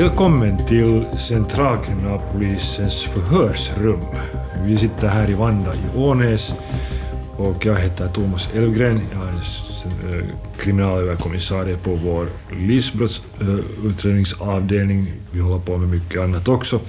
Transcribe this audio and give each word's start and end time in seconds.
Välkommen 0.00 0.66
till 0.66 1.04
Centralkriminalpolisens 1.18 3.02
förhörsrum. 3.02 4.00
Vi 4.64 4.78
sitter 4.78 5.08
här 5.08 5.30
i 5.30 5.34
Vanda 5.34 5.74
i 5.74 5.78
Ånäs 5.96 6.54
och 7.36 7.66
jag 7.66 7.76
heter 7.76 8.08
Thomas 8.08 8.48
Elfgren. 8.54 9.00
Jag 9.12 9.22
är 9.22 9.34
eh, 10.18 10.24
kriminalöverkommissarie 10.58 11.76
på 11.76 11.94
vår 11.94 12.28
livsbrottsutredningsavdelning. 12.60 15.12
Vi 15.30 15.40
håller 15.40 15.64
på 15.64 15.78
med 15.78 15.88
mycket 15.88 16.20
annat 16.20 16.48
också. 16.48 16.80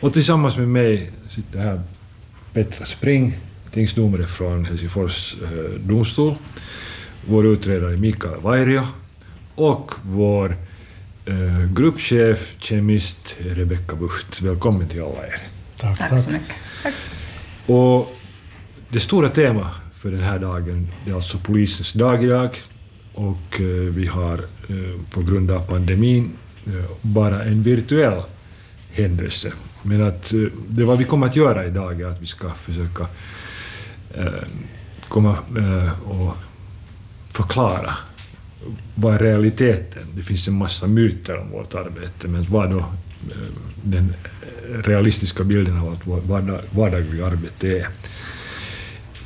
Och 0.00 0.12
tillsammans 0.12 0.56
med 0.56 0.68
mig 0.68 1.10
sitter 1.28 1.58
här 1.58 1.80
Petra 2.52 2.84
Spring, 2.84 3.36
tingsdomare 3.72 4.26
från 4.26 4.64
Helsingfors 4.64 5.36
eh, 5.42 5.48
domstol, 5.80 6.34
vår 7.26 7.46
utredare 7.46 7.96
Mikael 7.96 8.40
Vairio 8.40 8.82
och 9.54 9.92
vår 10.02 10.56
gruppchef, 11.74 12.54
kemist 12.58 13.36
Rebecka 13.40 13.96
Bucht. 13.96 14.42
Välkommen 14.42 14.88
till 14.88 15.02
alla 15.02 15.26
er. 15.26 15.40
Tack, 15.76 15.98
tack. 15.98 16.10
tack 16.10 16.20
så 16.20 16.30
mycket. 16.30 16.54
Tack. 16.82 16.94
Och 17.66 18.16
det 18.88 19.00
stora 19.00 19.28
temat 19.28 19.72
för 20.00 20.10
den 20.10 20.22
här 20.22 20.38
dagen 20.38 20.88
är 21.06 21.14
alltså 21.14 21.38
polisens 21.38 21.92
dag 21.92 22.24
idag 22.24 22.62
och 23.14 23.60
eh, 23.60 23.66
vi 23.66 24.06
har 24.06 24.38
eh, 24.68 25.00
på 25.10 25.22
grund 25.22 25.50
av 25.50 25.60
pandemin 25.60 26.32
eh, 26.66 26.90
bara 27.02 27.42
en 27.42 27.62
virtuell 27.62 28.22
händelse. 28.92 29.52
Men 29.82 30.02
att 30.08 30.32
det 30.68 30.84
vad 30.84 30.98
vi 30.98 31.04
kommer 31.04 31.26
att 31.26 31.36
göra 31.36 31.66
idag 31.66 32.00
är 32.00 32.06
att 32.06 32.20
vi 32.20 32.26
ska 32.26 32.50
försöka 32.50 33.06
komma 35.08 35.36
och 36.04 36.36
förklara 37.32 37.94
vad 38.94 39.14
är 39.14 39.18
realiteten? 39.18 40.02
Det 40.14 40.22
finns 40.22 40.48
en 40.48 40.54
massa 40.54 40.86
myter 40.86 41.38
om 41.38 41.50
vårt 41.50 41.74
arbete, 41.74 42.28
men 42.28 42.44
vad 42.44 42.70
då 42.70 42.78
eh, 42.78 42.84
den 43.82 44.14
eh, 44.42 44.82
realistiska 44.82 45.44
bilden 45.44 45.78
av 45.78 45.98
vårt 46.04 46.24
vardagliga 46.70 47.26
arbete 47.26 47.68
är? 47.68 47.86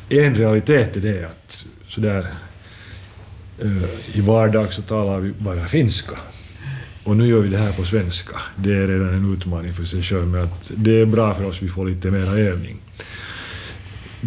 en 0.08 0.34
realitet 0.34 0.96
är 0.96 1.00
det 1.00 1.24
att 1.24 1.64
sådär 1.88 2.26
eh, 3.62 4.16
i 4.18 4.20
vardag 4.20 4.72
så 4.72 4.82
talar 4.82 5.20
vi 5.20 5.32
bara 5.38 5.64
finska. 5.66 6.18
Och 7.04 7.16
nu 7.16 7.26
gör 7.26 7.40
vi 7.40 7.48
det 7.48 7.58
här 7.58 7.72
på 7.72 7.84
svenska. 7.84 8.36
Det 8.56 8.74
är 8.74 8.86
redan 8.86 9.08
en 9.08 9.32
utmaning 9.34 9.74
för 9.74 9.84
sig 9.84 10.02
själv, 10.02 10.26
men 10.26 10.44
att 10.44 10.72
det 10.76 11.00
är 11.00 11.06
bra 11.06 11.34
för 11.34 11.44
oss, 11.44 11.62
vi 11.62 11.68
får 11.68 11.86
lite 11.86 12.10
mer 12.10 12.38
övning. 12.38 12.76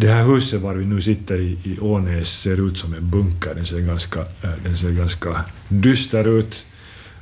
Det 0.00 0.08
här 0.08 0.24
huset 0.24 0.60
var 0.60 0.74
vi 0.74 0.86
nu 0.86 1.00
sitter 1.00 1.38
i, 1.38 1.58
i 1.64 1.78
Ånäs 1.80 2.28
ser 2.28 2.66
ut 2.66 2.78
som 2.78 2.94
en 2.94 3.10
bunker. 3.10 3.54
Den 3.54 3.66
ser 3.66 3.80
ganska, 3.80 4.20
eh, 4.20 4.50
den 4.62 4.76
ser 4.76 4.90
ganska 4.90 5.44
dyster 5.68 6.38
ut. 6.38 6.66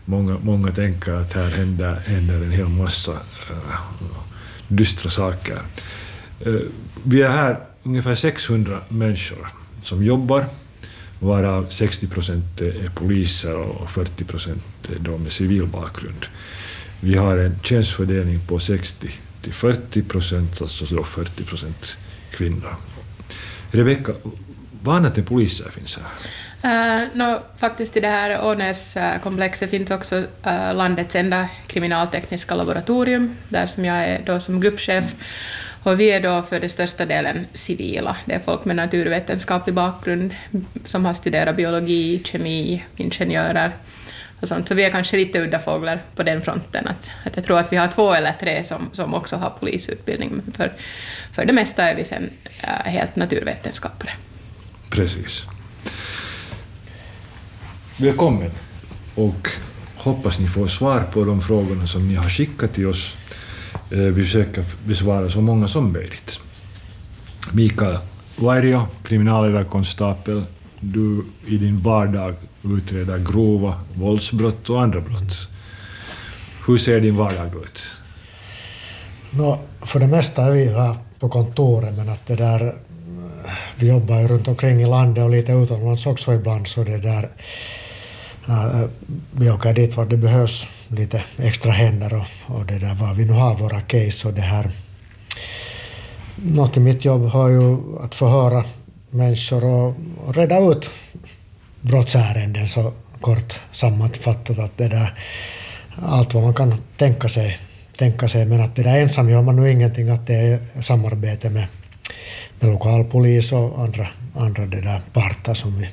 Många, 0.05 0.39
många 0.43 0.73
tänker 0.73 1.13
att 1.13 1.33
här 1.33 1.51
händer, 1.51 1.95
händer 1.95 2.35
en 2.35 2.51
hel 2.51 2.69
massa 2.69 3.13
eh, 3.13 3.81
dystra 4.69 5.11
saker. 5.11 5.59
Eh, 6.41 6.55
vi 7.03 7.23
är 7.23 7.29
här 7.29 7.59
ungefär 7.83 8.15
600 8.15 8.81
människor 8.89 9.49
som 9.83 10.05
jobbar, 10.05 10.45
varav 11.19 11.67
60 11.71 12.07
procent 12.07 12.61
är 12.61 12.91
poliser 12.95 13.57
och 13.57 13.91
40 13.91 14.25
procent 14.25 14.65
är 14.89 15.19
med 15.19 15.33
civil 15.33 15.67
bakgrund. 15.67 16.27
Vi 17.01 17.15
har 17.15 17.39
en 17.39 17.59
tjänstfördelning 17.63 18.41
på 18.49 18.59
60 18.59 19.11
till 19.43 19.53
40 19.53 20.03
procent, 20.03 20.63
alltså 20.63 20.97
då 20.97 21.05
40 21.05 21.45
procent 21.45 21.97
kvinna. 22.37 22.77
Rebecka, 23.71 24.13
vad 24.83 24.97
annat 24.97 25.19
än 25.19 25.25
poliser 25.25 25.71
finns 25.71 25.99
här? 25.99 26.07
Uh, 26.65 27.09
no, 27.13 27.43
faktiskt 27.59 27.97
i 27.97 28.01
det 28.01 28.09
här 28.09 28.45
Ånäskomplexet 28.45 29.71
finns 29.71 29.91
också 29.91 30.17
uh, 30.17 30.75
landets 30.75 31.15
enda 31.15 31.49
kriminaltekniska 31.67 32.55
laboratorium, 32.55 33.37
där 33.49 33.67
som 33.67 33.85
jag 33.85 33.97
är 33.97 34.23
då 34.27 34.41
som 34.41 34.61
gruppchef. 34.61 35.15
Och 35.83 36.01
vi 36.01 36.11
är 36.11 36.21
då 36.21 36.43
för 36.43 36.61
den 36.61 36.69
största 36.69 37.07
delen 37.07 37.47
civila. 37.53 38.17
Det 38.25 38.35
är 38.35 38.39
folk 38.39 38.65
med 38.65 38.77
naturvetenskaplig 38.77 39.75
bakgrund 39.75 40.35
som 40.87 41.05
har 41.05 41.15
studerat 41.15 41.57
biologi, 41.57 42.23
kemi, 42.25 42.85
ingenjörer 42.97 43.73
och 44.41 44.49
sånt. 44.49 44.69
Så 44.69 44.75
vi 44.75 44.85
är 44.85 44.91
kanske 44.91 45.17
lite 45.17 45.41
udda 45.41 45.59
fåglar 45.59 46.03
på 46.17 46.23
den 46.23 46.43
fronten. 46.43 46.89
Att, 46.89 47.11
att 47.25 47.37
jag 47.37 47.45
tror 47.45 47.59
att 47.59 47.73
vi 47.73 47.77
har 47.77 47.89
två 47.89 48.15
eller 48.15 48.33
tre 48.41 48.65
som, 48.65 48.89
som 48.93 49.15
också 49.15 49.37
har 49.37 49.51
polisutbildning, 49.51 50.31
men 50.31 50.53
för, 50.53 50.73
för 51.33 51.45
det 51.45 51.53
mesta 51.53 51.85
är 51.85 51.97
vi 51.97 52.05
sen 52.05 52.31
äh, 52.61 52.69
helt 52.69 53.17
naturvetenskapare. 53.17 54.11
Precis. 54.91 55.45
Välkommen 57.97 58.51
och 59.15 59.49
hoppas 59.97 60.39
ni 60.39 60.49
får 60.49 60.67
svar 60.67 61.05
på 61.13 61.25
de 61.25 61.43
frågorna 61.43 61.87
som 61.87 62.09
ni 62.09 62.15
har 62.15 62.29
skickat 62.29 62.73
till 62.75 62.87
oss 62.87 63.17
eh, 63.91 63.99
vi 63.99 64.23
försöker 64.23 64.65
besvara 64.85 65.31
så 65.31 65.41
många 65.41 65.69
som 65.69 65.93
möjligt. 65.93 66.41
Mikael 67.53 67.99
Vairio, 68.37 68.87
kriminalöverkonstapel, 69.03 70.45
du 70.81 71.25
i 71.47 71.57
din 71.57 71.81
vardag 71.81 72.35
utreder 72.65 73.19
grova 73.19 73.75
våldsbrott 73.95 74.71
och 74.71 74.83
andra 74.83 75.01
brott. 75.01 75.49
Hur 76.67 76.79
ser 76.79 77.01
din 77.01 77.17
vardag 77.17 77.47
ut? 77.47 77.83
No, 79.31 79.59
för 79.83 80.01
det 80.01 80.07
mesta 80.07 80.45
är 80.45 80.51
vi 80.51 80.69
här 80.69 80.97
på 81.19 81.29
kontoret, 81.29 81.97
men 81.97 82.09
att 82.09 82.27
det 82.27 82.37
där, 82.37 82.75
vi 83.77 83.89
jobbar 83.89 84.21
ju 84.21 84.29
runt 84.29 84.49
omkring 84.49 84.83
i 84.83 84.87
landet 84.87 85.25
och 85.25 85.31
lite 85.31 85.53
utomlands 85.53 86.07
också 86.07 86.35
ibland, 86.35 86.69
så 86.69 86.85
det 86.85 86.99
där, 86.99 87.31
eh, 88.49 88.83
vi 89.31 89.51
åker 89.51 89.75
dit 89.75 89.97
var 89.97 90.05
det 90.05 90.17
behövs 90.17 90.67
lite 90.89 91.23
extra 91.37 91.73
händer 91.73 92.15
och, 92.15 92.57
och 92.57 92.67
det 92.67 92.79
där 92.79 92.95
var 92.95 93.15
vi 93.15 93.25
nu 93.25 93.33
har 93.33 93.55
våra 93.55 93.81
case 93.81 94.29
och 94.29 94.35
det 94.35 94.41
här. 94.41 94.71
Något 96.37 96.77
i 96.77 96.81
mitt 96.81 97.05
jobb 97.05 97.25
har 97.25 97.49
ju 97.49 97.77
att 98.01 98.15
förhöra 98.15 98.65
människor 99.17 99.65
och, 99.65 99.95
och 100.27 100.37
reda 100.37 100.59
ut 100.59 100.91
brottsärenden 101.81 102.69
så 102.69 102.93
kort 103.21 103.61
sammanfattat 103.73 104.59
att 104.59 104.77
det 104.77 104.89
där 104.89 105.15
allt 106.03 106.35
vad 106.35 106.43
man 106.43 106.55
kan 106.55 106.75
tänka 106.97 107.29
sig, 107.29 107.59
tänka 107.97 108.29
sig 108.29 108.45
men 108.45 108.61
att 108.61 108.77
det 108.77 108.83
där 108.83 109.01
ensam 109.01 109.31
gör 109.31 109.43
man 109.43 109.57
nu 109.57 109.73
ingenting 109.73 110.09
att 110.09 110.27
det 110.27 110.35
är 110.35 110.83
samarbete 110.83 111.51
med, 111.51 111.67
med 112.61 112.71
lokalpolis 112.71 113.53
och 113.53 113.81
andra, 113.81 114.07
andra 114.35 114.67
det 114.67 114.81
där 114.81 115.01
parter 115.13 115.55
som 115.55 115.79
vi 115.79 115.89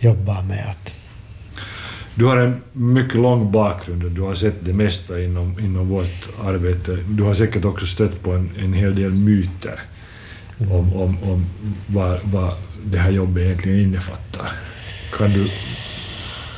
jobbar 0.00 0.42
med. 0.42 0.66
Att, 0.70 0.92
du 2.14 2.24
har 2.24 2.36
en 2.36 2.62
mycket 2.72 3.14
lång 3.14 3.52
bakgrund 3.52 4.04
och 4.04 4.10
du 4.10 4.20
har 4.20 4.34
sett 4.34 4.54
det 4.60 4.72
mesta 4.72 5.22
inom, 5.22 5.60
inom 5.60 5.88
vårt 5.88 6.28
arbete. 6.44 6.98
Du 7.08 7.22
har 7.22 7.34
säkert 7.34 7.64
också 7.64 7.86
stött 7.86 8.22
på 8.22 8.32
en, 8.32 8.50
en 8.58 8.72
hel 8.72 8.94
del 8.94 9.10
myter 9.10 9.80
om, 10.58 10.96
om, 10.96 11.18
om 11.22 11.46
vad, 11.86 12.18
vad 12.24 12.52
det 12.84 12.98
här 12.98 13.10
jobbet 13.10 13.42
egentligen 13.42 13.80
innefattar. 13.80 14.52
Kan 15.18 15.32
du 15.32 15.50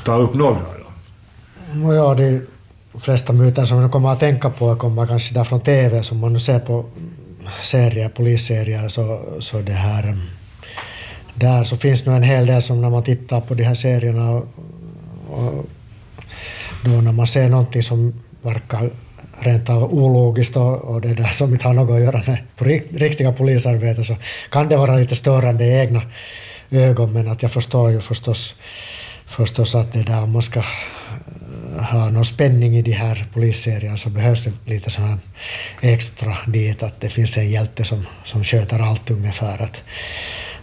ta 0.05 0.15
upp 0.15 0.35
några 0.35 0.51
av 0.51 0.75
dem? 0.75 1.95
Ja, 1.95 2.15
de 2.15 2.41
flesta 3.01 3.33
myter 3.33 3.65
som 3.65 3.79
jag 3.79 3.93
kommer 3.93 4.13
att 4.13 4.21
tänka 4.21 4.51
på 4.51 4.77
kommer 4.77 5.07
kanske 5.07 5.35
där 5.35 5.45
från 5.45 5.61
TV, 5.61 6.03
som 6.03 6.19
man 6.19 6.41
ser 6.41 6.59
på 6.59 6.85
serier, 7.63 8.09
polisserier, 8.09 8.89
så, 8.89 9.21
så 9.39 9.61
det 9.61 9.73
här... 9.73 10.03
Mm, 10.03 10.21
där 11.39 11.65
så 11.65 11.77
finns 11.77 12.03
det 12.03 12.11
en 12.11 12.23
hel 12.23 12.47
del 12.47 12.63
som 12.63 12.81
när 12.81 12.91
man 12.91 13.03
tittar 13.03 13.41
på 13.41 13.55
de 13.55 13.65
här 13.65 13.75
serierna 13.75 14.43
och 15.31 15.67
då 16.85 16.91
när 16.91 17.13
man 17.13 17.27
ser 17.27 17.49
någonting 17.49 17.83
som 17.83 18.15
verkar 18.43 18.91
rent 19.41 19.71
av 19.71 19.95
ologiskt 19.95 20.57
och, 20.57 20.81
och 20.81 21.01
det 21.01 21.15
där 21.15 21.33
som 21.33 21.53
inte 21.53 21.67
har 21.67 21.75
något 21.75 21.95
att 21.95 22.01
göra 22.01 22.23
med 22.27 22.39
på 22.57 22.65
riktiga 22.99 23.33
polisarbete 23.33 24.05
så 24.05 24.17
kan 24.51 24.69
det 24.69 24.77
vara 24.77 24.97
lite 24.97 25.17
störande 25.17 25.65
i 25.65 25.79
egna 25.81 26.03
ögon 26.71 27.13
men 27.13 27.29
att 27.29 27.43
jag 27.43 27.53
förstår 27.53 27.91
ju 27.91 28.01
förstås, 28.01 28.55
förstås 29.27 29.75
att 29.75 29.93
det 29.93 30.03
där 30.03 30.23
om 30.23 30.33
man 30.33 30.43
ska 30.43 30.59
eh, 30.59 31.85
ha 31.85 32.11
någon 32.11 32.25
spänning 32.25 32.77
i 32.77 32.83
de 32.83 32.93
här 32.93 33.25
polisserierna 33.33 33.97
så 33.97 34.11
behövs 34.11 34.45
det 34.45 34.71
lite 34.71 34.91
sån 34.91 35.21
extra 35.81 36.37
dit 36.47 36.83
att 36.83 37.01
det 37.01 37.09
finns 37.09 37.37
en 37.37 37.51
hjälte 37.51 37.85
som, 37.85 38.07
som 38.25 38.45
sköter 38.45 38.79
allt 38.79 39.11
ungefär. 39.11 39.63
Att, 39.63 39.83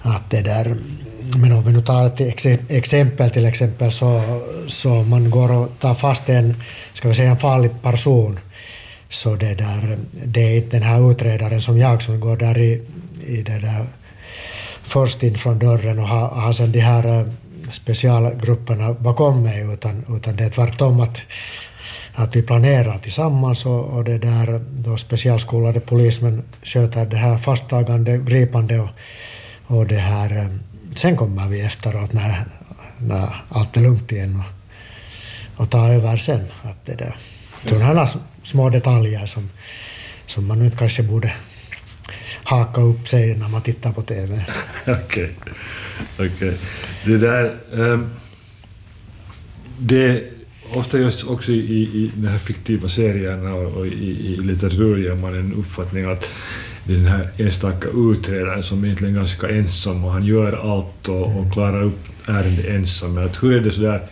att 0.02 0.30
det 0.30 0.42
där 0.42 0.76
men 1.36 1.52
om 1.52 1.64
vi 1.64 1.72
nu 1.72 1.81
tar 1.81 2.08
ett 2.08 2.22
exempel 2.69 3.30
till 3.30 3.46
exempel 3.46 3.92
så, 3.92 4.22
så 4.68 4.90
man 4.90 5.30
går 5.30 5.52
och 5.52 5.69
tar 5.80 5.94
fast 5.94 6.30
en, 6.30 6.56
ska 6.94 7.08
vi 7.08 7.14
säga 7.14 7.30
en 7.30 7.38
farlig 7.38 7.72
person 7.81 8.40
så 9.13 9.36
det, 9.36 9.54
där, 9.54 9.98
det 10.25 10.42
är 10.42 10.56
inte 10.56 10.77
den 10.77 10.88
här 10.88 11.12
utredaren 11.12 11.62
som 11.62 11.77
jag 11.77 12.01
som 12.01 12.19
går 12.19 12.38
där 12.38 12.57
i, 12.57 12.81
i 13.25 13.42
det 13.42 13.60
där 13.60 13.86
först 14.83 15.24
in 15.24 15.38
från 15.38 15.60
dörren 15.60 16.00
och 16.00 16.07
har, 16.07 16.27
har 16.27 16.54
sen 16.54 16.71
de 16.71 16.80
här 16.80 17.19
eh, 17.19 17.25
specialgrupperna 17.71 18.94
bakom 18.94 19.44
mig 19.44 19.74
utan, 19.74 20.06
utan 20.10 20.36
det 20.36 20.44
är 20.44 20.50
tvärtom 20.50 21.00
att, 21.00 21.21
att 22.13 22.36
vi 22.36 22.42
planerar 22.42 22.98
tillsammans 22.98 23.65
och, 23.65 23.86
och 23.86 24.04
det 24.04 24.18
där 24.18 24.62
då 24.71 24.98
specialskolade 24.98 25.80
polismän 25.80 26.44
sköter 26.63 27.06
det 27.06 27.18
här 27.18 27.38
fasttagande, 27.38 28.18
gripande 28.18 28.80
och, 28.80 28.89
och 29.68 29.88
det 29.88 29.98
här 29.98 30.38
eh, 30.38 30.48
sen 30.95 31.18
kommer 31.18 31.48
vi 31.48 31.62
efteråt 31.62 32.13
när, 32.13 32.45
när 32.98 33.36
allt 33.50 33.77
är 33.77 33.81
lugnt 33.81 34.12
igen 34.12 34.42
och, 35.56 35.63
och 35.63 35.69
tar 35.69 35.89
över 35.89 36.18
sen. 36.18 36.48
Att 36.63 36.86
det 36.86 36.95
där. 36.95 37.16
Sådana 37.66 37.86
här 37.86 38.07
små 38.44 38.69
detaljer 38.69 39.25
som, 39.25 39.50
som 40.25 40.48
man 40.48 40.62
inte 40.62 40.78
kanske 40.78 41.04
borde 41.04 41.34
haka 42.44 42.81
upp 42.81 43.07
sig 43.07 43.36
när 43.36 43.48
man 43.48 43.62
tittar 43.62 43.92
på 43.92 44.01
TV. 44.01 44.45
Okej. 44.88 45.31
Okay. 46.18 46.54
Det 47.06 47.18
där... 47.18 47.56
Um, 47.72 48.10
det 49.78 50.24
ofta 50.74 50.98
just 50.98 51.28
också 51.28 51.51
i, 51.51 51.84
i 51.84 52.12
de 52.16 52.28
här 52.28 52.38
fiktiva 52.38 52.90
serierna 52.90 53.54
och, 53.54 53.78
och 53.78 53.88
i, 53.88 54.34
i 54.34 54.38
litteratur 54.38 54.98
ger 54.98 55.16
man 55.16 55.36
en 55.36 55.54
uppfattning 55.54 56.06
att 56.06 56.30
den 56.84 57.06
här 57.06 57.30
enstaka 57.38 57.90
utredaren 57.95 58.63
som 58.63 58.86
egentligen 58.86 59.16
är 59.16 59.19
ganska 59.19 59.50
ensam 59.50 60.06
och 60.06 60.12
han 60.12 60.25
gör 60.25 60.74
allt 60.74 61.10
och, 61.10 61.40
och 61.40 61.54
klarar 61.54 61.84
upp 61.84 62.00
ärendet 62.28 62.66
ensam. 62.66 63.18
Att 63.18 63.44
hur 63.44 63.54
är 63.54 63.60
det 63.60 63.72
sådär 63.72 64.07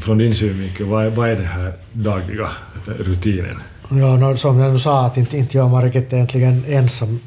från 0.00 0.18
din 0.18 0.34
synvinkel, 0.34 0.86
vad 0.86 1.06
är, 1.06 1.10
vad 1.10 1.28
är 1.28 1.36
den 1.36 1.46
här 1.46 1.72
dagliga 1.92 2.48
rutinen? 2.86 3.56
Ja, 3.90 4.16
no, 4.16 4.36
som 4.36 4.58
jag 4.58 4.72
nu 4.72 4.78
sa, 4.78 5.06
att 5.06 5.16
inte, 5.16 5.38
inte 5.38 5.56
gör 5.56 5.68
man 5.68 5.82
riktigt 5.82 6.12
egentligen 6.12 6.64
ensam 6.68 7.20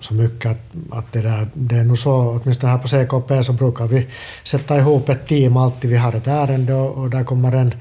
så 0.00 0.14
mycket 0.14 0.50
att, 0.50 0.58
att 0.90 1.12
det, 1.12 1.22
där, 1.22 1.48
det 1.54 1.76
är 1.76 1.84
nog 1.84 1.98
så, 1.98 2.40
åtminstone 2.42 2.72
här 2.72 2.78
på 2.78 2.88
CKP 2.88 3.42
så 3.42 3.52
brukar 3.52 3.86
vi 3.86 4.06
sätta 4.44 4.78
ihop 4.78 5.08
ett 5.08 5.26
team 5.26 5.56
alltid. 5.56 5.90
Vi 5.90 5.96
har 5.96 6.12
ett 6.12 6.26
ärende 6.26 6.74
och, 6.74 7.02
och 7.02 7.10
där 7.10 7.24
kommer 7.24 7.52
en 7.52 7.74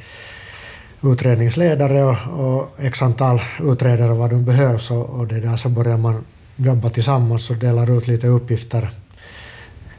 utredningsledare 1.03 2.03
och, 2.03 2.17
och 2.39 2.69
x 2.79 3.01
antal 3.01 3.41
utredare 3.63 4.13
vad 4.13 4.29
de 4.29 4.45
behövs 4.45 4.91
och, 4.91 5.09
och 5.09 5.27
det 5.27 5.39
där 5.39 5.55
så 5.55 5.69
börjar 5.69 5.97
man 5.97 6.25
jobba 6.55 6.89
tillsammans 6.89 7.49
och 7.49 7.55
delar 7.55 7.97
ut 7.97 8.07
lite 8.07 8.27
uppgifter. 8.27 8.89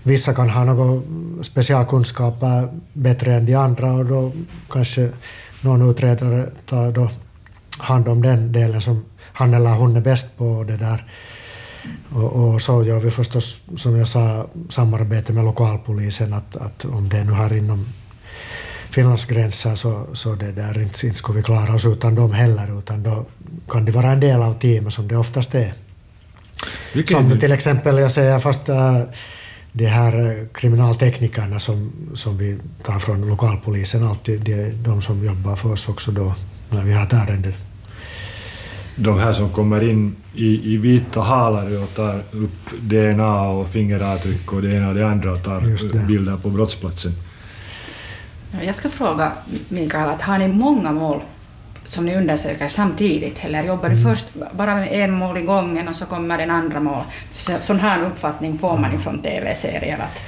Vissa 0.02 0.34
kan 0.34 0.50
ha 0.50 0.64
några 0.64 1.02
specialkunskaper 1.42 2.68
bättre 2.92 3.34
än 3.34 3.46
de 3.46 3.54
andra 3.54 3.92
och 3.92 4.04
då 4.04 4.32
kanske 4.70 5.08
någon 5.60 5.90
utredare 5.90 6.46
tar 6.66 6.92
då 6.92 7.10
hand 7.78 8.08
om 8.08 8.22
den 8.22 8.52
delen 8.52 8.80
som 8.80 9.04
han 9.32 9.54
eller 9.54 9.74
hon 9.74 9.96
är 9.96 10.00
bäst 10.00 10.26
på. 10.36 10.64
Det 10.64 10.76
där. 10.76 11.06
Och, 12.12 12.32
och, 12.32 12.62
så 12.62 12.84
gör 12.84 13.00
vi 13.00 13.10
förstås, 13.10 13.60
som 13.76 13.96
jag 13.96 14.08
sa, 14.08 14.46
samarbete 14.68 15.32
med 15.32 15.44
lokalpolisen, 15.44 16.32
att, 16.32 16.56
att 16.56 16.84
om 16.84 17.08
det 17.08 17.24
nu 17.24 17.32
här 17.32 17.52
inom 17.52 17.86
Finlands 18.90 19.24
gränser 19.24 19.74
så, 19.74 20.06
så 20.12 20.34
det 20.34 20.52
där 20.52 20.82
inte, 20.82 21.06
inte 21.06 21.18
skulle 21.18 21.36
vi 21.36 21.42
klara 21.42 21.74
oss 21.74 21.84
utan 21.84 22.14
dem 22.14 22.32
heller, 22.32 22.78
utan 22.78 23.02
då 23.02 23.24
kan 23.68 23.84
det 23.84 23.92
vara 23.92 24.12
en 24.12 24.20
del 24.20 24.42
av 24.42 24.58
teamet 24.58 24.92
som 24.92 25.08
det 25.08 25.16
oftast 25.16 25.54
är. 25.54 25.74
Vilken 26.92 27.30
som 27.30 27.40
till 27.40 27.52
exempel, 27.52 27.98
jag 27.98 28.12
säger 28.12 28.38
fast 28.38 28.68
äh, 28.68 29.00
de 29.72 29.86
här 29.86 30.46
kriminalteknikerna 30.54 31.58
som, 31.58 31.92
som 32.14 32.36
vi 32.36 32.58
tar 32.82 32.98
från 32.98 33.28
lokalpolisen, 33.28 34.04
alltid 34.04 34.40
de, 34.40 34.70
de 34.70 35.02
som 35.02 35.24
jobbar 35.24 35.56
för 35.56 35.72
oss 35.72 35.88
också 35.88 36.10
då 36.10 36.34
när 36.70 36.84
vi 36.84 36.92
har 36.92 37.02
ett 37.02 37.12
ärende 37.12 37.54
de 38.96 39.18
här 39.18 39.32
som 39.32 39.50
kommer 39.50 39.90
in 39.90 40.16
i, 40.34 40.74
i 40.74 40.76
vita 40.76 41.20
halare 41.20 41.78
och 41.78 41.94
tar 41.94 42.22
upp 42.30 42.80
DNA 42.80 43.48
och 43.48 43.68
fingeravtryck 43.68 44.52
och 44.52 44.62
det 44.62 44.74
ena 44.74 44.88
och 44.88 44.94
det 44.94 45.08
andra 45.08 45.32
och 45.32 45.42
tar 45.42 46.06
bilder 46.06 46.36
på 46.36 46.50
brottsplatsen. 46.50 47.12
Jag 48.62 48.74
ska 48.74 48.88
fråga 48.88 49.32
Mikael, 49.68 50.08
att 50.08 50.22
har 50.22 50.38
ni 50.38 50.48
många 50.48 50.92
mål 50.92 51.20
som 51.92 52.06
ni 52.06 52.16
undersöker 52.16 52.68
samtidigt, 52.68 53.44
eller 53.44 53.64
jobbar 53.64 53.88
du 53.88 53.94
mm. 53.94 54.14
först 54.14 54.26
bara 54.52 54.74
med 54.74 54.92
en 54.92 55.12
mål 55.12 55.38
i 55.38 55.42
gången 55.42 55.88
och 55.88 55.96
så 55.96 56.06
kommer 56.06 56.38
den 56.38 56.50
andra 56.50 56.80
mål? 56.80 57.02
Sån 57.60 57.80
här 57.80 58.02
uppfattning 58.06 58.58
får 58.58 58.76
man 58.76 58.94
ifrån 58.94 59.18
TV-serier, 59.18 59.98
att 59.98 60.22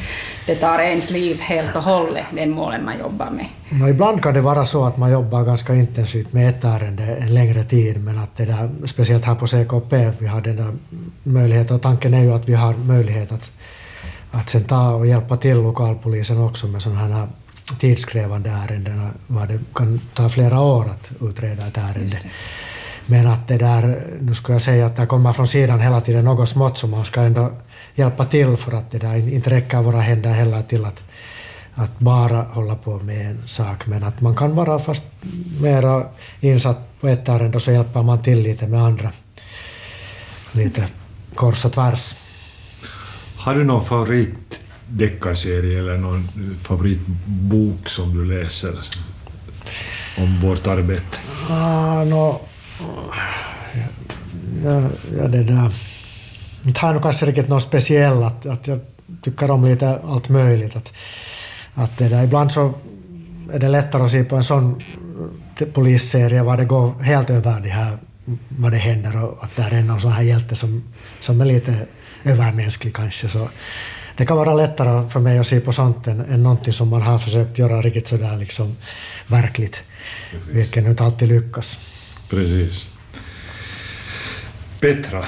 det 0.47 0.55
tar 0.55 0.79
ens 0.79 1.11
liv 1.11 1.41
helt 1.41 1.77
och 1.77 1.83
hållet, 1.83 2.25
den 2.31 2.51
målen 2.51 2.85
man 2.85 2.99
jobbar 2.99 3.31
med. 3.31 3.47
No, 3.81 3.89
ibland 3.89 4.23
kan 4.23 4.35
det 4.35 4.41
vara 4.41 4.65
så 4.65 4.85
att 4.85 4.97
man 4.97 5.13
jobbar 5.13 5.45
ganska 5.45 5.75
intensivt 5.75 6.33
med 6.33 6.49
ett 6.49 6.65
ärende 6.65 7.17
en 7.17 7.35
längre 7.35 7.65
tid, 7.65 8.05
men 8.05 8.19
att 8.19 8.37
det 8.37 8.45
där, 8.45 8.87
speciellt 8.87 9.25
här 9.25 9.35
på 9.35 9.47
CKP, 9.47 10.11
vi 10.19 10.27
har 10.27 10.41
den 10.41 10.57
där 10.57 10.73
möjligheten, 11.23 11.77
och 11.77 11.83
tanken 11.83 12.15
är 12.15 12.23
ju 12.23 12.33
att 12.33 12.49
vi 12.49 12.55
har 12.55 12.75
möjlighet 12.75 13.33
att, 13.33 13.53
att 14.31 14.49
sen 14.49 14.65
ta 14.65 14.95
och 14.95 15.07
hjälpa 15.07 15.37
till 15.37 15.63
lokalpolisen 15.63 16.45
också 16.45 16.67
med 16.67 16.83
sådana 16.83 17.01
här 17.01 17.29
tidskrävande 17.79 18.51
ärenden, 18.51 19.09
var 19.27 19.47
det 19.47 19.59
kan 19.75 20.01
ta 20.15 20.29
flera 20.29 20.61
år 20.61 20.91
att 20.91 21.13
utreda 21.21 21.67
ett 21.67 21.77
ärende. 21.77 22.19
Men 23.07 23.27
att 23.27 23.49
det 23.49 23.59
där, 23.59 24.03
nu 24.21 24.35
ska 24.35 24.53
jag 24.53 24.63
säga 24.63 24.87
att 24.87 24.97
det 24.97 25.07
kommer 25.07 25.33
från 25.33 25.47
sidan 25.47 25.81
hela 25.81 26.01
tiden 26.01 26.25
något 26.25 26.49
smått 26.49 26.79
som 26.79 26.91
man 26.91 27.05
ska 27.05 27.21
ändå 27.21 27.53
hjälpa 27.95 28.25
till 28.25 28.57
för 28.57 28.73
att 28.73 28.91
det 28.91 28.99
där 28.99 29.29
inte 29.29 29.51
räcker 29.51 29.83
våra 29.83 30.01
händer 30.01 30.33
heller 30.33 30.63
till 30.63 30.85
att, 30.85 31.03
att 31.75 31.99
bara 31.99 32.43
hålla 32.43 32.77
på 32.77 32.99
med 32.99 33.31
en 33.31 33.49
sak. 33.49 33.87
Men 33.87 34.05
att 34.05 34.21
man 34.21 34.37
kan 34.37 34.57
vara 34.57 34.79
fast 34.79 35.03
mera 35.61 36.07
insatt 36.41 37.01
på 37.01 37.09
ett 37.09 37.29
ärende 37.29 37.57
och 37.57 37.63
så 37.63 37.73
hjälper 37.73 38.03
man 38.03 38.23
till 38.23 38.41
lite 38.41 38.67
med 38.67 38.83
andra. 38.83 39.13
Lite 40.53 40.89
kors 41.35 41.65
och 41.65 41.73
tvärs. 41.73 42.15
Har 43.37 43.55
du 43.55 43.65
någon 43.65 43.85
favorit 43.85 44.64
deckarserie 44.89 45.79
eller 45.79 45.97
någon 45.97 46.29
favoritbok 46.63 47.89
som 47.89 48.15
du 48.15 48.39
läser 48.39 48.75
om 50.19 50.41
vårt 50.41 50.67
arbete? 50.67 51.19
Ah, 51.51 52.05
no, 52.05 52.41
ja, 54.65 54.89
ja, 55.19 55.29
det 55.29 55.43
där. 55.43 55.73
Inte 56.67 56.81
har 56.81 56.93
jag 56.93 57.03
kanske 57.03 57.27
riktigt 57.27 57.49
något 57.49 57.63
speciellt, 57.63 58.25
att, 58.25 58.47
att 58.47 58.67
jag 58.67 58.81
tycker 59.23 59.51
om 59.51 59.65
lite 59.65 60.01
allt 60.09 60.29
möjligt. 60.29 60.77
Att, 60.77 60.93
att 61.75 61.99
det 61.99 62.09
där, 62.09 62.25
ibland 62.25 62.53
så 62.53 62.75
är 63.53 63.59
det 63.59 63.69
lättare 63.69 64.03
att 64.03 64.11
se 64.11 64.25
på 64.25 64.37
en 64.37 64.45
sån 64.45 64.83
eh, 65.61 65.67
polisserie 65.67 66.43
vad 66.43 66.59
det 66.59 66.65
går 66.65 67.03
helt 67.03 67.31
över 67.31 67.61
det 67.61 67.69
här, 67.69 67.99
vad 68.49 68.73
det 68.73 68.79
händer 68.79 69.25
och 69.25 69.45
att 69.45 69.57
det 69.57 69.63
är 69.63 69.83
någon 69.83 70.01
sån 70.01 70.13
här 70.13 70.23
hjälte 70.23 70.57
som, 70.57 70.83
som 71.21 71.41
är 71.41 71.45
lite 71.45 71.87
övermänsklig 72.25 72.95
kanske. 72.95 73.29
Så 73.29 73.49
det 74.17 74.27
kan 74.27 74.37
vara 74.37 74.55
lättare 74.55 75.09
för 75.09 75.21
mig 75.21 75.39
att 75.39 75.47
se 75.47 75.61
på 75.61 75.73
sånt 75.73 76.07
än, 76.07 76.21
än 76.21 76.43
någonting 76.43 76.73
som 76.73 76.89
man 76.89 77.03
har 77.03 77.19
försökt 77.19 77.59
göra 77.59 77.83
riktigt 77.83 78.07
sådär 78.07 78.37
liksom 78.37 78.77
verkligt, 79.27 79.83
Precis. 80.33 80.49
vilket 80.49 80.87
inte 80.87 81.05
alltid 81.05 81.29
lyckas. 81.29 81.79
Precis. 82.31 82.89
Petra, 84.81 85.25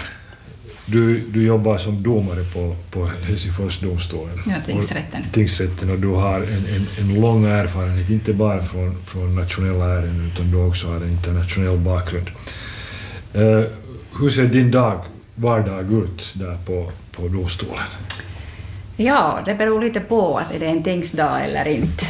du, 0.87 1.21
du 1.21 1.47
jobbar 1.47 1.76
som 1.76 2.02
domare 2.02 2.45
på, 2.45 2.76
på 2.90 3.07
Helsingforsdomstolen. 3.07 4.38
Ja, 4.47 4.55
tingsrätten. 4.66 5.25
Och, 5.28 5.35
tingsrätten 5.35 5.90
och 5.90 5.99
du 5.99 6.09
har 6.09 6.40
en, 6.40 6.66
en, 6.66 6.87
en 6.99 7.21
lång 7.21 7.45
erfarenhet, 7.45 8.11
inte 8.11 8.33
bara 8.33 8.62
från, 8.62 8.97
från 9.05 9.35
nationella 9.35 9.85
ärenden, 9.85 10.33
utan 10.35 10.50
du 10.50 10.57
också 10.57 10.88
har 10.88 10.97
en 10.97 11.11
internationell 11.11 11.78
bakgrund. 11.78 12.31
Uh, 13.37 13.64
hur 14.21 14.31
ser 14.31 14.47
din 14.47 14.71
dag, 14.71 15.02
vardag 15.35 15.93
ut 15.93 16.33
där 16.35 16.59
på, 16.66 16.93
på 17.12 17.28
domstolen? 17.28 17.85
Ja, 18.97 19.38
det 19.45 19.55
beror 19.55 19.81
lite 19.81 20.00
på 20.00 20.38
att 20.38 20.53
är 20.53 20.61
det 20.61 20.67
en 20.67 20.83
tingsdag 20.83 21.45
eller 21.45 21.69
inte. 21.69 22.05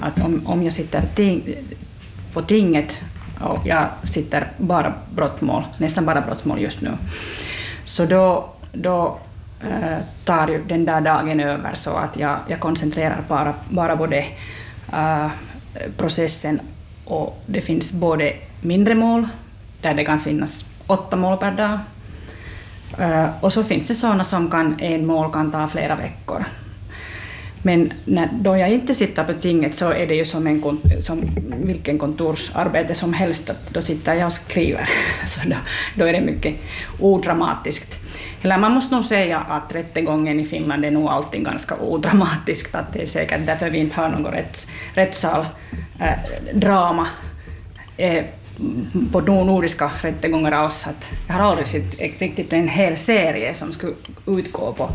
Att 0.00 0.24
om, 0.24 0.46
om 0.46 0.62
jag 0.62 0.72
sitter 0.72 1.02
ting, 1.14 1.54
på 2.32 2.42
tinget 2.42 3.00
och 3.40 3.66
jag 3.66 3.86
sitter 4.02 4.50
bara 4.56 4.92
brottmål, 5.14 5.64
nästan 5.78 6.06
bara 6.06 6.20
brottmål 6.20 6.60
just 6.60 6.80
nu, 6.80 6.90
så 7.84 8.04
då, 8.04 8.48
då 8.72 9.18
äh, 9.60 9.98
tar 10.24 10.48
ju 10.48 10.64
den 10.64 10.84
där 10.84 11.00
dagen 11.00 11.40
över 11.40 11.74
så 11.74 11.90
att 11.90 12.16
jag, 12.16 12.38
jag 12.48 12.60
koncentrerar 12.60 13.20
bara, 13.28 13.54
bara 13.70 13.96
på 13.96 14.06
det, 14.06 14.26
äh, 14.92 15.24
eh, 15.24 15.30
processen 15.96 16.60
och 17.04 17.42
det 17.46 17.60
finns 17.60 17.92
både 17.92 18.32
mindre 18.60 18.94
mål, 18.94 19.28
där 19.80 19.94
det 19.94 20.04
kan 20.04 20.20
finnas 20.20 20.64
åtta 20.86 21.16
mål 21.16 21.38
per 21.38 21.50
dag, 21.50 21.78
och 23.40 23.52
så 23.52 23.64
finns 23.64 23.88
det 23.88 23.94
sådana 23.94 24.24
som 24.24 24.50
kan, 24.50 24.80
en 24.80 25.06
mål 25.06 25.32
kan 25.32 25.52
ta 25.52 25.66
flera 25.66 25.96
veckor. 25.96 26.44
Men 27.62 27.92
när, 28.04 28.28
då 28.32 28.56
jag 28.56 28.70
inte 28.70 28.94
sitter 28.94 29.24
på 29.24 29.32
tinget 29.32 29.74
så 29.74 29.90
är 29.90 30.06
det 30.06 30.14
ju 30.14 30.24
som, 30.24 30.46
en, 30.46 30.78
som 31.00 31.30
vilken 31.64 31.98
kontorsarbete 31.98 32.94
som 32.94 33.12
helst, 33.12 33.50
att 33.50 33.70
då 33.70 33.80
sitter 33.82 34.14
jag 34.14 34.26
och 34.26 34.32
skriver. 34.32 34.88
Så 35.26 35.40
då, 35.48 35.56
då 35.94 36.04
är 36.04 36.12
det 36.12 36.20
mycket 36.20 36.54
odramatiskt. 36.98 37.98
Eller 38.42 38.58
man 38.58 38.72
måste 38.72 38.94
nog 38.94 39.04
säga 39.04 39.38
att 39.38 39.74
rättegången 39.74 40.40
i 40.40 40.44
Finland 40.44 40.84
är 40.84 40.90
nog 40.90 41.08
alltid 41.08 41.44
ganska 41.44 41.76
odramatiskt, 41.76 42.74
att 42.74 42.92
det 42.92 43.02
är 43.02 43.06
säkert 43.06 43.46
därför 43.46 43.70
vi 43.70 43.78
inte 43.78 44.00
har 44.00 44.08
någon 44.08 44.32
rätts, 44.32 44.66
rättssal, 44.94 45.46
äh, 46.00 46.12
drama. 46.54 47.06
Äh, 47.96 48.24
på 49.12 49.20
nordiska 49.20 49.90
rättegångar 50.00 50.52
alls. 50.52 50.86
Att 50.86 51.10
jag 51.26 51.34
har 51.34 51.40
aldrig 51.40 51.66
sett 51.66 52.00
riktigt 52.20 52.52
en 52.52 52.68
hel 52.68 52.96
serie 52.96 53.54
som 53.54 53.72
skulle 53.72 53.92
utgå 54.26 54.72
på 54.72 54.90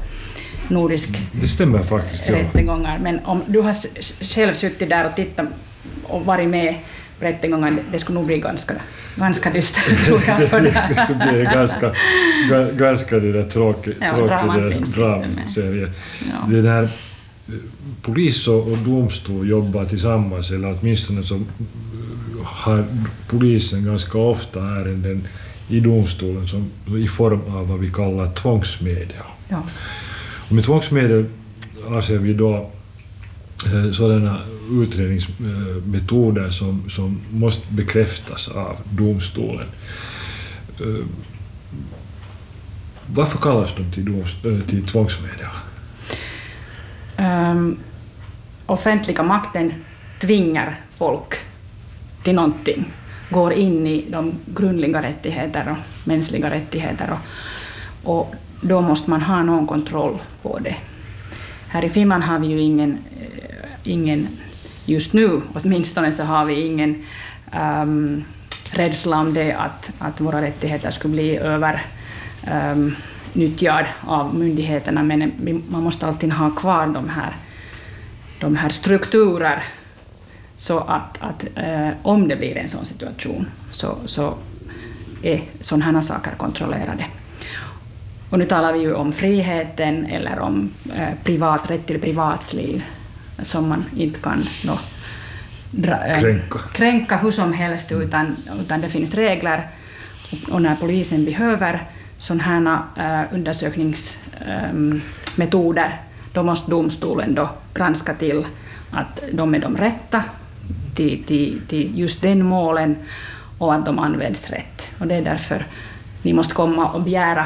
nordisk 0.67 1.09
det 1.31 1.47
stämmer 1.47 1.79
faktiskt, 1.79 2.29
rättegångar. 2.29 2.99
Men 2.99 3.19
om 3.25 3.41
du 3.47 3.61
har 3.61 3.75
själv 4.23 4.53
suttit 4.53 4.89
där 4.89 5.05
och 5.05 5.15
tittat 5.15 5.45
och 6.03 6.25
varit 6.25 6.49
med 6.49 6.75
på 7.19 7.25
rättegångar, 7.25 7.77
det 7.91 7.99
skulle 7.99 8.15
nog 8.19 8.25
bli 8.25 8.37
ganska, 8.37 8.73
ganska 9.15 9.49
dystert 9.49 9.99
tror 10.05 10.23
jag. 10.27 10.39
det, 10.39 10.71
det 10.89 11.03
skulle 11.03 11.31
bli 11.31 11.43
ganska, 11.43 11.93
ganska 12.73 13.19
det 13.19 13.31
där 13.31 13.49
tråkig, 13.49 13.95
ja, 14.01 14.09
tråkig 14.09 14.83
dramaserie. 14.95 15.91
Ja. 16.19 16.47
Det 16.47 16.61
där, 16.61 16.89
polis 18.01 18.47
och, 18.47 18.77
domstol 18.77 19.49
jobbar 19.49 19.85
tillsammans, 19.85 20.51
eller 20.51 20.77
åtminstone 20.81 21.23
så 21.23 21.41
har 22.43 22.85
polisen 23.27 23.85
ganska 23.85 24.17
ofta 24.17 24.61
ärenden 24.61 25.27
i 25.69 25.79
domstolen 25.79 26.47
som, 26.47 26.69
i 26.97 27.07
form 27.07 27.41
av 27.47 27.67
vad 27.67 27.79
vi 27.79 27.91
kallar 27.91 28.31
tvångsmedel. 28.31 29.13
Ja. 29.49 29.63
Och 30.49 30.51
med 30.51 30.63
tvångsmedel 30.63 31.25
avser 31.87 32.17
vi 32.17 32.33
då 32.33 32.69
sådana 33.93 34.41
utredningsmetoder 34.71 36.49
som, 36.49 36.89
som 36.89 37.21
måste 37.31 37.73
bekräftas 37.73 38.47
av 38.47 38.75
domstolen. 38.89 39.67
Eh, 40.79 41.05
Varför 43.07 43.37
kallas 43.37 43.73
de 43.77 43.91
till, 43.91 44.23
eh, 44.51 44.67
till 44.67 44.87
tvångsmedel? 44.87 45.47
Um, 47.17 47.79
offentliga 48.65 49.23
makten 49.23 49.73
tvingar 50.19 50.75
folk 50.95 51.35
till 52.23 52.35
någonting, 52.35 52.93
går 53.29 53.53
in 53.53 53.87
i 53.87 54.05
de 54.09 54.33
grundliga 54.45 55.01
rättigheterna, 55.01 55.71
och 55.71 56.07
mänskliga 56.07 56.49
rättigheter 56.49 57.09
och, 58.03 58.13
och 58.13 58.35
då 58.61 58.81
måste 58.81 59.09
man 59.09 59.21
ha 59.21 59.43
någon 59.43 59.67
kontroll 59.67 60.17
på 60.41 60.59
det. 60.59 60.75
Här 61.67 61.85
i 61.85 61.89
Finland 61.89 62.23
har 62.23 62.39
vi 62.39 62.47
ju 62.47 62.61
ingen, 62.61 62.91
eh, 62.91 63.69
ingen 63.83 64.27
just 64.85 65.13
nu 65.13 65.41
åtminstone 65.53 66.11
så 66.11 66.23
har 66.23 66.45
vi 66.45 66.65
ingen 66.67 67.05
um, 67.81 68.23
rädsla 68.71 69.19
om 69.19 69.33
det 69.33 69.51
att, 69.51 69.91
att 69.99 70.21
våra 70.21 70.41
rättigheter 70.41 70.89
skulle 70.89 71.13
bli 71.13 71.37
över 71.37 71.85
um, 72.71 72.95
nyttjad 73.37 73.85
av 74.07 74.35
myndigheterna, 74.35 75.03
men 75.03 75.31
man 75.69 75.83
måste 75.83 76.07
alltid 76.07 76.31
ha 76.31 76.49
kvar 76.49 76.87
de 76.87 77.09
här, 77.09 77.35
de 78.39 78.55
här 78.55 78.69
strukturer 78.69 79.63
så 80.55 80.79
att, 80.79 81.17
att 81.21 81.45
eh, 81.55 81.89
om 82.01 82.27
det 82.27 82.35
blir 82.35 82.57
en 82.57 82.67
sån 82.67 82.85
situation 82.85 83.47
så, 83.71 83.97
så 84.05 84.33
är 85.23 85.41
sådana 85.59 85.85
här 85.85 86.01
saker 86.01 86.31
kontrollerade. 86.37 87.05
Och 88.29 88.39
nu 88.39 88.45
talar 88.45 88.73
vi 88.73 88.79
ju 88.79 88.93
om 88.93 89.13
friheten 89.13 90.05
eller 90.05 90.39
om 90.39 90.69
eh, 90.95 91.13
privat, 91.23 91.69
rätt 91.69 91.85
till 91.85 92.01
privatsliv 92.01 92.85
som 93.41 93.69
man 93.69 93.85
inte 93.95 94.19
kan 94.19 94.45
då, 94.63 94.79
dra, 95.71 96.05
eh, 96.05 96.19
kränka. 96.19 96.59
kränka 96.73 97.17
hur 97.17 97.31
som 97.31 97.53
helst, 97.53 97.91
utan, 97.91 98.35
utan 98.61 98.81
det 98.81 98.89
finns 98.89 99.13
regler. 99.13 99.67
Och 100.51 100.61
när 100.61 100.75
polisen 100.75 101.25
behöver 101.25 101.83
sådana 102.17 102.43
här 102.43 103.23
uh, 103.23 103.33
undersökningsmetoder, 103.33 105.85
um, 105.85 105.91
då 106.33 106.43
måste 106.43 106.71
domstolen 106.71 107.35
då 107.35 107.49
granska 107.73 108.13
till 108.13 108.45
att 108.91 109.23
de 109.31 109.55
är 109.55 109.59
de 109.59 109.77
rätta 109.77 110.23
till, 110.95 111.23
till, 111.23 111.61
till 111.67 111.99
just 111.99 112.21
den 112.21 112.45
målen 112.45 112.95
och 113.57 113.73
att 113.73 113.85
de 113.85 113.99
används 113.99 114.49
rätt. 114.49 114.91
Och 114.99 115.07
det 115.07 115.15
är 115.15 115.23
därför 115.23 115.65
ni 116.21 116.33
måste 116.33 116.53
komma 116.53 116.91
och 116.91 117.01
begära 117.01 117.45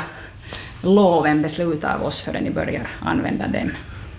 loven 0.82 1.42
beslut 1.42 1.84
av 1.84 2.04
oss 2.04 2.20
förrän 2.20 2.44
ni 2.44 2.52
börjar 2.52 2.88
använda 3.00 3.48
dem. 3.48 3.72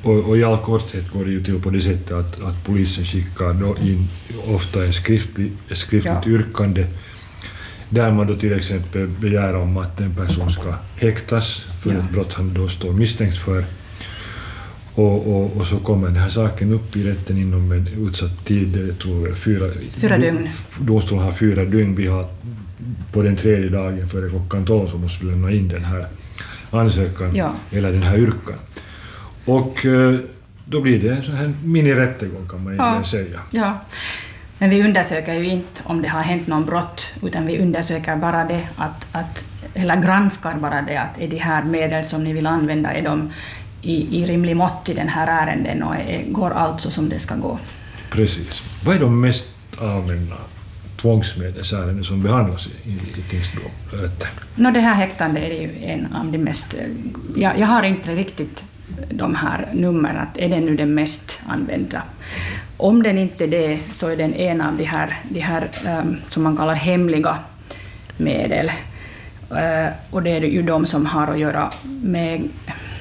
Och, 0.03 0.29
och 0.29 0.39
i 0.39 0.45
all 0.45 0.59
korthet 0.59 1.11
går 1.11 1.25
det 1.25 1.31
ju 1.31 1.45
till 1.45 1.63
på 1.63 1.71
det 1.71 1.81
sättet 1.81 2.13
att, 2.13 2.43
att 2.43 2.65
polisen 2.65 3.05
skickar 3.05 3.53
då 3.53 3.77
in 3.77 4.09
ofta 4.55 4.85
ett 4.85 4.95
skriftlig, 4.95 5.53
skriftligt 5.71 6.27
ja. 6.27 6.33
yrkande 6.33 6.87
där 7.93 8.11
man 8.11 8.27
då 8.27 8.37
till 8.37 8.53
exempel 8.53 9.07
begär 9.07 9.57
om 9.57 9.77
att 9.77 10.01
en 10.01 10.15
person 10.15 10.51
ska 10.51 10.75
häktas 10.97 11.65
för 11.83 11.93
ja. 11.93 11.99
ett 11.99 12.11
brott 12.11 12.33
han 12.33 12.55
då 12.55 12.69
står 12.69 12.93
misstänkt 12.93 13.39
för. 13.39 13.65
Och, 14.95 15.27
och, 15.27 15.57
och, 15.57 15.67
så 15.67 15.79
kommer 15.79 16.07
den 16.07 16.17
här 16.17 16.29
saken 16.29 16.73
upp 16.73 16.97
i 16.97 17.11
rätten 17.11 17.39
inom 17.39 17.73
en 17.73 17.89
utsatt 18.09 18.45
tid, 18.45 18.87
jag 18.89 18.99
tror 18.99 19.35
fyra, 19.35 19.71
fyra 19.97 20.19
dygn. 20.19 20.49
Domstolen 20.81 21.25
har 21.25 21.33
fyra 21.33 21.65
dygn. 21.65 21.95
Vi 21.95 22.07
har 22.07 22.27
på 23.13 23.23
den 23.23 23.37
tredje 23.37 23.69
dagen 23.69 24.09
före 24.09 24.29
klockan 24.29 24.65
tolv 24.65 24.89
så 24.89 24.99
måste 24.99 25.25
vi 25.25 25.31
lämna 25.31 25.51
in 25.51 25.69
den 25.69 25.85
här 25.85 26.07
ansökan, 26.71 27.37
ja. 27.37 27.55
eller 27.71 27.93
den 27.93 28.03
här 28.03 28.19
yrkan. 28.19 28.59
Och 29.45 29.87
eh, 29.87 30.15
då 30.65 30.81
blir 30.81 31.01
det 31.01 31.09
en 31.09 31.23
sån 31.23 31.35
här 31.35 31.55
minirättegång 31.65 32.49
kan 32.49 32.65
man 32.65 32.73
egentligen 32.73 32.95
ja. 32.95 33.05
säga. 33.05 33.41
Ja. 33.51 33.81
Men 34.63 34.71
vi 34.71 34.83
undersöker 34.83 35.35
ju 35.35 35.47
inte 35.47 35.83
om 35.85 36.03
det 36.03 36.09
har 36.09 36.23
hänt 36.23 36.47
någon 36.47 36.65
brott, 36.65 37.07
utan 37.23 37.47
vi 37.47 37.59
undersöker 37.59 38.17
bara 38.17 38.45
det 38.45 38.69
att, 38.77 39.07
att 39.13 39.45
eller 39.75 39.97
granskar 39.97 40.55
bara 40.55 40.83
det 40.83 40.97
att 40.97 41.19
är 41.19 41.29
de 41.29 41.37
här 41.37 41.65
medel 41.65 42.05
som 42.05 42.25
ni 42.25 42.33
vill 42.33 42.47
använda, 42.47 42.93
är 42.93 43.03
de 43.03 43.33
i, 43.83 44.23
i 44.23 44.27
rimlig 44.27 44.57
mått 44.57 44.89
i 44.89 44.95
den 44.95 45.09
här 45.09 45.47
ärenden 45.47 45.83
och 45.83 45.95
är, 45.95 46.25
går 46.27 46.51
allt 46.51 46.81
så 46.81 46.91
som 46.91 47.09
det 47.09 47.19
ska 47.19 47.35
gå. 47.35 47.59
Precis. 48.11 48.63
Vad 48.85 48.97
är 48.97 49.01
de 49.01 49.21
mest 49.21 49.47
använda 49.79 50.37
tvångsmedelsärenden 50.97 52.05
som 52.05 52.23
behandlas 52.23 52.67
i, 52.67 52.89
i, 52.91 52.93
i 52.93 53.23
tingsrätten? 53.31 54.29
No, 54.55 54.71
det 54.71 54.81
här 54.81 54.95
häktande 54.95 55.41
är 55.41 55.61
ju 55.61 55.85
en 55.85 56.15
av 56.15 56.33
de 56.33 56.39
mest... 56.39 56.75
Jag, 57.37 57.59
jag 57.59 57.67
har 57.67 57.83
inte 57.83 58.15
riktigt 58.15 58.65
de 59.11 59.35
här 59.35 59.69
numren, 59.73 60.17
att 60.17 60.39
är 60.39 60.49
det 60.49 60.61
nu 60.61 60.77
den 60.77 60.95
mest 60.95 61.41
använda. 61.47 62.03
Om 62.83 63.03
den 63.03 63.19
inte 63.19 63.45
är 63.45 63.49
det, 63.49 63.79
så 63.93 64.09
är 64.09 64.17
den 64.17 64.35
en 64.35 64.61
av 64.61 64.77
de 64.77 64.85
här, 64.85 65.21
de 65.31 65.41
här 65.41 65.69
um, 65.87 66.17
som 66.29 66.43
man 66.43 66.57
kallar 66.57 66.75
hemliga 66.75 67.39
medel. 68.17 68.73
Uh, 69.51 69.89
och 70.11 70.23
det 70.23 70.31
är 70.31 70.41
ju 70.41 70.63
de 70.63 70.87
som 70.87 71.07
har 71.07 71.27
att 71.27 71.39
göra 71.39 71.73
med 72.03 72.49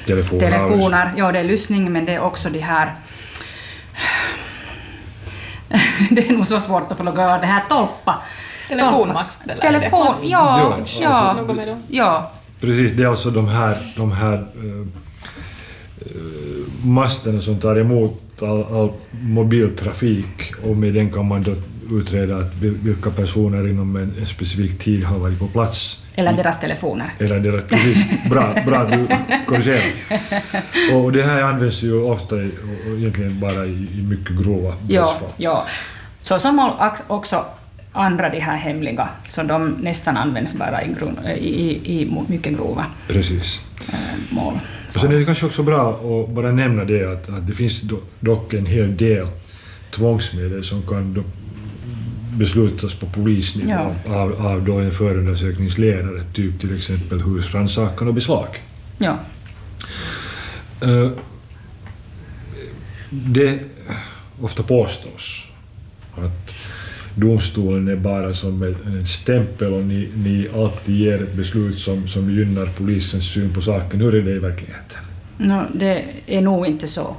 telefoner. 0.05 0.39
telefoner. 0.39 1.11
Ja, 1.17 1.31
det 1.31 1.39
är 1.39 1.43
lyssning, 1.43 1.93
men 1.93 2.05
det 2.05 2.13
är 2.13 2.19
också 2.19 2.49
de 2.49 2.59
här 2.59 2.95
det 6.09 6.29
är 6.29 6.33
nog 6.33 6.47
så 6.47 6.59
svårt 6.59 6.91
att 6.91 6.97
få 6.97 7.03
göra 7.03 7.37
det 7.37 7.47
här 7.47 7.63
tolpa. 7.69 8.21
Telefonmast 8.69 9.41
eller? 9.43 9.61
Telefon, 9.61 10.07
ja, 10.23 10.77
ja, 11.01 11.35
ja, 11.55 11.77
ja. 11.87 12.31
Precis, 12.59 12.91
det 12.91 13.03
är 13.03 13.07
alltså 13.07 13.29
de 13.29 13.47
här, 13.47 13.77
de 13.95 14.11
här 14.11 14.47
uh, 14.63 14.87
masterna 16.83 17.41
som 17.41 17.59
tar 17.59 17.79
emot 17.79 18.30
all, 18.43 18.63
all 18.63 18.91
mobiltrafik 19.11 20.53
och 20.63 20.77
med 20.77 20.93
den 20.93 21.11
kan 21.11 21.27
man 21.27 21.43
då 21.43 21.55
utreda 21.91 22.37
att 22.37 22.53
vilka 22.55 23.11
personer 23.11 23.69
inom 23.69 23.95
en, 23.95 24.13
en 24.19 24.25
specifik 24.25 24.79
tid 24.79 25.03
har 25.03 25.17
varit 25.17 25.39
på 25.39 25.47
plats. 25.47 26.03
Eller 26.15 26.33
deras 26.33 26.59
telefoner. 26.59 27.13
Eller 27.19 27.39
deras, 27.39 27.69
precis. 27.69 27.97
Bra, 28.29 28.55
bra 28.65 28.77
att 28.77 28.91
du 28.91 29.07
korrigerar. 29.47 29.81
Och 30.95 31.11
det 31.11 31.23
här 31.23 31.41
används 31.41 31.83
ju 31.83 32.03
ofta 32.03 32.35
i, 32.35 32.51
egentligen 32.97 33.39
bara 33.39 33.65
i, 33.65 33.87
i 33.99 34.05
mycket 34.09 34.35
grova 34.35 34.73
brottsfall. 34.81 35.29
Ja, 35.37 35.65
ja. 35.65 35.65
Så 36.21 36.39
som 36.39 36.71
också 37.07 37.45
andra 37.91 38.29
de 38.29 38.39
här 38.39 38.57
hemliga, 38.57 39.09
så 39.25 39.43
de 39.43 39.69
nästan 39.69 40.17
används 40.17 40.53
bara 40.53 40.83
i, 40.83 40.91
i, 41.37 42.01
i 42.01 42.11
mycket 42.27 42.53
grova 42.53 42.85
Precis. 43.07 43.59
Äh, 43.89 43.95
mål. 44.29 44.59
Och 44.93 45.01
sen 45.01 45.11
är 45.11 45.15
det 45.15 45.25
kanske 45.25 45.45
också 45.45 45.63
bra 45.63 45.93
att 45.93 46.29
bara 46.29 46.51
nämna 46.51 46.85
det 46.85 47.11
att, 47.13 47.29
att 47.29 47.47
det 47.47 47.53
finns 47.53 47.81
dock 48.19 48.53
en 48.53 48.65
hel 48.65 48.97
del 48.97 49.27
tvångsmedel 49.91 50.63
som 50.63 50.81
kan 50.81 51.23
beslutas 52.37 52.93
på 52.93 53.05
polisnivå 53.05 53.69
ja. 54.05 54.15
av, 54.15 54.45
av 54.45 54.65
då 54.65 54.73
en 54.73 54.91
förundersökningsledare, 54.91 56.23
typ 56.33 56.59
till 56.59 56.77
exempel 56.77 57.21
husrannsakan 57.21 58.07
och 58.07 58.13
beslag. 58.13 58.47
Ja. 58.97 59.17
Uh, 60.83 61.11
det 63.09 63.59
ofta 64.41 64.63
påstås 64.63 65.47
att 66.15 66.55
domstolen 67.15 67.87
är 67.87 67.95
bara 67.95 68.33
som 68.33 68.63
en 68.63 69.05
stämpel 69.05 69.73
och 69.73 69.83
ni, 69.83 70.09
ni 70.15 70.47
alltid 70.55 70.95
ger 70.95 71.23
ett 71.23 71.33
beslut 71.33 71.79
som, 71.79 72.07
som 72.07 72.31
gynnar 72.31 72.65
polisens 72.65 73.33
syn 73.33 73.53
på 73.53 73.61
saken. 73.61 74.01
Hur 74.01 74.15
är 74.15 74.21
det 74.21 74.31
i 74.31 74.39
verkligheten? 74.39 74.97
No, 75.37 75.65
det 75.73 76.05
är 76.25 76.41
nog 76.41 76.67
inte 76.67 76.87
så. 76.87 77.15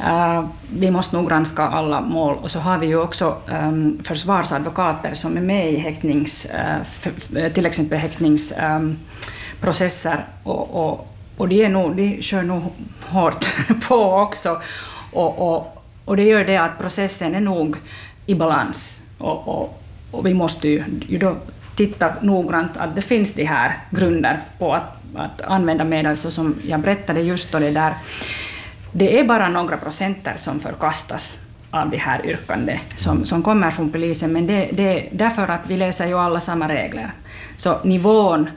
Uh, 0.00 0.48
vi 0.72 0.90
måste 0.90 1.16
nog 1.16 1.28
granska 1.28 1.62
alla 1.62 2.00
mål 2.00 2.36
och 2.42 2.50
så 2.50 2.58
har 2.58 2.78
vi 2.78 2.86
ju 2.86 3.00
också 3.00 3.36
um, 3.46 3.98
försvarsadvokater 4.02 5.14
som 5.14 5.36
är 5.36 5.40
med 5.40 5.72
i 5.72 5.76
häktnings, 5.76 6.46
uh, 6.54 6.84
för, 6.84 7.12
eh, 7.38 7.52
till 7.52 7.66
exempel 7.66 7.98
häktningsprocesser 7.98 10.12
ehm, 10.12 10.18
um, 10.18 10.52
och, 10.52 10.88
och, 10.88 11.14
och 11.36 11.48
de, 11.48 11.64
är 11.64 11.68
nog, 11.68 11.96
de 11.96 12.22
kör 12.22 12.42
nog 12.42 12.62
hårt 13.00 13.48
på 13.88 14.12
också. 14.12 14.60
Och, 15.12 15.52
och, 15.52 15.84
och 16.04 16.16
det 16.16 16.22
gör 16.22 16.44
det 16.44 16.56
att 16.56 16.78
processen 16.78 17.34
är 17.34 17.40
nog 17.40 17.76
i 18.26 18.34
balans. 18.34 19.02
Och, 19.18 19.48
och, 19.48 19.82
och 20.10 20.26
vi 20.26 20.34
måste 20.34 20.68
ju, 20.68 20.84
ju 21.08 21.18
då 21.18 21.36
titta 21.76 22.12
noggrant 22.22 22.76
att 22.76 22.94
det 22.94 23.02
finns 23.02 23.34
de 23.34 23.44
här 23.44 23.76
grunder 23.90 24.40
på 24.58 24.74
att, 24.74 24.98
att 25.14 25.42
använda 25.42 25.84
medel, 25.84 26.16
så 26.16 26.30
som 26.30 26.54
jag 26.66 26.80
berättade 26.80 27.20
just 27.20 27.52
då 27.52 27.58
det 27.58 27.70
där. 27.70 27.94
Det 28.92 29.20
är 29.20 29.24
bara 29.24 29.48
några 29.48 29.76
procenter 29.76 30.34
som 30.36 30.60
förkastas 30.60 31.38
av 31.70 31.90
de 31.90 31.96
här 31.96 32.26
yrkanden 32.26 32.78
som, 32.96 33.24
som 33.24 33.42
kommer 33.42 33.70
från 33.70 33.92
polisen, 33.92 34.32
men 34.32 34.46
det, 34.46 34.68
det 34.72 35.08
därför 35.12 35.48
att 35.48 35.60
vi 35.66 35.76
läser 35.76 36.06
ju 36.06 36.18
alla 36.18 36.40
samma 36.40 36.68
regler. 36.68 37.12
Så 37.56 37.78
nivån 37.84 38.50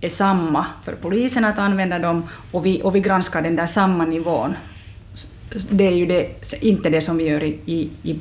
är 0.00 0.08
samma 0.08 0.66
för 0.84 0.92
polisen 0.92 1.44
att 1.44 1.58
använda 1.58 1.98
dem 1.98 2.28
och 2.52 2.66
vi, 2.66 2.82
och 2.82 2.94
vi 2.94 3.00
granskar 3.00 3.42
den 3.42 3.56
där 3.56 3.66
samma 3.66 4.04
nivån 4.04 4.54
det 5.70 5.86
är 5.86 5.94
ju 5.94 6.06
det, 6.06 6.52
inte 6.60 6.90
det 6.90 7.00
som 7.00 7.16
vi 7.16 7.24
gör 7.24 7.42
i, 7.42 7.58
i, 7.66 7.90
i 8.02 8.18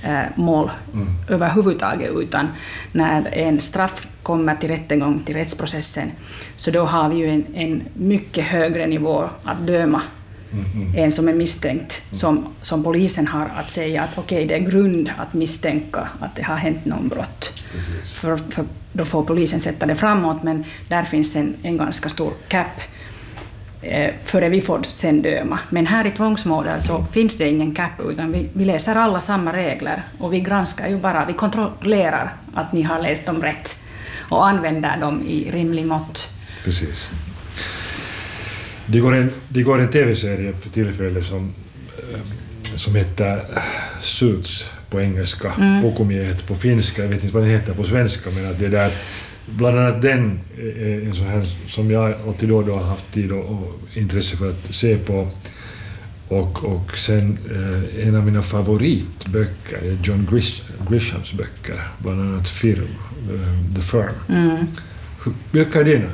straffmål 0.00 0.70
mm. 0.94 1.08
överhuvudtaget, 1.28 2.10
utan 2.16 2.48
när 2.92 3.34
en 3.34 3.60
straff 3.60 4.06
kommer 4.22 4.56
till 4.56 4.68
rättegång, 4.68 5.20
till 5.24 5.34
rättsprocessen, 5.34 6.10
så 6.56 6.70
då 6.70 6.84
har 6.84 7.08
vi 7.08 7.16
ju 7.16 7.28
en, 7.30 7.44
en 7.54 7.82
mycket 7.94 8.44
högre 8.44 8.86
nivå 8.86 9.28
att 9.44 9.66
döma 9.66 10.02
mm. 10.52 10.94
en 10.96 11.12
som 11.12 11.28
är 11.28 11.32
misstänkt, 11.34 12.02
som, 12.10 12.46
som 12.60 12.84
polisen 12.84 13.26
har 13.26 13.50
att 13.56 13.70
säga 13.70 14.02
att 14.02 14.18
okej, 14.18 14.44
okay, 14.44 14.48
det 14.48 14.54
är 14.54 14.70
grund 14.70 15.10
att 15.18 15.34
misstänka 15.34 16.08
att 16.20 16.36
det 16.36 16.42
har 16.42 16.56
hänt 16.56 16.84
någon 16.84 17.08
brott. 17.08 17.52
För, 18.14 18.36
för 18.36 18.64
då 18.92 19.04
får 19.04 19.22
polisen 19.22 19.60
sätta 19.60 19.86
det 19.86 19.94
framåt, 19.94 20.42
men 20.42 20.64
där 20.88 21.02
finns 21.02 21.36
en, 21.36 21.54
en 21.62 21.76
ganska 21.76 22.08
stor 22.08 22.32
cap 22.48 22.66
eh, 22.66 22.99
före 24.24 24.48
vi 24.48 24.60
får 24.60 24.82
sen 24.82 25.22
döma. 25.22 25.58
Men 25.68 25.86
här 25.86 26.06
i 26.06 26.10
tvångsmålet 26.10 26.82
så 26.82 27.06
finns 27.12 27.36
det 27.36 27.48
ingen 27.48 27.74
cap, 27.74 27.90
utan 28.08 28.32
vi, 28.32 28.48
vi 28.52 28.64
läser 28.64 28.94
alla 28.94 29.20
samma 29.20 29.52
regler 29.52 30.02
och 30.18 30.32
vi 30.32 30.40
granskar 30.40 30.88
ju 30.88 30.96
bara, 30.96 31.24
vi 31.24 31.32
kontrollerar 31.32 32.32
att 32.54 32.72
ni 32.72 32.82
har 32.82 33.02
läst 33.02 33.26
dem 33.26 33.42
rätt 33.42 33.76
och 34.28 34.48
använder 34.48 34.96
dem 34.96 35.22
i 35.26 35.50
rimlig 35.50 35.86
mått. 35.86 36.28
Precis. 36.64 37.10
Det 38.86 39.00
går 39.00 39.14
en, 39.14 39.32
det 39.48 39.62
går 39.62 39.80
en 39.80 39.90
tv-serie 39.90 40.52
för 40.52 40.70
tillfället 40.70 41.26
som, 41.26 41.54
eh, 41.98 42.20
som 42.76 42.94
heter 42.94 43.44
Suits 44.00 44.70
på 44.90 45.00
engelska, 45.00 45.52
mm. 45.58 45.82
Pukumiehet 45.82 46.46
på 46.46 46.54
finska, 46.54 47.02
jag 47.02 47.08
vet 47.08 47.22
inte 47.22 47.34
vad 47.34 47.42
den 47.42 47.50
heter 47.50 47.74
på 47.74 47.84
svenska, 47.84 48.30
men 48.30 48.50
att 48.50 48.58
det 48.58 48.68
där 48.68 48.90
bland 49.50 49.78
annat 49.78 50.02
den 50.02 50.40
är 50.58 51.06
en 51.06 51.14
sån 51.14 51.26
här 51.26 51.44
som 51.68 51.90
jag 51.90 52.14
alltid 52.26 52.48
då 52.48 52.56
och 52.56 52.66
då 52.66 52.74
har 52.74 52.84
haft 52.84 53.12
tid 53.12 53.32
och, 53.32 53.44
och 53.44 53.80
intresse 53.94 54.36
för 54.36 54.50
att 54.50 54.74
se 54.74 54.96
på. 54.96 55.28
Och, 56.28 56.64
och 56.64 56.98
sen 56.98 57.38
eh, 57.50 58.08
en 58.08 58.16
av 58.16 58.24
mina 58.24 58.42
favoritböcker 58.42 59.76
är 59.76 59.98
John 60.02 60.28
Grish, 60.30 60.62
Grishams 60.90 61.32
böcker, 61.32 61.88
bland 61.98 62.20
annat 62.20 62.48
Firm, 62.48 62.88
uh, 63.30 63.74
The 63.74 63.82
Firm. 63.82 64.14
Mm. 64.28 64.66
Vilka 65.50 65.80
är 65.80 65.84
dina? 65.84 66.10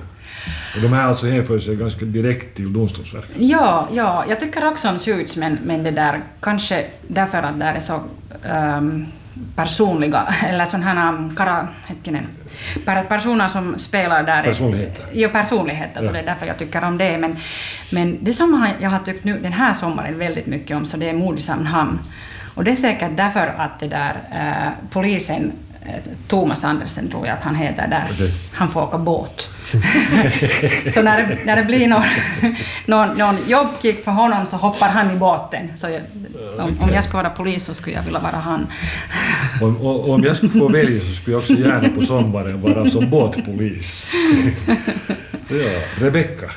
Och 0.77 0.83
de 0.83 0.89
här 0.89 1.09
alltså 1.09 1.27
hänför 1.27 1.59
sig 1.59 1.77
ganska 1.77 2.05
direkt 2.05 2.57
till 2.57 2.73
Domstolsverket? 2.73 3.37
Ja, 3.37 3.89
ja, 3.93 4.25
jag 4.29 4.41
tycker 4.41 4.67
också 4.67 4.89
om 4.89 4.99
Suits, 4.99 5.37
men, 5.37 5.59
men 5.65 5.83
det 5.83 5.91
där 5.91 6.23
kanske 6.41 6.87
därför 7.09 7.43
att 7.43 7.59
det 7.59 7.65
är 7.65 7.81
så 7.81 8.01
um, 8.79 9.07
personliga, 9.57 10.35
eller 10.47 10.65
sådana 10.65 10.87
här 10.87 11.37
kara, 11.37 11.69
hetkinen, 11.87 12.27
personer 13.09 13.49
som 13.49 13.79
spelar 13.79 14.23
där. 14.23 14.43
Personligheter. 14.43 15.07
Ja, 15.13 15.29
personligheter, 15.29 16.01
så 16.01 16.13
det 16.13 16.19
är 16.19 16.27
därför 16.27 16.47
jag 16.47 16.59
tycker 16.59 16.85
om 16.85 16.99
det. 16.99 17.19
Men, 17.19 17.37
men 17.91 18.19
det 18.21 18.33
som 18.33 18.67
jag 18.81 18.91
har 18.91 18.99
tyckt 18.99 19.25
nu 19.25 19.39
den 19.39 19.53
här 19.53 19.73
sommaren 19.73 20.19
väldigt 20.19 20.47
mycket 20.47 20.77
om, 20.77 20.85
så 20.85 20.97
det 20.97 21.09
är 21.09 21.15
Mord 21.15 21.41
hamn. 21.67 21.99
Och 22.55 22.65
det 22.65 22.71
är 22.71 22.77
säkert 22.77 23.11
därför 23.17 23.55
att 23.59 23.81
det 23.81 23.89
där 23.89 24.15
eh, 24.33 24.73
polisen 24.91 25.53
Thomas 26.29 26.65
Andersen 26.65 27.11
tror 27.11 27.27
jag 27.27 27.37
att 27.37 27.43
han 27.43 27.55
heter 27.55 27.89
där. 27.89 28.31
Han 28.53 28.69
får 28.69 28.83
åka 28.83 28.99
båt. 28.99 29.49
så 30.95 31.03
när 31.03 31.27
det, 31.27 31.39
när 31.45 31.57
det 31.57 31.65
blir 31.65 31.89
någon, 31.89 32.03
någon, 32.87 33.19
någon 33.19 33.37
jobbkick 33.47 34.05
för 34.05 34.11
honom 34.11 34.47
så 34.47 34.57
hoppar 34.57 34.89
han 34.89 35.11
i 35.11 35.17
båten. 35.17 35.71
Så 35.75 35.89
jag, 35.89 36.01
om, 36.59 36.81
om 36.81 36.93
jag 36.93 37.05
skulle 37.05 37.23
vara 37.23 37.33
polis 37.33 37.65
så 37.65 37.75
skulle 37.75 37.97
jag 37.97 38.03
vilja 38.03 38.21
vara 38.21 38.37
han. 38.37 38.67
om, 39.63 39.87
om 40.11 40.25
jag 40.25 40.37
skulle 40.37 40.53
få 40.53 40.69
välja 40.69 41.01
så 41.01 41.13
skulle 41.13 41.35
jag 41.35 41.39
också 41.39 41.55
gärna 41.55 41.89
på 41.89 42.01
sommaren 42.01 42.61
vara 42.61 42.91
som 42.91 43.11
båtpolis. 43.11 44.09
ja, 45.49 45.81
Rebecka. 46.07 46.51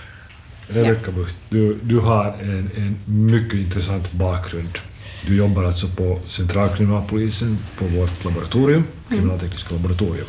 Rebecka 0.67 1.11
Bucht, 1.11 1.35
du, 1.49 1.79
du 1.83 1.99
har 1.99 2.25
en, 2.41 2.69
en 2.77 2.99
mycket 3.05 3.59
intressant 3.59 4.11
bakgrund 4.11 4.79
du 5.27 5.35
jobbar 5.35 5.63
alltså 5.63 5.87
på 5.87 6.19
Centralkriminalpolisen 6.27 7.57
på 7.77 7.85
vårt 7.85 8.23
laboratorium, 8.25 8.83
kriminaltekniska 9.09 9.75
laboratorium. 9.75 10.27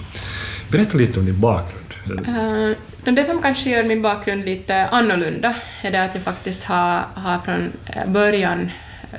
Berätta 0.71 0.99
lite 0.99 1.21
om 1.21 1.27
din 1.27 1.41
bakgrund. 1.41 1.77
Uh, 2.11 3.15
det 3.15 3.25
som 3.25 3.43
kanske 3.43 3.71
gör 3.71 3.85
min 3.85 4.03
bakgrund 4.03 4.45
lite 4.45 4.87
annorlunda 4.87 5.55
är 5.83 5.91
det 5.91 6.03
att 6.03 6.15
jag 6.15 6.25
faktiskt 6.25 6.65
har, 6.65 7.05
har 7.15 7.39
från 7.39 7.73
eh, 7.87 8.07
början 8.07 8.71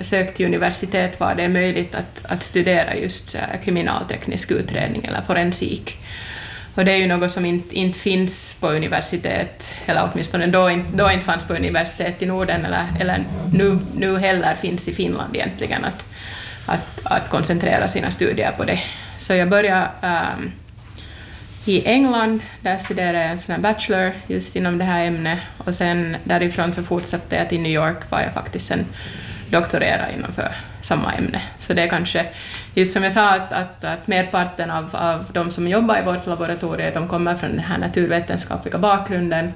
sökt 0.02 0.38
till 0.38 0.46
universitet 0.46 1.20
var 1.20 1.36
det 1.36 1.44
är 1.44 1.50
möjligt 1.50 1.96
att, 1.96 2.26
att 2.26 2.44
studera 2.44 2.96
just 2.96 3.36
eh, 3.36 3.42
kriminalteknisk 3.64 4.52
utredning 4.52 5.06
eller 5.06 5.22
forensik. 5.22 5.98
Och 6.76 6.86
det 6.86 6.92
är 6.92 6.98
ju 6.98 7.08
något 7.08 7.32
som 7.32 7.46
inte, 7.46 7.76
inte 7.76 8.00
finns 8.00 8.56
på 8.60 8.68
universitet, 8.70 9.74
eller 9.86 10.10
åtminstone 10.12 10.48
då 10.48 10.70
inte, 10.70 10.98
då 10.98 11.12
inte 11.12 11.26
fanns 11.26 11.44
på 11.44 11.54
universitet 11.54 12.22
i 12.22 12.26
Norden, 12.26 12.66
eller, 12.66 12.86
eller 13.00 13.24
nu, 13.54 13.80
nu 13.96 14.18
heller 14.18 14.56
finns 14.56 14.88
i 14.88 14.94
Finland 14.94 15.36
egentligen, 15.36 15.86
att, 15.86 16.06
att, 16.66 17.00
att 17.04 17.30
koncentrera 17.30 17.88
sina 17.88 18.12
studier 18.12 18.52
på 18.58 18.64
det. 18.64 18.80
Så 19.18 19.34
jag 19.34 19.50
började 19.50 19.88
um, 20.02 20.52
i 21.66 21.86
England, 21.86 22.40
där 22.62 22.78
studerade 22.78 23.20
jag 23.20 23.32
en 23.32 23.40
sån 23.40 23.56
här 23.56 23.62
bachelor 23.62 24.12
just 24.28 24.56
inom 24.56 24.78
det 24.78 24.86
här 24.86 25.06
ämnet, 25.06 25.40
och 25.58 25.76
sen 25.76 26.18
därifrån 26.24 26.74
så 26.74 26.84
fortsatte 26.84 27.36
jag 27.36 27.50
till 27.50 27.62
New 27.62 27.72
York, 27.72 28.12
var 28.12 28.22
jag 28.22 28.34
faktiskt 28.34 28.68
sen 28.68 28.86
doktorera 29.52 30.12
inom 30.12 30.34
för 30.34 30.52
samma 30.82 31.14
ämne. 31.14 31.42
Så 31.60 31.74
det 31.74 31.82
är 31.82 31.88
kanske, 31.88 32.26
just 32.74 32.94
som 32.94 33.04
jag 33.04 33.12
sa, 33.12 33.30
att, 33.30 33.54
att, 33.54 33.84
att 33.84 34.08
merparten 34.08 34.72
av, 34.72 34.96
av 34.96 35.26
de 35.34 35.52
som 35.52 35.68
jobbar 35.68 36.00
i 36.00 36.06
vårt 36.06 36.26
laboratorium, 36.26 36.94
de 36.94 37.08
kommer 37.08 37.36
från 37.36 37.50
den 37.50 37.60
här 37.60 37.78
naturvetenskapliga 37.78 38.78
bakgrunden. 38.78 39.54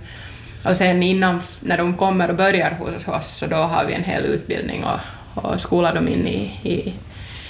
Och 0.64 0.76
sen 0.76 1.04
innan, 1.04 1.42
när 1.60 1.78
de 1.78 1.98
kommer 1.98 2.30
och 2.30 2.36
börjar 2.36 2.72
hos 2.72 3.08
oss, 3.08 3.28
så 3.28 3.46
då 3.46 3.56
har 3.56 3.86
vi 3.86 3.94
en 3.94 4.04
hel 4.04 4.24
utbildning 4.26 4.84
och, 4.84 5.00
och 5.44 5.62
skolar 5.62 5.96
dem 5.96 6.08
in 6.08 6.28
i, 6.28 6.60
i, 6.64 6.94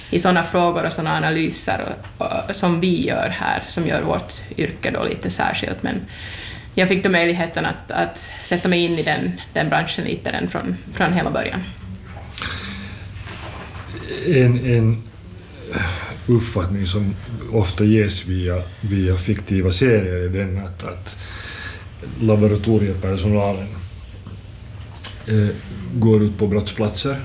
i 0.10 0.20
sådana 0.20 0.44
frågor 0.44 0.86
och 0.86 0.94
sådana 0.94 1.18
analyser 1.18 1.96
och, 2.18 2.26
och, 2.26 2.56
som 2.56 2.80
vi 2.80 3.08
gör 3.08 3.30
här, 3.30 3.64
som 3.66 3.88
gör 3.88 4.02
vårt 4.02 4.34
yrke 4.58 4.92
då 4.92 5.04
lite 5.04 5.32
särskilt. 5.32 5.84
Men 5.84 6.02
jag 6.74 6.88
fick 6.90 7.04
då 7.04 7.10
möjligheten 7.10 7.66
att, 7.66 7.92
att 7.92 8.32
sätta 8.44 8.70
mig 8.70 8.86
in 8.86 9.00
i 9.00 9.04
den, 9.04 9.42
den 9.54 9.70
branschen 9.70 10.06
lite 10.06 10.32
den 10.32 10.50
från, 10.50 10.78
från 10.94 11.14
hela 11.14 11.30
början 11.30 11.64
en, 14.26 14.66
en 14.66 15.04
eh, 15.74 15.82
uppfattning 16.28 16.88
som 16.88 17.16
ofta 17.52 17.86
ges 17.86 18.26
via, 18.26 18.64
via 18.82 19.18
fiktiva 19.18 19.72
serier 19.72 20.16
är 20.16 20.30
den 20.30 20.58
att, 20.58 20.84
att 20.84 21.18
laboratoriepersonalen 22.22 23.68
eh, 25.28 25.48
går 25.94 26.24
ut 26.24 26.38
på 26.38 26.48
brottsplatser 26.48 27.18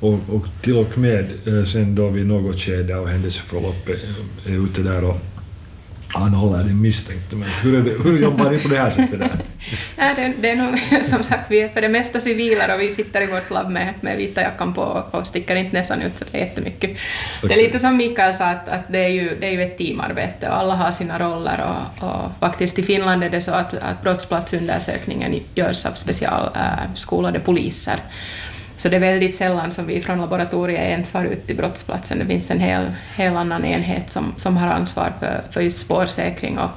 och, 0.00 0.20
och 0.28 0.46
till 0.62 0.76
och 0.76 0.98
med 0.98 1.24
eh, 1.46 1.64
sen 1.64 1.94
då 1.94 2.08
vid 2.08 2.26
något 2.26 2.58
skede 2.58 2.96
av 2.96 3.06
händelseförloppet 3.08 3.98
eh, 4.44 4.52
är 4.52 4.64
ute 4.64 4.82
där 4.82 5.04
och 5.04 5.16
anhåller 6.14 6.64
den 6.64 6.80
misstänkte. 6.80 7.36
Men 7.36 7.48
hur, 7.48 7.82
det, 7.82 7.90
hur 8.04 8.18
jobbar 8.18 8.50
ni 8.50 8.58
på 8.58 8.68
det 8.68 8.78
här 8.78 8.90
sättet? 8.90 9.18
Där? 9.18 9.30
ja, 9.96 10.12
det, 10.16 10.32
det 10.40 10.50
är 10.50 10.56
nog 10.56 11.04
som 11.04 11.22
sagt, 11.22 11.50
vi 11.50 11.60
är 11.60 11.68
för 11.68 11.80
det 11.80 11.88
mesta 11.88 12.20
civiler 12.20 12.74
och 12.74 12.80
vi 12.80 12.90
sitter 12.90 13.22
i 13.22 13.26
vårt 13.26 13.50
labb 13.50 13.70
med, 13.70 13.94
med 14.00 14.16
vita 14.16 14.40
jackan 14.40 14.74
på 14.74 15.04
och 15.10 15.26
sticker 15.26 15.56
inte 15.56 15.76
näsan 15.76 16.02
ut 16.02 16.18
så 16.18 16.24
det 16.30 16.38
är 16.38 16.44
jättemycket. 16.44 16.90
Okay. 16.90 17.48
Det 17.48 17.54
är 17.54 17.66
lite 17.66 17.78
som 17.78 17.96
Mikael 17.96 18.34
sa, 18.34 18.44
att, 18.44 18.68
att 18.68 18.92
det, 18.92 18.98
är 18.98 19.08
ju, 19.08 19.36
det 19.40 19.46
är 19.46 19.52
ju 19.52 19.62
ett 19.62 19.78
teamarbete 19.78 20.48
och 20.48 20.56
alla 20.56 20.74
har 20.74 20.90
sina 20.90 21.18
roller 21.18 21.64
och, 22.00 22.08
och 22.08 22.30
faktiskt 22.40 22.78
i 22.78 22.82
Finland 22.82 23.24
är 23.24 23.30
det 23.30 23.40
så 23.40 23.52
att, 23.52 23.74
att 23.74 24.02
brottsplatsundersökningen 24.02 25.40
görs 25.54 25.86
av 25.86 25.92
specialskolade 25.92 27.38
äh, 27.38 27.44
poliser. 27.44 28.00
Så 28.78 28.88
det 28.88 28.96
är 28.96 29.00
väldigt 29.00 29.34
sällan 29.34 29.70
som 29.70 29.86
vi 29.86 30.00
från 30.00 30.20
laboratoriet 30.20 30.80
ens 30.80 31.10
far 31.10 31.24
ut 31.24 31.46
till 31.46 31.56
brottsplatsen. 31.56 32.18
Det 32.18 32.26
finns 32.26 32.50
en 32.50 32.60
hel, 32.60 32.92
hel 33.16 33.36
annan 33.36 33.64
enhet 33.64 34.10
som, 34.10 34.34
som 34.36 34.56
har 34.56 34.68
ansvar 34.68 35.12
för, 35.20 35.42
för 35.50 35.60
just 35.60 35.78
spårsäkring 35.78 36.58
och, 36.58 36.70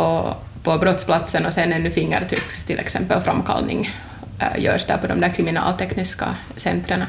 och 0.00 0.44
på 0.62 0.78
brottsplatsen 0.78 1.46
och 1.46 1.52
sen 1.52 1.72
ännu 1.72 1.90
fingertrycks 1.90 2.64
till 2.64 2.78
exempel 2.78 3.20
framkallning 3.20 3.90
äh, 4.38 4.62
görs 4.62 4.86
där 4.86 4.96
på 4.96 5.06
de 5.06 5.20
där 5.20 5.28
kriminaltekniska 5.28 6.36
centren 6.56 7.04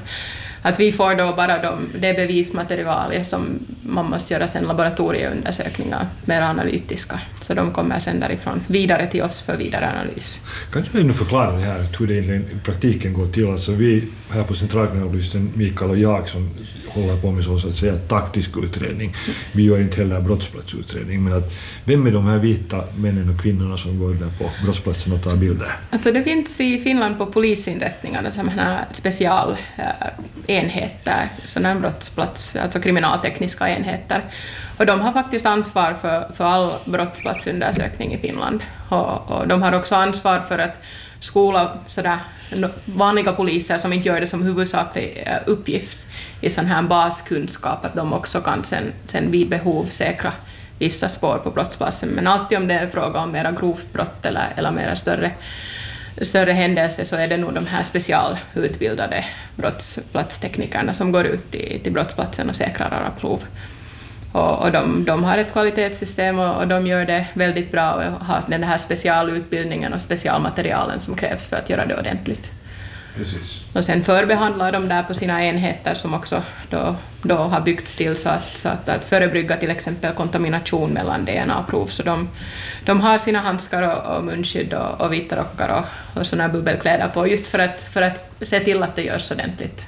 att 0.62 0.80
vi 0.80 0.92
får 0.92 1.16
då 1.16 1.34
bara 1.36 1.62
de, 1.62 1.90
det 2.00 2.14
bevismaterialet 2.14 3.28
som 3.28 3.60
man 3.82 4.10
måste 4.10 4.34
göra 4.34 4.48
sen 4.48 4.64
laboratorieundersökningar, 4.64 6.08
mer 6.26 6.42
analytiska. 6.42 7.20
Så 7.42 7.54
de 7.54 7.72
kommer 7.72 8.00
sen 8.00 8.20
därifrån 8.20 8.62
vidare 8.68 9.06
till 9.06 9.22
oss 9.22 9.42
för 9.42 9.58
vidare 9.58 9.90
analys. 9.90 10.42
Kan 10.72 10.84
du 10.92 11.04
nu 11.04 11.14
förklara 11.14 11.52
det 11.52 11.62
här, 11.62 11.86
hur 12.00 12.08
det 12.08 12.14
i 12.14 12.42
praktiken 12.64 13.14
går 13.14 13.28
till? 13.28 13.50
Alltså 13.50 13.72
vi 13.72 14.04
här 14.30 14.44
på 14.44 14.56
Centralkriminalpolisen, 14.56 15.52
Mikael 15.56 15.92
och 15.92 15.98
jag, 15.98 16.28
som 16.28 16.50
håller 16.88 17.18
på 17.22 17.32
med 17.32 17.44
så, 17.44 17.60
så 17.60 17.70
att 17.70 17.76
säga 17.76 17.96
taktisk 17.96 18.58
utredning. 18.64 19.14
Vi 19.52 19.64
gör 19.64 19.82
inte 19.82 19.98
heller 19.98 20.22
brottsplatsutredning, 20.22 21.24
men 21.24 21.34
att, 21.34 21.54
vem 21.86 22.08
är 22.08 22.12
de 22.12 22.28
här 22.28 22.38
vita 22.38 22.84
männen 22.96 23.30
och 23.30 23.42
kvinnorna 23.42 23.78
som 23.78 24.00
går 24.00 24.14
där 24.14 24.32
på 24.40 24.50
brottsplatsen 24.64 25.14
och 25.14 25.24
tar 25.24 25.36
bilder? 25.36 25.72
Alltså 25.90 26.12
det 26.12 26.24
finns 26.24 26.60
i 26.60 26.78
Finland 26.78 27.18
på 27.18 27.26
polisinrättningarna 27.26 28.32
som 28.32 28.50
här 28.50 28.86
enheter, 30.52 31.30
sådana 31.46 31.80
brottsplats, 31.80 32.56
alltså 32.56 32.80
kriminaltekniska 32.80 33.70
enheter. 33.70 34.22
Och 34.78 34.86
de 34.86 35.00
har 35.00 35.14
faktiskt 35.14 35.46
ansvar 35.46 35.96
för, 36.02 36.32
för 36.34 36.46
all 36.46 36.74
brottsplatsundersökning 36.86 38.14
i 38.14 38.18
Finland. 38.18 38.64
Och, 38.90 39.32
och 39.32 39.48
de 39.48 39.62
har 39.62 39.74
också 39.74 39.96
ansvar 39.96 40.40
för 40.40 40.60
att 40.60 40.84
skola 41.20 41.78
sådär, 41.88 42.18
vanliga 42.86 43.34
poliser 43.34 43.78
som 43.78 43.94
inte 43.94 44.08
gör 44.08 44.20
det 44.20 44.28
som 44.28 44.44
huvudsaklig 44.44 45.24
eh, 45.26 45.38
uppgift 45.46 46.06
i 46.42 46.50
sån 46.50 46.66
här 46.66 46.82
baskunskap, 46.82 47.86
att 47.86 47.96
de 47.96 48.14
också 48.14 48.42
kan 48.42 48.64
sen, 48.64 48.94
sen 49.06 49.32
vid 49.32 49.50
behov 49.50 49.86
säkra 49.86 50.32
vissa 50.80 51.10
spår 51.10 51.38
på 51.44 51.52
brottsplatsen. 51.52 52.10
Men 52.10 52.28
alltid 52.28 52.58
om 52.58 52.68
det 52.68 52.74
är 52.74 52.88
fråga 52.88 53.20
om 53.20 53.32
mera 53.32 53.52
grovt 53.52 53.94
brott 53.94 54.26
eller, 54.26 54.54
eller 54.56 54.72
mera 54.72 54.96
större, 54.96 55.32
större 56.22 56.52
händelse 56.52 57.06
så 57.06 57.16
är 57.16 57.28
det 57.28 57.38
nog 57.38 57.54
de 57.54 57.66
här 57.66 57.84
specialutbildade 57.84 59.26
brottsplatsteknikerna 59.56 60.94
som 60.94 61.12
går 61.12 61.26
ut 61.26 61.52
till, 61.52 61.80
till 61.84 61.94
brottsplatsen 61.94 62.50
och 62.50 62.56
säkrar 62.56 62.90
alla 62.90 63.12
prov. 63.20 63.44
Och, 64.32 64.64
och 64.64 64.72
de, 64.72 65.06
de, 65.06 65.24
har 65.24 65.38
ett 65.38 65.52
kvalitetssystem 65.52 66.40
och, 66.40 66.56
och, 66.56 66.68
de 66.68 66.88
gör 66.88 67.06
det 67.06 67.26
väldigt 67.34 67.72
bra 67.72 67.92
och 67.94 68.26
har 68.26 68.44
den 68.48 68.64
här 68.64 68.78
specialutbildningen 68.78 69.94
och 69.94 70.02
specialmaterialen 70.02 71.00
som 71.00 71.16
krävs 71.16 71.48
för 71.48 71.56
att 71.56 71.70
göra 71.70 71.86
det 71.86 72.00
ordentligt. 72.00 72.52
Precis. 73.16 73.62
Och 73.74 73.86
sen 73.86 74.04
förbehandlar 74.04 74.72
de 74.72 74.88
där 74.88 75.04
på 75.04 75.14
sina 75.14 75.46
enheter 75.46 75.94
som 75.94 76.14
också 76.14 76.44
då, 76.70 76.96
då 77.22 77.36
har 77.36 77.62
byggts 77.62 77.96
till 77.96 78.18
så 78.18 78.30
att, 78.30 78.58
så 78.58 78.70
att, 78.70 78.90
att 78.90 79.04
förebygga 79.04 79.58
till 79.58 79.70
exempel 79.70 80.14
kontamination 80.14 80.90
mellan 80.90 81.26
DNA-prov. 81.26 81.88
Så 81.88 82.04
de, 82.04 82.30
de 82.86 83.02
har 83.02 83.18
sina 83.18 83.40
handskar 83.40 83.82
och, 83.82 84.18
och 84.18 84.24
munskydd 84.24 84.74
och, 84.74 85.02
och 85.02 85.14
vita 85.14 85.36
rockar 85.36 85.70
och, 85.70 86.20
och 86.20 86.28
sådana 86.28 86.54
bubbelkläder 86.54 87.08
på 87.08 87.28
just 87.28 87.48
för 87.48 87.60
att, 87.60 87.82
för 87.82 88.02
att 88.02 88.34
se 88.42 88.60
till 88.60 88.84
att 88.84 88.96
det 88.96 89.04
görs 89.04 89.32
ordentligt. 89.32 89.88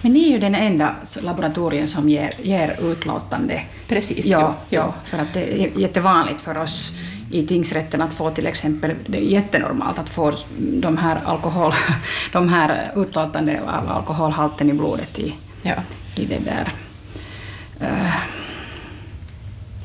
Men 0.00 0.12
ni 0.12 0.28
är 0.28 0.32
ju 0.32 0.38
den 0.38 0.54
enda 0.54 0.94
laboratorien 1.20 1.86
som 1.86 2.08
ger, 2.08 2.32
ger 2.42 2.76
utlåtande. 2.82 3.62
Precis. 3.88 4.26
Ja, 4.26 4.56
ja, 4.68 4.78
ja, 4.78 4.94
för 5.04 5.18
att 5.18 5.34
det 5.34 5.62
är 5.62 5.78
jättevanligt 5.78 6.40
för 6.40 6.58
oss 6.58 6.92
i 7.32 7.46
tingsrätten 7.46 8.02
att 8.02 8.14
få 8.14 8.30
till 8.30 8.46
exempel, 8.46 8.94
det 9.06 9.18
är 9.18 9.22
jättenormalt 9.22 9.98
att 9.98 10.08
få 10.08 10.32
de 10.58 10.98
här, 10.98 11.20
alkohol, 11.24 11.72
de 12.32 12.48
här 12.48 12.92
utlåtande 12.96 13.60
av 13.66 13.90
alkoholhalten 13.90 14.70
i 14.70 14.72
blodet 14.72 15.18
i, 15.18 15.34
ja. 15.62 15.74
i 16.16 16.24
det 16.24 16.38
där. 16.38 16.72
Uh, 17.82 18.41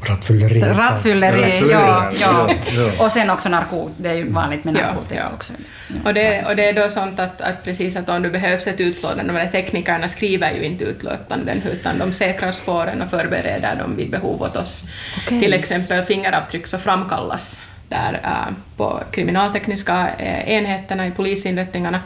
Rattfylleri. 0.09 0.61
Rattfylleri, 0.61 1.71
ja, 1.71 2.11
ja. 2.19 2.49
ja. 2.75 3.05
Och 3.05 3.11
sen 3.11 3.29
också 3.29 3.49
narko, 3.49 3.89
det 3.97 4.09
är 4.09 4.13
ju 4.13 4.29
vanligt 4.29 4.63
med 4.63 4.73
narkotika 4.73 5.15
ja, 5.15 5.31
också. 5.33 5.53
Ja. 5.87 5.95
Och, 6.05 6.13
det, 6.13 6.49
och 6.49 6.55
det 6.55 6.69
är 6.69 6.73
då 6.73 6.89
sånt 6.89 7.19
att, 7.19 7.41
att 7.41 7.63
precis 7.63 7.95
att 7.95 8.09
om 8.09 8.21
det 8.21 8.29
behövs 8.29 8.67
ett 8.67 8.81
utlåtande, 8.81 9.47
teknikerna 9.51 10.07
skriver 10.07 10.51
ju 10.51 10.63
inte 10.63 10.83
utlåtanden 10.83 11.61
utan 11.71 11.99
de 11.99 12.13
säkrar 12.13 12.51
spåren 12.51 13.01
och 13.01 13.09
förbereder 13.09 13.75
dem 13.75 13.95
vid 13.95 14.09
behov 14.09 14.41
åt 14.41 14.55
oss. 14.55 14.83
Okay. 15.25 15.39
Till 15.39 15.53
exempel 15.53 16.03
fingeravtryck 16.03 16.67
så 16.67 16.77
framkallas 16.77 17.61
där 17.89 18.19
äh, 18.23 18.53
på 18.77 18.99
kriminaltekniska 19.11 20.09
äh, 20.17 20.49
enheterna 20.49 21.07
i 21.07 21.11
polisinrättningarna. 21.11 21.99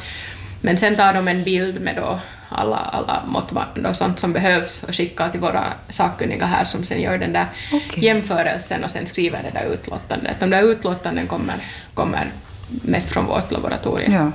Men 0.62 0.78
sen 0.78 0.96
tar 0.96 1.14
de 1.14 1.28
en 1.28 1.44
bild 1.44 1.82
med 1.82 1.96
då 1.96 2.20
alla, 2.50 2.78
alla 2.78 3.24
måttband 3.28 3.88
och 3.88 3.96
sånt 3.96 4.20
som 4.20 4.34
behövs 4.34 4.84
och 4.84 4.96
skickar 4.96 5.30
till 5.30 5.40
våra 5.40 5.64
sakkunniga 5.90 6.46
här 6.46 6.64
som 6.64 6.84
sen 6.84 7.02
gör 7.02 7.18
den 7.18 7.34
där 7.34 7.46
okay. 7.72 8.04
jämförelsen 8.04 8.84
och 8.84 8.92
sen 8.92 9.06
skriver 9.06 9.44
det 9.44 9.60
där 9.60 9.74
utlåtandet. 9.74 10.40
De 10.40 10.50
där 10.50 10.64
utlåtanden 10.64 11.28
kommer, 11.28 11.56
kommer 11.94 12.32
mest 12.68 13.10
från 13.10 13.26
vårt 13.26 13.52
laboratorium. 13.52 14.14
Ja. 14.14 14.32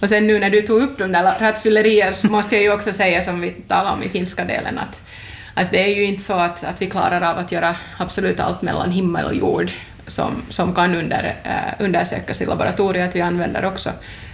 Och 0.00 0.08
sen 0.08 0.26
nu 0.26 0.38
när 0.38 0.50
du 0.50 0.62
tog 0.62 0.82
upp 0.82 0.98
de 0.98 1.12
där 1.12 1.34
rattfyllerier 1.40 2.12
så 2.12 2.26
måste 2.26 2.54
jag 2.54 2.62
ju 2.62 2.72
också 2.72 2.92
säga 2.92 3.22
som 3.22 3.40
vi 3.40 3.50
talade 3.50 3.90
om 3.90 4.02
i 4.02 4.08
finska 4.08 4.44
delen 4.44 4.78
att, 4.78 5.02
att 5.54 5.70
det 5.70 5.82
är 5.82 5.96
ju 5.96 6.04
inte 6.04 6.22
så 6.22 6.32
att, 6.32 6.64
att 6.64 6.82
vi 6.82 6.86
klarar 6.86 7.30
av 7.30 7.38
att 7.38 7.52
göra 7.52 7.76
absolut 7.98 8.40
allt 8.40 8.62
mellan 8.62 8.90
himmel 8.90 9.24
och 9.24 9.34
jord 9.34 9.70
som, 10.06 10.42
som 10.50 10.74
kan 10.74 10.94
under, 10.94 11.36
äh, 11.44 11.84
undersökas 11.84 12.40
i 12.40 12.46
laboratoriet. 12.46 13.16
Vi 13.16 13.20
använder 13.20 13.64
också 13.64 13.90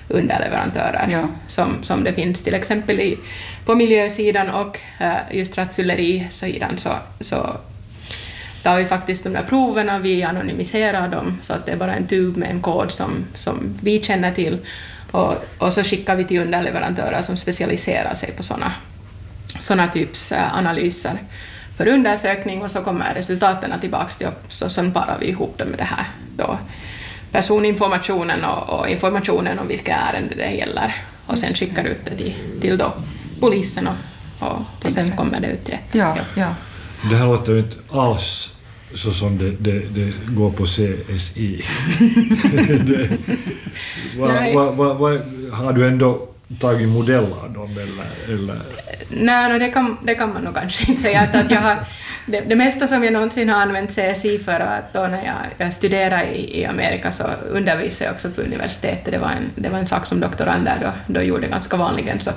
underleverantörer 0.08 1.08
ja. 1.10 1.28
som, 1.46 1.82
som 1.82 2.04
det 2.04 2.12
finns 2.12 2.42
till 2.42 2.54
exempel 2.54 3.00
i, 3.00 3.18
på 3.64 3.74
miljösidan 3.74 4.50
och 4.50 4.80
äh, 4.98 5.16
just 5.30 5.58
rattfyllerisidan 5.58 6.78
så, 6.78 6.90
så 7.20 7.56
tar 8.62 8.76
vi 8.76 8.84
faktiskt 8.84 9.24
de 9.24 9.32
där 9.32 9.42
proverna, 9.42 9.98
vi 9.98 10.22
anonymiserar 10.22 11.08
dem 11.08 11.38
så 11.42 11.52
att 11.52 11.66
det 11.66 11.72
är 11.72 11.76
bara 11.76 11.94
en 11.94 12.06
tub 12.06 12.36
med 12.36 12.50
en 12.50 12.62
kod 12.62 12.90
som, 12.90 13.24
som 13.34 13.78
vi 13.82 14.02
känner 14.02 14.30
till 14.30 14.58
och, 15.10 15.34
och 15.58 15.72
så 15.72 15.82
skickar 15.82 16.16
vi 16.16 16.24
till 16.24 16.40
underleverantörer 16.40 17.22
som 17.22 17.36
specialiserar 17.36 18.14
sig 18.14 18.32
på 18.32 18.42
sådana 18.42 18.72
såna 19.58 19.86
typs 19.86 20.32
äh, 20.32 20.56
analyser 20.56 21.18
för 21.76 21.88
undersökning 21.88 22.62
och 22.62 22.70
så 22.70 22.82
kommer 22.82 23.14
resultaten 23.14 23.80
tillbaka 23.80 24.08
till 24.08 24.26
oss 24.26 24.62
och 24.62 24.72
sen 24.72 24.92
parar 24.92 25.18
vi 25.20 25.26
ihop 25.26 25.58
dem 25.58 25.68
med 25.68 25.78
det 25.78 25.84
här 25.84 26.04
då 26.36 26.58
personinformationen 27.32 28.44
och, 28.44 28.80
och, 28.80 28.88
informationen 28.88 29.58
om 29.58 29.68
vilka 29.68 29.94
ärenden 29.94 30.38
det 30.38 30.50
gäller 30.50 30.94
och 31.26 31.38
sen 31.38 31.54
skickar 31.54 31.84
ut 31.84 32.00
det 32.04 32.16
till, 32.16 32.34
till 32.60 32.78
då 32.78 32.92
polisen 33.40 33.88
och, 33.88 34.48
och, 34.48 34.84
och 34.84 34.92
sen 34.92 35.16
kommer 35.16 35.40
det 35.40 35.46
ut 35.46 35.68
rätt. 35.68 35.88
Ja, 35.92 36.16
ja. 36.34 36.54
Det 37.10 37.16
här 37.16 37.26
låter 37.26 37.52
ju 37.52 37.58
inte 37.58 37.76
alls 37.90 38.50
så 38.94 39.12
som 39.12 39.38
det, 39.38 39.50
det, 39.50 39.78
det 39.78 40.12
går 40.28 40.50
på 40.50 40.64
CSI. 40.64 41.64
det, 42.86 43.08
va, 44.18 44.28
va, 44.54 44.70
va, 44.70 44.94
va, 44.94 45.18
har 45.52 45.72
du 45.72 45.88
ändå 45.88 46.31
tagit 46.60 46.88
modell 46.88 47.32
av 47.32 47.52
dem? 47.52 47.70
Eller, 47.70 48.34
eller? 48.34 48.58
Nej, 49.08 49.52
no, 49.52 49.58
det, 49.58 49.68
kan, 49.68 49.96
det 50.02 50.14
kan 50.14 50.32
man 50.32 50.42
nog 50.42 50.54
kanske 50.54 50.90
inte 50.90 51.02
säga. 51.02 51.20
Att, 51.20 51.34
att 51.36 51.50
jag 51.50 51.60
har, 51.60 51.76
det, 52.26 52.40
det 52.40 52.56
mesta 52.56 52.86
som 52.86 53.04
jag 53.04 53.12
någonsin 53.12 53.48
har 53.48 53.62
använt 53.62 53.90
CSI 53.90 54.38
för, 54.38 54.60
att 54.60 54.92
då 54.92 55.00
när 55.00 55.24
jag, 55.24 55.34
jag 55.58 55.72
studerade 55.72 56.24
i, 56.24 56.60
i 56.60 56.64
Amerika 56.64 57.10
så 57.10 57.24
undervisade 57.50 58.04
jag 58.04 58.14
också 58.14 58.30
på 58.30 58.40
universitetet. 58.40 59.12
Det 59.12 59.18
var 59.18 59.28
en, 59.28 59.50
det 59.54 59.68
var 59.68 59.78
en 59.78 59.86
sak 59.86 60.06
som 60.06 60.20
doktorander 60.20 60.78
då, 60.80 61.14
då 61.14 61.22
gjorde 61.22 61.46
ganska 61.46 61.76
vanligen. 61.76 62.20
Så 62.20 62.30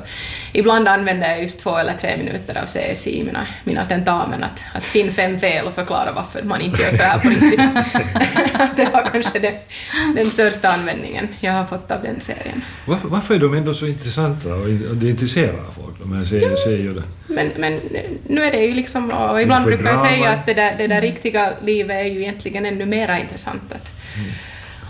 ibland 0.54 0.88
använde 0.88 1.28
jag 1.28 1.42
just 1.42 1.60
två 1.60 1.78
eller 1.78 1.94
tre 2.02 2.18
minuter 2.18 2.62
av 2.62 2.66
CSI 2.66 3.20
i 3.20 3.24
mina, 3.24 3.48
mina 3.64 3.86
tentamen, 3.86 4.44
att, 4.44 4.66
att 4.74 4.84
finna 4.84 5.12
fem 5.12 5.40
fel 5.40 5.66
och 5.66 5.74
förklara 5.74 6.12
varför 6.12 6.44
man 6.44 6.62
inte 6.62 6.82
gör 6.82 6.92
så 6.92 7.04
här 7.04 7.20
på 7.20 7.30
riktigt. 7.30 7.60
det 8.76 8.86
var 8.94 9.10
kanske 9.12 9.40
det, 9.40 9.70
den 10.16 10.32
största 10.32 10.70
användningen 10.70 11.28
jag 11.40 11.54
har 11.54 11.66
fått 11.66 11.92
av 11.92 12.02
den 12.02 12.22
serien. 12.22 12.62
Varför, 12.86 13.08
varför 13.08 13.36
är 13.36 13.40
de 13.40 13.54
ändå 13.54 13.74
så 13.74 13.88
intressanta 14.06 14.56
och 14.56 14.68
det 14.96 15.10
intresserar 15.10 15.66
folk, 15.72 16.00
de 16.00 16.14
här 16.14 16.24
CSI? 16.24 17.02
Men, 17.28 17.52
men 17.58 17.80
nu 18.28 18.42
är 18.42 18.52
det 18.52 18.66
ju 18.66 18.74
liksom, 18.74 19.12
och 19.12 19.42
ibland 19.42 19.66
brukar 19.66 19.86
jag 19.86 20.00
säga 20.00 20.30
att 20.30 20.46
det 20.46 20.54
där, 20.54 20.76
det 20.78 20.88
där 20.88 21.02
riktiga 21.02 21.54
livet 21.64 21.96
är 21.96 22.10
ju 22.10 22.22
egentligen 22.22 22.66
ännu 22.66 22.86
mer 22.86 23.20
intressant. 23.22 23.72
Att, 23.72 23.92
mm. 24.18 24.32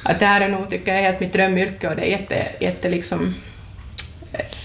att 0.04 0.20
det 0.20 0.26
här 0.26 0.42
är 0.42 0.50
nog, 0.50 0.70
tycker 0.70 0.94
jag, 0.94 1.02
helt 1.02 1.20
mitt 1.20 1.34
drömyrke 1.34 1.90
och 1.90 1.96
det 1.96 2.02
är 2.02 2.12
jätte, 2.12 2.48
jätte 2.60 2.90
liksom, 2.90 3.36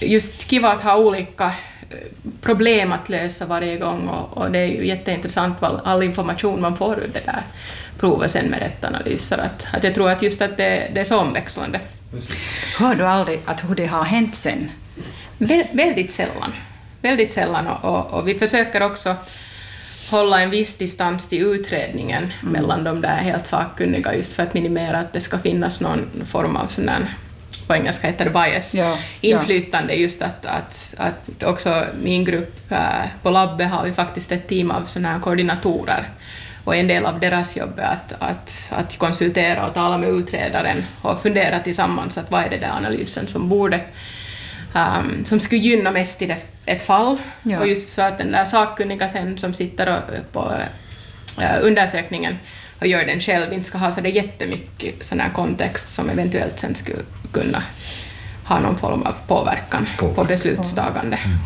just 0.01 0.51
kiva 0.51 0.73
att 0.73 0.83
ha 0.83 0.97
olika 0.97 1.45
eh, 1.91 1.97
problem 2.41 2.93
att 2.93 3.09
lösa 3.09 3.47
varje 3.47 3.77
gång 3.77 4.09
och, 4.09 4.39
och 4.39 4.51
det 4.51 4.59
är 4.59 4.67
ju 4.67 4.87
jätteintressant 4.87 5.63
all, 5.63 5.81
all 5.85 6.03
information 6.03 6.61
man 6.61 6.77
får 6.77 6.99
ur 6.99 7.11
det 7.13 7.25
där 7.25 7.43
provet 7.99 8.31
sen 8.31 8.47
med 8.47 8.59
rätt 8.59 8.85
analyser. 8.85 9.39
Att, 9.39 9.67
att 9.73 9.85
jag 9.85 9.95
tror 9.95 10.11
att 10.11 10.23
just 10.23 10.43
att 10.43 10.57
det, 10.57 10.91
det 10.95 11.01
är 11.01 11.05
så 11.05 11.19
omväxlande. 11.19 11.81
Hör 12.79 12.95
du 12.95 13.07
aldrig 13.07 13.41
att 13.45 13.69
hur 13.69 13.75
det 13.75 13.87
har 13.87 14.05
hänt 14.05 14.35
sen? 14.35 14.71
Vä 15.39 15.67
väldigt 15.73 16.13
sällan. 16.13 16.53
Väldigt 17.03 17.33
sällan 17.33 17.67
och, 17.67 17.85
och, 17.85 18.11
och 18.11 18.29
vi 18.29 18.39
försöker 18.39 18.83
också 18.83 19.17
hålla 20.11 20.43
en 20.43 20.51
viss 20.51 20.75
distans 20.75 21.29
till 21.29 21.43
utredningen 21.43 22.33
mm. 22.43 22.53
mellan 22.53 22.85
de 22.85 23.01
där 23.01 23.17
helt 23.17 23.47
sakkunniga 23.47 24.15
just 24.15 24.33
för 24.33 24.43
att 24.43 24.55
minimera 24.55 24.99
att 24.99 25.13
det 25.13 25.21
ska 25.21 25.39
finnas 25.39 25.81
någon 25.81 26.27
form 26.27 26.57
av 26.57 26.67
sån 26.67 26.87
där, 26.87 27.15
på 27.67 27.75
engelska 27.75 28.07
heter 28.07 28.25
det 28.25 28.31
bias, 28.31 28.75
ja, 28.75 28.99
inflytande. 29.21 29.95
Ja. 29.95 30.01
Just 30.01 30.23
att, 30.23 30.47
att, 30.47 30.95
att 30.97 31.43
också 31.43 31.85
min 32.03 32.25
grupp 32.25 32.73
äh, 32.73 32.79
på 33.23 33.31
labbet 33.31 33.71
har 33.71 33.85
vi 33.85 33.93
faktiskt 33.93 34.33
ett 34.33 34.49
team 34.49 34.71
av 34.71 34.85
såna 34.85 35.13
här 35.13 35.21
koordinatorer 35.21 36.09
och 36.71 36.77
en 36.77 36.87
del 36.87 37.07
av 37.07 37.21
deras 37.21 37.57
jobb 37.57 37.79
är 37.79 37.83
att, 37.83 38.13
att, 38.19 38.69
att 38.71 38.99
konsultera 38.99 39.67
och 39.67 39.75
tala 39.75 39.99
med 39.99 40.09
utredaren 40.09 40.85
och 41.03 41.23
fundera 41.23 41.59
tillsammans 41.59 42.19
att 42.19 42.31
vad 42.31 42.45
är 42.45 42.51
det 42.51 42.57
där 42.57 42.71
analysen 42.71 43.27
som 43.27 43.49
borde 43.49 43.81
um, 44.75 45.25
som 45.25 45.41
skulle 45.41 45.61
gynna 45.61 45.91
mest 45.91 46.23
i 46.23 46.27
det, 46.27 46.37
ett 46.67 46.83
fall. 46.83 47.17
Ja. 47.43 47.61
Och 47.61 47.67
just 47.67 47.89
så 47.89 48.03
att 48.03 48.19
den 48.19 48.33
där 48.33 48.45
sakkunniga 48.45 49.09
sen 49.09 49.39
som 49.39 49.55
sitter 49.55 49.89
och, 49.89 50.33
på 50.33 50.53
uh, 51.39 51.59
undersökningen 51.61 52.39
och 52.81 52.87
gör 52.87 53.05
den 53.05 53.21
själv 53.21 53.53
inte 53.53 53.69
ska 53.69 53.79
ha 53.79 53.91
så 53.91 54.01
det 54.01 54.09
jättemycket 54.09 55.07
sån 55.07 55.21
här 55.21 55.31
kontext 55.31 55.89
som 55.89 56.11
eventuellt 56.11 56.59
sen 56.59 56.75
skulle 56.75 57.03
kunna 57.33 57.63
ha 58.45 58.61
någon 58.61 58.79
form 58.79 59.03
av 59.03 59.15
påverkan, 59.27 59.87
påverkan. 59.99 60.15
på 60.15 60.25
beslutstagande. 60.25 61.17
Mm. 61.17 61.39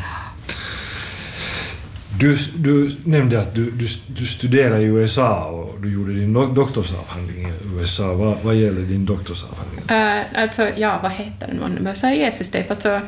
Du, 2.19 2.37
du 2.57 2.97
nämnde 3.05 3.41
att 3.41 3.55
du, 3.55 3.71
du, 3.71 3.87
du 4.07 4.27
studerade 4.27 4.81
i 4.81 4.85
USA 4.85 5.45
och 5.45 5.81
du 5.81 5.93
gjorde 5.93 6.15
din 6.15 6.33
doktorsavhandling 6.33 7.49
i 7.49 7.81
USA. 7.81 8.13
Vad, 8.13 8.37
vad 8.43 8.55
gäller 8.55 8.81
din 8.81 9.05
doktorsavhandling? 9.05 9.81
Uh, 9.91 10.43
alltså, 10.43 10.69
ja, 10.77 10.99
vad 11.03 11.13
heter 11.13 11.47
den? 11.47 11.85
Man 11.85 11.97
säga 11.97 12.15
Jesus-tejp, 12.15 12.71
alltså 12.71 12.89
uh, 12.89 13.01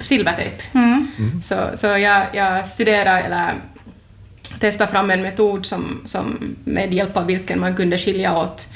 silvertejp. 0.00 0.62
Mm. 0.72 1.06
Mm. 1.18 1.42
Så, 1.42 1.56
så 1.74 1.86
jag, 1.86 2.26
jag 2.32 2.66
studerar, 2.66 3.22
eller 3.22 3.54
testa 4.58 4.86
fram 4.86 5.10
en 5.10 5.22
metod 5.22 5.66
som, 5.66 6.00
som 6.04 6.56
med 6.64 6.94
hjälp 6.94 7.16
av 7.16 7.26
vilken 7.26 7.60
man 7.60 7.76
kunde 7.76 7.98
skilja 7.98 8.38
åt 8.38 8.68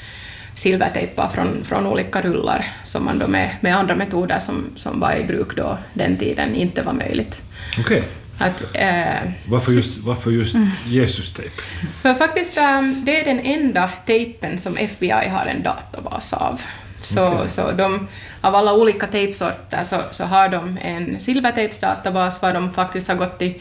silvertejpar 0.55 1.27
från, 1.27 1.63
från 1.65 1.87
olika 1.87 2.21
rullar 2.21 2.65
som 2.83 3.05
man 3.05 3.19
då 3.19 3.27
med, 3.27 3.55
med 3.61 3.77
andra 3.77 3.95
metoder 3.95 4.39
som, 4.39 4.65
som 4.75 4.99
var 4.99 5.15
i 5.15 5.23
bruk 5.23 5.55
då 5.55 5.77
den 5.93 6.17
tiden 6.17 6.55
inte 6.55 6.83
var 6.83 6.93
möjligt. 6.93 7.43
Okej. 7.79 8.03
Att, 8.39 8.63
eh, 8.73 9.31
Varför 9.45 9.71
just, 9.71 9.97
varför 9.97 10.31
just 10.31 10.55
Jesus-tejp? 10.85 11.51
för 12.01 12.13
faktiskt, 12.13 12.57
um, 12.57 13.05
det 13.05 13.21
är 13.21 13.25
den 13.25 13.39
enda 13.39 13.89
tejpen 14.05 14.57
som 14.57 14.77
FBI 14.77 15.09
har 15.27 15.45
en 15.45 15.63
databas 15.63 16.33
av. 16.33 16.61
Så, 17.01 17.27
Okej. 17.27 17.49
så 17.49 17.71
de, 17.71 18.07
av 18.41 18.55
alla 18.55 18.73
olika 18.73 19.07
tejpsorter 19.07 19.83
så, 19.83 20.01
så 20.11 20.23
har 20.23 20.49
de 20.49 20.77
en 20.81 21.19
silvertejpsdatabas 21.19 22.41
var 22.41 22.53
de 22.53 22.73
faktiskt 22.73 23.07
har 23.07 23.15
gått 23.15 23.39
till 23.39 23.53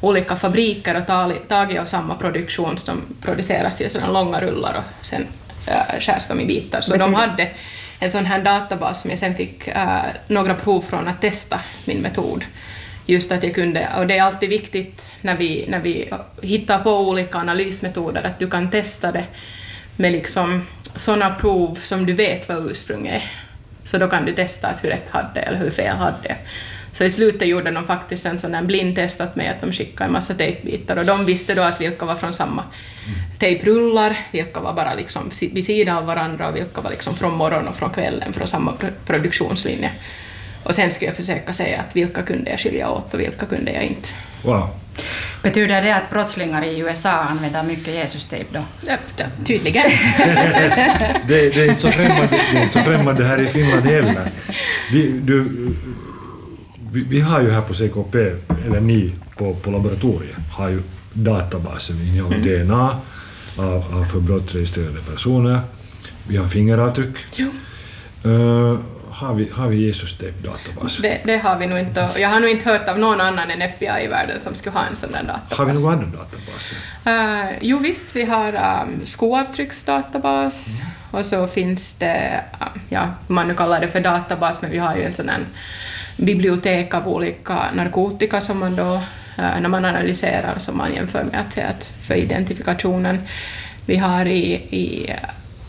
olika 0.00 0.36
fabriker 0.36 0.96
och 0.96 1.06
tagit, 1.06 1.48
tagit 1.48 1.80
av 1.80 1.84
samma 1.84 2.14
produktion 2.14 2.76
som 2.78 3.00
produceras 3.20 3.80
i 3.80 3.90
sådana 3.90 4.12
långa 4.12 4.40
rullar 4.40 4.74
och 4.74 5.04
sen 5.06 5.26
äh, 5.66 6.00
skärs 6.00 6.26
de 6.28 6.40
i 6.40 6.46
bitar. 6.46 6.80
Så 6.80 6.92
de 6.92 6.98
Betyder- 6.98 7.16
hade 7.28 7.50
en 7.98 8.10
sån 8.10 8.24
här 8.26 8.42
databas 8.42 9.00
som 9.00 9.10
jag 9.10 9.18
sen 9.18 9.34
fick 9.34 9.68
äh, 9.68 9.98
några 10.28 10.54
prov 10.54 10.80
från 10.80 11.08
att 11.08 11.20
testa 11.20 11.60
min 11.84 11.98
metod. 11.98 12.44
Just 13.06 13.32
att 13.32 13.42
jag 13.44 13.54
kunde, 13.54 13.88
och 13.98 14.06
det 14.06 14.18
är 14.18 14.22
alltid 14.22 14.48
viktigt 14.48 15.10
när 15.20 15.36
vi, 15.36 15.64
när 15.68 15.80
vi 15.80 16.10
hittar 16.42 16.78
på 16.78 17.08
olika 17.08 17.38
analysmetoder 17.38 18.22
att 18.22 18.38
du 18.38 18.50
kan 18.50 18.70
testa 18.70 19.12
det 19.12 19.24
med 19.96 20.12
liksom 20.12 20.66
sådana 20.94 21.34
prov 21.34 21.74
som 21.74 22.06
du 22.06 22.12
vet 22.12 22.48
vad 22.48 22.70
ursprunget 22.70 23.14
är. 23.14 23.30
Så 23.84 23.98
då 23.98 24.06
kan 24.06 24.24
du 24.24 24.32
testa 24.32 24.68
att 24.68 24.84
hur 24.84 24.88
rätt 24.88 25.10
hade 25.10 25.40
eller 25.40 25.58
hur 25.58 25.70
fel 25.70 25.96
hade. 25.96 26.36
Så 26.92 27.04
i 27.04 27.10
slutet 27.10 27.48
gjorde 27.48 27.70
de 27.70 27.84
faktiskt 27.84 28.26
en 28.26 28.38
sån 28.38 28.54
här 28.54 28.62
blindtest 28.62 29.20
åt 29.20 29.36
mig 29.36 29.48
att 29.48 29.60
de 29.60 29.72
skickade 29.72 30.04
en 30.04 30.12
massa 30.12 30.34
tejpbitar 30.34 30.96
och 30.96 31.04
de 31.06 31.24
visste 31.24 31.54
då 31.54 31.62
att 31.62 31.80
vilka 31.80 32.06
var 32.06 32.14
från 32.14 32.32
samma 32.32 32.64
tejprullar, 33.38 34.16
vilka 34.32 34.60
var 34.60 34.72
bara 34.72 34.94
liksom 34.94 35.30
vid 35.40 35.64
sidan 35.64 35.96
av 35.96 36.06
varandra 36.06 36.48
och 36.48 36.56
vilka 36.56 36.80
var 36.80 36.90
liksom 36.90 37.16
från 37.16 37.34
morgon 37.34 37.68
och 37.68 37.76
från 37.76 37.90
kvällen 37.90 38.32
från 38.32 38.46
samma 38.46 38.72
pro- 38.72 38.90
produktionslinje. 39.06 39.90
Och 40.64 40.74
sen 40.74 40.90
skulle 40.90 41.08
jag 41.08 41.16
försöka 41.16 41.52
säga 41.52 41.80
att 41.80 41.96
vilka 41.96 42.22
kunde 42.22 42.50
jag 42.50 42.60
skilja 42.60 42.90
åt 42.90 43.14
och 43.14 43.20
vilka 43.20 43.46
kunde 43.46 43.72
jag 43.72 43.84
inte. 43.84 44.08
Wow. 44.42 44.68
Betyder 45.42 45.82
det 45.82 45.94
att 45.94 46.10
brottslingar 46.10 46.64
i 46.64 46.78
USA 46.78 47.10
använder 47.10 47.62
mycket 47.62 47.94
Jesus-tejp 47.94 48.50
då? 48.52 48.64
Ja, 48.86 48.96
tydligen. 49.44 49.90
Det, 51.28 51.54
det, 51.54 51.56
är 51.56 51.68
inte 51.68 51.80
så 51.80 51.90
främmande, 51.90 52.28
det 52.52 52.58
är 52.58 52.62
inte 52.62 52.72
så 52.72 52.82
främmande 52.82 53.24
här 53.24 53.42
i 53.42 53.48
Finland 53.48 53.86
heller. 53.86 54.30
Vi, 54.92 55.08
du, 55.08 55.48
vi, 56.92 57.04
vi 57.08 57.20
har 57.20 57.40
ju 57.42 57.50
här 57.50 57.60
på 57.60 57.74
CKP, 57.74 58.18
eller 58.66 58.80
ni 58.80 59.12
på, 59.36 59.54
på 59.54 59.70
laboratoriet, 59.70 60.36
har 60.52 60.68
ju 60.68 60.82
databaser. 61.12 61.94
Vi 61.94 62.18
har 62.18 62.30
DNA 62.30 63.00
av, 63.56 63.98
av 64.00 64.04
för 64.04 64.20
brott 64.20 64.54
registrerade 64.54 65.00
personer. 65.12 65.60
Vi 66.28 66.36
har 66.36 66.48
fingeravtryck. 66.48 67.16
Jo. 67.36 67.50
Uh, 68.30 68.78
har 69.14 69.34
vi, 69.34 69.50
har 69.52 69.68
vi 69.68 69.76
Jesus-tejp-databas? 69.76 70.98
Det, 70.98 71.20
det 71.24 71.38
har 71.38 71.58
vi 71.58 71.66
nog 71.66 71.78
inte. 71.78 72.04
och 72.04 72.20
Jag 72.20 72.28
har 72.28 72.40
nog 72.40 72.50
inte 72.50 72.70
hört 72.70 72.88
av 72.88 72.98
någon 72.98 73.20
annan 73.20 73.50
än 73.50 73.62
FBI 73.62 74.04
i 74.04 74.06
världen 74.06 74.40
som 74.40 74.54
skulle 74.54 74.78
ha 74.78 74.86
en 74.86 74.96
sån 74.96 75.12
där 75.12 75.22
databas. 75.22 75.58
Har 75.58 75.64
vi 75.64 75.72
några 75.72 75.92
andra 75.92 76.06
databaser? 76.06 76.78
Uh, 77.06 77.58
jo 77.60 77.78
visst, 77.78 78.16
vi 78.16 78.24
har 78.24 78.82
um, 78.82 79.06
skoavtrycksdatabas 79.06 80.80
och 81.10 81.24
så 81.24 81.46
finns 81.46 81.94
det, 81.94 82.44
uh, 82.60 82.82
ja, 82.88 83.08
man 83.26 83.48
nu 83.48 83.54
kallar 83.54 83.80
det 83.80 83.88
för 83.88 84.00
databas, 84.00 84.62
men 84.62 84.70
vi 84.70 84.78
har 84.78 84.96
ju 84.96 85.02
en 85.02 85.12
sån 85.12 85.28
här 85.28 85.44
bibliotek 86.16 86.94
av 86.94 87.08
olika 87.08 87.70
narkotika 87.74 88.40
som 88.40 88.58
man 88.58 88.76
då, 88.76 88.94
uh, 88.94 89.60
när 89.60 89.68
man 89.68 89.84
analyserar, 89.84 90.58
som 90.58 90.76
man 90.76 90.94
jämför 90.94 91.24
med 91.24 91.40
att 91.40 91.58
att 91.58 91.92
för 92.02 92.14
identifikationen. 92.14 93.18
Vi 93.86 93.96
har 93.96 94.26
i, 94.26 94.52
i 94.54 95.14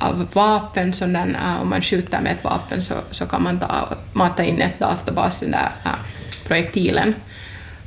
av 0.06 0.28
vapen, 0.34 0.94
som 0.94 1.14
den, 1.14 1.36
uh, 1.36 1.56
äh, 1.56 1.62
om 1.62 1.70
man 1.70 1.82
skjuter 1.82 2.22
med 2.22 2.32
ett 2.32 2.44
vapen 2.44 2.82
så, 2.82 2.94
så 3.12 3.26
kan 3.26 3.44
man 3.44 3.60
ta, 3.60 3.90
mata 4.14 4.44
in 4.44 4.62
ett 4.62 4.80
databas 4.80 5.40
den 5.40 5.52
där 5.52 5.72
uh, 5.86 5.92
projektilen 6.48 7.16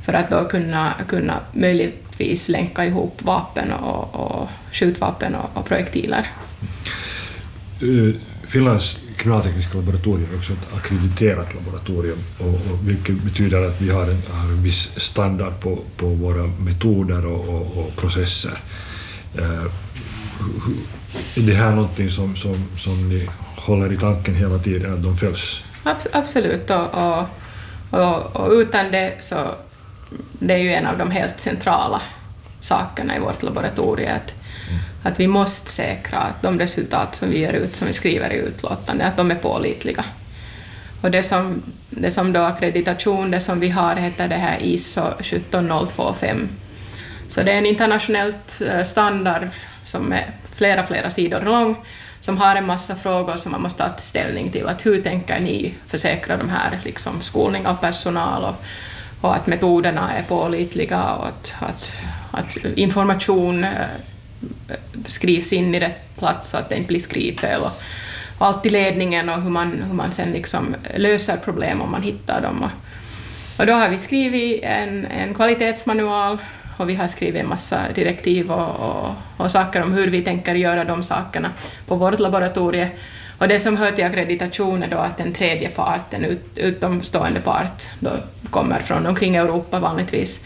för 0.05 0.13
att 0.13 0.29
då 0.29 0.45
kunna, 0.45 0.93
kunna 1.07 1.39
möjligtvis 1.53 2.49
länka 2.49 2.85
ihop 2.85 3.21
vapen 3.23 3.73
och, 3.73 4.15
och 4.15 4.49
skjutvapen 4.71 5.35
och, 5.35 5.49
och 5.53 5.65
projektiler. 5.65 6.27
Uh, 7.83 8.15
Finlands 8.47 8.97
kriminaltekniska 9.17 9.77
laboratorium 9.77 10.29
är 10.31 10.37
också 10.37 10.53
ett 10.53 10.73
akkrediterat 10.77 11.55
laboratorium, 11.55 12.17
och, 12.37 12.47
och 12.47 12.87
vilket 12.87 13.15
betyder 13.15 13.63
att 13.63 13.81
vi 13.81 13.89
har 13.89 14.03
en, 14.03 14.21
har 14.31 14.49
en 14.49 14.63
viss 14.63 14.99
standard 14.99 15.59
på, 15.59 15.79
på 15.97 16.07
våra 16.07 16.47
metoder 16.47 17.25
och, 17.25 17.49
och, 17.49 17.77
och 17.77 17.95
processer. 17.95 18.59
Uh, 19.39 19.65
är 21.35 21.41
det 21.41 21.53
här 21.53 21.71
någonting 21.71 22.09
som, 22.09 22.35
som, 22.35 22.55
som 22.77 23.09
ni 23.09 23.29
håller 23.55 23.93
i 23.93 23.97
tanken 23.97 24.35
hela 24.35 24.57
tiden, 24.57 24.93
att 24.93 25.03
de 25.03 25.17
följs? 25.17 25.63
Abs- 25.83 26.07
absolut, 26.13 26.69
och, 26.69 26.93
och, 26.93 27.25
och, 27.89 28.35
och 28.35 28.51
utan 28.51 28.91
det 28.91 29.13
så 29.19 29.35
det 30.39 30.53
är 30.53 30.57
ju 30.57 30.73
en 30.73 30.87
av 30.87 30.97
de 30.97 31.11
helt 31.11 31.39
centrala 31.39 32.01
sakerna 32.59 33.17
i 33.17 33.19
vårt 33.19 33.43
laboratorium, 33.43 34.15
att, 34.15 34.33
att 35.03 35.19
vi 35.19 35.27
måste 35.27 35.69
säkra 35.69 36.17
att 36.17 36.41
de 36.41 36.59
resultat 36.59 37.15
som 37.15 37.29
vi 37.29 37.39
ger 37.39 37.53
ut, 37.53 37.75
som 37.75 37.87
vi 37.87 37.93
skriver 37.93 38.33
i 38.33 38.37
utlåtande, 38.37 39.05
att 39.05 39.17
de 39.17 39.31
är 39.31 39.35
pålitliga. 39.35 40.05
Och 41.01 41.11
det 41.11 41.23
som, 41.23 41.61
det 41.89 42.11
som 42.11 42.33
då 42.33 42.39
ackreditation, 42.39 43.31
det 43.31 43.39
som 43.39 43.59
vi 43.59 43.69
har, 43.69 43.95
heter 43.95 44.27
det 44.27 44.35
här 44.35 44.57
ISO 44.61 45.01
17025. 45.21 46.49
Så 47.27 47.43
det 47.43 47.51
är 47.51 47.57
en 47.57 47.65
internationellt 47.65 48.61
eh, 48.67 48.83
standard 48.83 49.47
som 49.83 50.13
är 50.13 50.25
flera, 50.59 50.85
flera 50.87 51.09
sidor 51.09 51.41
lång, 51.41 51.75
som 52.19 52.37
har 52.37 52.55
en 52.55 52.65
massa 52.65 52.95
frågor 52.95 53.35
som 53.35 53.51
man 53.51 53.61
måste 53.61 53.83
ta 53.83 53.97
ställning 53.97 54.51
till. 54.51 54.67
Att 54.67 54.85
hur 54.85 55.01
tänker 55.01 55.39
ni 55.39 55.73
försäkra 55.87 56.37
de 56.37 56.49
här 56.49 56.79
liksom, 56.83 57.21
skolning 57.21 57.67
av 57.67 57.75
personal 57.75 58.43
och, 58.43 58.55
och 59.21 59.35
att 59.35 59.47
metoderna 59.47 60.13
är 60.13 60.23
pålitliga 60.23 61.13
och 61.13 61.27
att, 61.27 61.53
att, 61.59 61.91
att 62.31 62.57
information 62.75 63.63
eh, 63.63 63.71
skrivs 65.07 65.53
in 65.53 65.75
i 65.75 65.79
rätt 65.79 66.17
plats 66.17 66.49
så 66.49 66.57
att 66.57 66.69
det 66.69 66.75
inte 66.75 66.87
blir 66.87 66.99
skrivfel. 66.99 67.61
Och, 67.61 67.81
och 68.37 68.45
allt 68.45 68.65
i 68.65 68.69
ledningen 68.69 69.29
och 69.29 69.41
hur 69.41 69.49
man, 69.49 69.83
hur 69.87 69.93
man 69.93 70.11
sen 70.11 70.31
liksom 70.31 70.75
löser 70.95 71.37
problem 71.37 71.81
om 71.81 71.91
man 71.91 72.03
hittar 72.03 72.41
dem. 72.41 72.63
Och, 72.63 72.71
och 73.59 73.65
då 73.65 73.73
har 73.73 73.89
vi 73.89 73.97
skrivit 73.97 74.63
en, 74.63 75.05
en 75.05 75.33
kvalitetsmanual 75.33 76.37
och 76.79 76.89
vi 76.89 76.95
har 76.95 77.07
skrivit 77.07 77.41
en 77.41 77.49
massa 77.49 77.79
direktiv 77.95 78.51
och, 78.51 78.75
och, 78.79 79.09
och 79.37 79.51
saker 79.51 79.81
om 79.81 79.93
hur 79.93 80.07
vi 80.07 80.21
tänker 80.21 80.55
göra 80.55 80.83
de 80.83 81.03
sakerna 81.03 81.51
på 81.87 81.95
vårt 81.95 82.19
laboratorium. 82.19 82.89
Och 83.37 83.47
det 83.47 83.59
som 83.59 83.77
hör 83.77 83.91
till 83.91 84.05
ackreditation 84.05 84.83
är 84.83 84.87
då 84.87 84.97
att 84.97 85.19
en 85.19 85.33
tredje 85.33 85.69
part, 85.69 86.13
en 86.13 86.25
ut, 86.25 86.45
utomstående 86.55 87.41
part, 87.41 87.83
då 87.99 88.09
kommer 88.49 88.79
från 88.79 89.05
omkring 89.05 89.35
Europa 89.35 89.79
vanligtvis, 89.79 90.45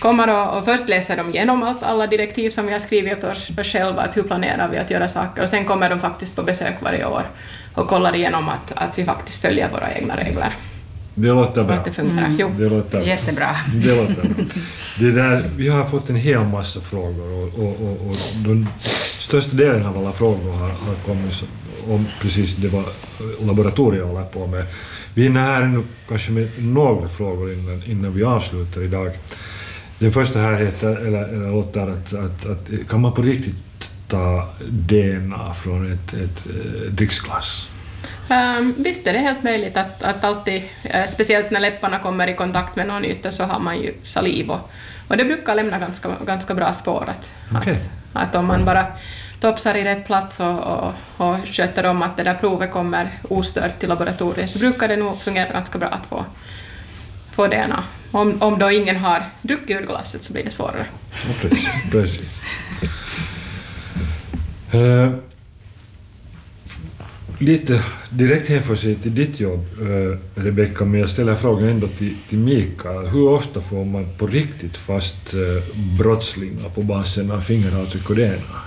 kommer 0.00 0.28
och, 0.28 0.58
och 0.58 0.64
först 0.64 0.88
läser 0.88 1.16
de 1.16 1.30
igenom 1.30 1.62
allt, 1.62 1.82
alla 1.82 2.06
direktiv 2.06 2.50
som 2.50 2.66
vi 2.66 2.72
har 2.72 2.78
skrivit 2.78 3.18
åt 3.18 3.24
oss, 3.24 3.50
oss 3.58 3.66
själva, 3.66 4.02
att 4.02 4.16
hur 4.16 4.22
planerar 4.22 4.68
vi 4.68 4.78
att 4.78 4.90
göra 4.90 5.08
saker, 5.08 5.42
och 5.42 5.48
sen 5.48 5.64
kommer 5.64 5.90
de 5.90 6.00
faktiskt 6.00 6.36
på 6.36 6.42
besök 6.42 6.74
varje 6.80 7.04
år 7.04 7.22
och 7.74 7.88
kollar 7.88 8.14
igenom 8.14 8.48
att, 8.48 8.72
att 8.76 8.98
vi 8.98 9.04
faktiskt 9.04 9.42
följer 9.42 9.68
våra 9.70 9.92
egna 9.94 10.16
regler 10.16 10.52
det 11.14 11.28
låter 11.28 11.64
bra. 11.64 11.74
att 11.74 11.84
det 11.84 11.92
fungerar. 11.92 12.36
Jo. 12.38 12.50
Det 12.58 12.68
låter, 12.68 13.02
Jättebra. 13.02 13.56
det 13.74 13.96
låter 13.96 14.14
bra. 14.14 14.44
Det 14.98 15.10
där, 15.10 15.44
vi 15.56 15.68
har 15.68 15.84
fått 15.84 16.10
en 16.10 16.16
hel 16.16 16.44
massa 16.44 16.80
frågor 16.80 17.32
och, 17.32 17.58
och, 17.58 17.80
och, 17.82 18.10
och 18.10 18.16
den 18.44 18.66
största 19.18 19.56
delen 19.56 19.86
av 19.86 19.98
alla 19.98 20.12
frågor 20.12 20.52
har, 20.52 20.68
har 20.68 20.94
kommit 21.06 21.44
om 21.88 22.06
precis 22.20 22.54
det 22.54 22.68
vad 22.68 22.84
laboratoriet 23.46 24.04
håller 24.04 24.24
på 24.24 24.46
med. 24.46 24.66
Vi 25.14 25.22
hinner 25.22 25.40
här 25.40 25.66
nu 25.66 25.82
kanske 26.08 26.32
med 26.32 26.48
några 26.58 27.08
frågor 27.08 27.52
innan, 27.52 27.82
innan 27.82 28.12
vi 28.12 28.24
avslutar 28.24 28.82
idag. 28.82 29.10
Den 29.98 30.12
första 30.12 30.38
här 30.38 30.60
heter, 30.60 30.96
eller, 30.96 31.28
eller 31.28 31.50
låter 31.50 31.88
att, 31.88 32.14
att, 32.14 32.46
att 32.46 32.88
kan 32.88 33.00
man 33.00 33.12
på 33.12 33.22
riktigt 33.22 33.90
ta 34.08 34.48
DNA 34.68 35.54
från 35.54 35.92
ett, 35.92 36.14
ett 36.14 36.46
eh, 36.46 36.90
dricksglass? 36.92 37.68
Um, 38.28 38.74
visst 38.78 39.06
är 39.06 39.12
det 39.12 39.18
helt 39.18 39.42
möjligt 39.42 39.76
att, 39.76 40.02
att 40.02 40.24
alltid, 40.24 40.62
eh, 40.82 41.06
speciellt 41.06 41.50
när 41.50 41.60
läpparna 41.60 41.98
kommer 41.98 42.26
i 42.26 42.34
kontakt 42.34 42.76
med 42.76 42.86
någon 42.86 43.04
yta, 43.04 43.30
så 43.30 43.44
har 43.44 43.60
man 43.60 43.80
ju 43.80 43.94
saliv 44.02 44.50
och, 44.50 44.70
och 45.08 45.16
det 45.16 45.24
brukar 45.24 45.54
lämna 45.54 45.78
ganska, 45.78 46.08
ganska 46.26 46.54
bra 46.54 46.72
spår. 46.72 47.08
Att, 47.08 47.30
Okej. 47.56 47.72
att, 48.12 48.28
att 48.28 48.36
om 48.36 48.46
man 48.46 48.64
bara 48.64 48.86
topsar 49.40 49.74
i 49.74 49.84
rätt 49.84 50.06
plats 50.06 50.40
och, 50.40 50.58
och, 50.58 50.92
och 51.16 51.36
sköter 51.46 51.86
om 51.86 52.02
att 52.02 52.16
det 52.16 52.22
där 52.22 52.34
provet 52.34 52.72
kommer 52.72 53.10
ostört 53.28 53.78
till 53.78 53.88
laboratoriet 53.88 54.50
så 54.50 54.58
brukar 54.58 54.88
det 54.88 54.96
nog 54.96 55.22
fungera 55.22 55.52
ganska 55.52 55.78
bra 55.78 55.88
att 55.88 56.06
få, 56.06 56.24
få 57.32 57.46
DNA. 57.46 57.84
Om, 58.10 58.42
om 58.42 58.58
då 58.58 58.70
ingen 58.70 58.96
har 58.96 59.22
druckit 59.42 59.80
ur 59.80 59.86
glaset 59.86 60.22
så 60.22 60.32
blir 60.32 60.44
det 60.44 60.50
svårare. 60.50 60.86
Ja, 61.10 61.34
precis. 61.40 61.68
precis. 61.90 62.20
Eh, 64.72 65.12
lite 67.42 67.84
direkt 68.10 68.48
hänför 68.48 68.74
sig 68.74 68.94
till 68.94 69.14
ditt 69.14 69.40
jobb, 69.40 69.66
eh, 69.80 70.42
Rebecka, 70.42 70.84
men 70.84 71.00
jag 71.00 71.08
ställer 71.08 71.34
frågan 71.34 71.68
ändå 71.68 71.88
till, 71.88 72.16
till 72.28 72.38
Mikael. 72.38 73.06
Hur 73.06 73.28
ofta 73.28 73.60
får 73.60 73.84
man 73.84 74.06
på 74.18 74.26
riktigt 74.26 74.76
fast 74.76 75.34
eh, 75.34 75.74
brottslingar 75.98 76.68
på 76.68 76.82
basen 76.82 77.30
av 77.30 77.40
fingeravtryck 77.40 78.10
och 78.10 78.16
DNA? 78.16 78.62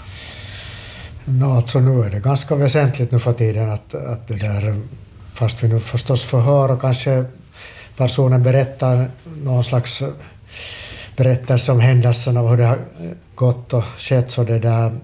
No, 1.26 1.46
alltså 1.46 1.80
nu 1.80 2.04
är 2.04 2.10
det 2.10 2.20
ganska 2.20 2.56
väsentligt 2.56 3.12
nu 3.12 3.20
för 3.20 3.34
tiden 3.34 3.70
att, 3.70 3.96
att 3.96 4.28
det 4.28 4.36
där, 4.36 4.82
fast 5.34 5.64
vi 5.64 5.68
nu 5.68 5.80
förstås 5.80 6.24
förhör 6.24 6.72
och 6.72 6.82
kanske 6.82 7.26
personen 7.98 8.44
berättar 8.44 9.10
någon 9.44 9.64
slags 9.64 10.02
eh, 10.02 10.10
berättelse 11.18 11.72
om 11.72 11.80
händelserna 11.80 12.42
och 12.42 12.50
hur 12.50 12.58
det 12.58 12.66
har 12.66 12.80
gått 13.36 13.74
och 13.74 13.84
skett 13.98 14.30
så 14.30 14.44
det 14.44 14.60
där 14.60 15.00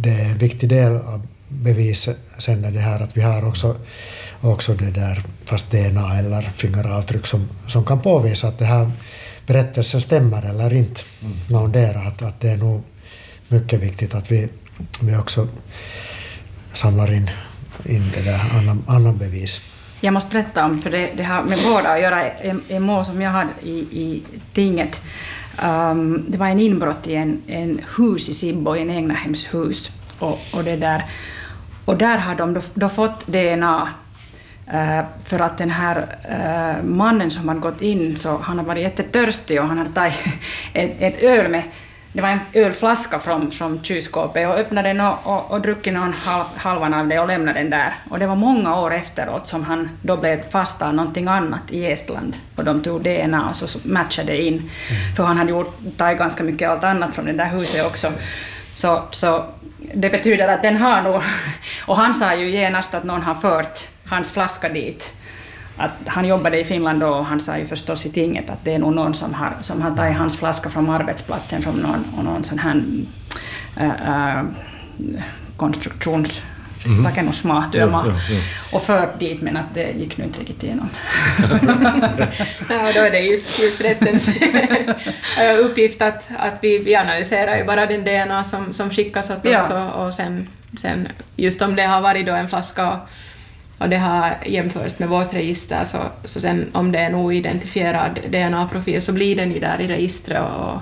det 0.00 0.10
är 0.10 0.24
en 0.24 0.38
viktig 0.38 0.68
del 0.68 0.96
av 0.96 1.27
beviset 1.62 2.16
sen 2.38 2.64
är 2.64 2.70
det 2.70 2.80
här 2.80 3.00
att 3.00 3.16
vi 3.16 3.20
har 3.20 3.48
också, 3.48 3.76
också 4.40 4.74
det 4.74 4.90
där 4.90 5.22
fast 5.44 5.70
DNA 5.70 6.18
eller 6.18 6.42
fingeravtryck 6.42 7.26
som, 7.26 7.48
som 7.66 7.84
kan 7.84 8.00
påvisa 8.00 8.48
att 8.48 8.58
det 8.58 8.64
här 8.64 8.90
berättelsen 9.46 10.00
stämmer 10.00 10.46
eller 10.46 10.74
inte. 10.74 11.00
Mm. 11.20 11.36
Någondera, 11.50 12.00
att, 12.00 12.22
att 12.22 12.40
det 12.40 12.50
är 12.50 12.56
nog 12.56 12.82
mycket 13.48 13.80
viktigt 13.80 14.14
att 14.14 14.32
vi, 14.32 14.48
vi 15.00 15.16
också 15.16 15.48
samlar 16.72 17.14
in, 17.14 17.30
in 17.84 18.10
det 18.14 18.22
där 18.22 18.40
annan, 18.54 18.84
annan 18.86 19.18
bevis. 19.18 19.60
Jag 20.00 20.14
måste 20.14 20.30
berätta 20.30 20.64
om, 20.64 20.78
för 20.78 20.90
det, 20.90 21.10
det 21.16 21.22
har 21.22 21.42
med 21.42 21.58
båda 21.64 21.88
att 21.88 22.00
göra, 22.00 22.28
en, 22.28 22.62
en 22.68 22.82
mål 22.82 23.04
som 23.04 23.20
jag 23.20 23.30
hade 23.30 23.50
i, 23.62 23.78
i 23.78 24.22
tinget. 24.52 25.00
Um, 25.62 26.24
det 26.28 26.38
var 26.38 26.46
en 26.46 26.60
inbrott 26.60 27.06
i 27.06 27.14
en, 27.14 27.42
en 27.46 27.80
hus 27.96 28.28
i 28.28 28.34
Sibbo, 28.34 28.76
i 28.76 28.80
en 28.80 28.90
egnahemshus. 28.90 29.90
Och, 30.18 30.38
och, 30.52 30.64
det 30.64 30.76
där, 30.76 31.04
och 31.88 31.96
där 31.96 32.18
har 32.18 32.34
de 32.34 32.54
då, 32.54 32.60
då 32.74 32.88
fått 32.88 33.26
DNA 33.26 33.88
uh, 34.74 35.00
för 35.24 35.38
att 35.38 35.58
den 35.58 35.70
här 35.70 35.96
uh, 36.30 36.84
mannen 36.84 37.30
som 37.30 37.48
hade 37.48 37.60
gått 37.60 37.82
in, 37.82 38.16
så 38.16 38.38
han 38.38 38.58
har 38.58 38.64
varit 38.64 38.82
jättetörstig 38.82 39.60
och 39.60 39.66
han 39.66 39.78
hade 39.78 39.90
tagit 39.90 40.14
ett, 40.72 40.96
ett 40.98 41.22
öl 41.22 41.48
med 41.48 41.62
det 42.12 42.22
var 42.22 42.28
en 42.28 42.40
ölflaska 42.52 43.18
från, 43.18 43.50
från 43.50 43.82
kylskåpet 43.82 44.48
och 44.48 44.54
öppnade 44.54 44.88
den 44.88 45.00
och, 45.00 45.16
och, 45.22 45.50
och 45.50 45.60
druckit 45.60 45.92
någon 45.92 46.12
halv, 46.12 46.44
halvan 46.56 46.94
av 46.94 47.08
det 47.08 47.18
och 47.18 47.28
lämnade 47.28 47.58
den 47.58 47.70
där. 47.70 47.94
Och 48.10 48.18
det 48.18 48.26
var 48.26 48.36
många 48.36 48.80
år 48.80 48.94
efteråt 48.94 49.48
som 49.48 49.64
han 49.64 49.90
då 50.02 50.16
blev 50.16 50.50
fast 50.50 50.82
av 50.82 50.94
någonting 50.94 51.28
annat 51.28 51.70
i 51.70 51.86
Estland. 51.86 52.36
Och 52.56 52.64
de 52.64 52.82
tog 52.82 53.02
DNA 53.02 53.48
och 53.50 53.56
så 53.56 53.78
matchade 53.84 54.42
in. 54.42 54.54
Mm. 54.54 54.70
För 55.16 55.24
han 55.24 55.36
hade 55.36 55.50
gjort, 55.50 55.78
tagit 55.96 56.18
ganska 56.18 56.42
mycket 56.42 56.70
allt 56.70 56.84
annat 56.84 57.14
från 57.14 57.24
det 57.24 57.32
där 57.32 57.48
huset 57.48 57.86
också. 57.86 58.12
Så, 58.72 59.02
så 59.10 59.44
det 59.94 60.10
betyder 60.10 60.48
att 60.48 60.62
den 60.62 60.76
har 60.76 61.02
nog... 61.02 61.22
Och 61.86 61.96
han 61.96 62.14
sa 62.14 62.34
ju 62.34 62.50
genast 62.50 62.94
att 62.94 63.04
någon 63.04 63.22
har 63.22 63.34
fört 63.34 63.88
hans 64.04 64.30
flaska 64.32 64.68
dit. 64.68 65.12
Att 65.76 65.90
han 66.06 66.28
jobbade 66.28 66.60
i 66.60 66.64
Finland 66.64 67.00
då 67.00 67.08
och 67.08 67.24
han 67.24 67.40
sa 67.40 67.58
ju 67.58 67.66
förstås 67.66 68.06
i 68.06 68.10
tinget 68.10 68.50
att 68.50 68.64
det 68.64 68.74
är 68.74 68.78
nog 68.78 68.92
någon 68.92 69.14
som 69.14 69.34
har, 69.34 69.52
som 69.60 69.82
har 69.82 69.96
tagit 69.96 70.16
hans 70.16 70.36
flaska 70.36 70.70
från 70.70 70.90
arbetsplatsen 70.90 71.62
från 71.62 71.74
någon, 71.74 72.04
och 72.16 72.24
någon 72.24 72.44
sån 72.44 72.58
här 72.58 72.82
äh, 73.76 74.38
äh 74.38 74.44
konstruktions... 75.56 76.40
Mm. 76.88 77.06
Rakennusmaatyömaa 77.06 78.06
ja, 78.06 78.12
ja, 78.12 78.34
ja. 78.34 78.76
och 78.76 78.82
fört 78.82 79.18
dit 79.18 79.42
men 79.42 79.56
att 79.56 79.74
det 79.74 79.90
gick 79.90 80.16
nu 80.16 80.24
inte 80.24 80.40
riktigt 80.40 80.62
igenom. 80.62 80.88
ja, 82.68 82.92
då 82.94 83.00
är 83.00 83.10
det 83.10 83.20
just, 83.20 83.58
just 83.58 83.80
rättens 83.80 84.28
uppgift 85.60 86.02
att, 86.02 86.30
att 86.38 86.58
vi, 86.60 86.78
vi 86.78 86.96
analyserar 86.96 87.56
ju 87.56 87.64
bara 87.64 87.86
den 87.86 88.04
DNA 88.04 88.44
som, 88.44 88.74
som 88.74 88.90
skickas 88.90 89.30
åt 89.30 89.46
oss 89.46 89.70
och, 89.70 90.06
och 90.06 90.14
sen, 90.14 90.48
sen 90.78 91.08
just 91.36 91.62
om 91.62 91.76
det 91.76 91.82
har 91.82 92.00
varit 92.00 92.26
då 92.26 92.32
en 92.32 92.48
flaska 92.48 93.00
och 93.78 93.88
det 93.88 93.96
har 93.96 94.36
jämförts 94.46 94.98
med 94.98 95.08
vårt 95.08 95.34
register, 95.34 95.84
så, 95.84 95.98
så 96.24 96.40
sen 96.40 96.66
om 96.72 96.92
det 96.92 96.98
är 96.98 97.06
en 97.06 97.14
oidentifierad 97.14 98.18
DNA-profil 98.28 99.02
så 99.02 99.12
blir 99.12 99.36
den 99.36 99.52
ju 99.52 99.60
där 99.60 99.80
i 99.80 99.86
registret 99.86 100.42
och, 100.42 100.80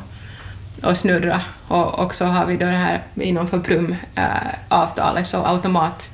och 0.82 0.96
snurra. 0.96 1.40
Och 1.68 1.98
också 1.98 2.24
har 2.24 2.46
vi 2.46 2.56
då 2.56 2.66
det 2.66 2.72
här 2.72 3.02
inom 3.14 3.46
Prum-avtalet, 3.46 5.22
äh, 5.22 5.24
så 5.24 5.44
automat, 5.44 6.10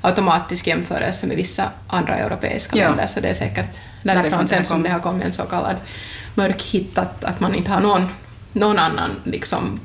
automatisk 0.00 0.66
jämförelse 0.66 1.26
med 1.26 1.36
vissa 1.36 1.70
andra 1.88 2.16
europeiska 2.16 2.78
ja. 2.78 2.88
länder, 2.88 3.06
så 3.06 3.20
det 3.20 3.28
är 3.28 3.34
säkert 3.34 3.80
därifrån 4.02 4.46
sen 4.46 4.64
som 4.64 4.82
det 4.82 4.88
har 4.88 5.00
kommit 5.00 5.24
en 5.24 5.32
så 5.32 5.42
kallad 5.42 5.76
mörk 6.34 6.62
hit, 6.62 6.98
att, 6.98 7.24
att 7.24 7.40
man 7.40 7.54
inte 7.54 7.70
har 7.70 7.80
någon, 7.80 8.08
någon 8.52 8.78
annan 8.78 9.10
liksom 9.24 9.80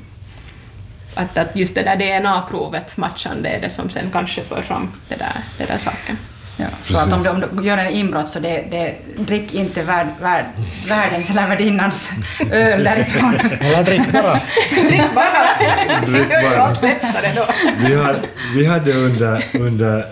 att, 1.14 1.38
att 1.38 1.56
just 1.56 1.74
det 1.74 1.82
där 1.82 1.96
DNA-provet 1.96 2.96
matchande 2.96 3.48
är 3.48 3.60
det 3.60 3.70
som 3.70 3.90
sen 3.90 4.10
kanske 4.12 4.42
för 4.42 4.62
fram 4.62 4.90
det 5.08 5.14
där, 5.14 5.36
det 5.58 5.64
där 5.64 5.78
saken. 5.78 6.16
Ja, 6.60 6.66
så 6.82 6.96
att 6.98 7.12
om 7.12 7.22
du, 7.22 7.28
om 7.28 7.40
du 7.52 7.62
gör 7.62 7.78
en 7.78 7.92
inbrott 7.92 8.28
så 8.28 8.38
det, 8.38 8.64
det, 8.70 8.94
drick 9.18 9.54
inte 9.54 9.82
värd, 9.82 10.06
värd, 10.22 10.44
världens 10.88 11.30
eller 11.30 11.48
värdinnans 11.48 12.10
öl 12.50 12.84
därifrån. 12.84 13.34
Eller 13.60 13.84
drick 13.84 14.12
bara. 14.12 14.40
drick 14.88 15.14
bara. 15.14 16.74
drick 16.74 17.02
bara. 17.02 17.46
Vi, 17.88 17.94
har, 17.94 18.16
vi 18.54 18.66
hade 18.66 18.92
under, 18.92 19.44
under 19.54 20.06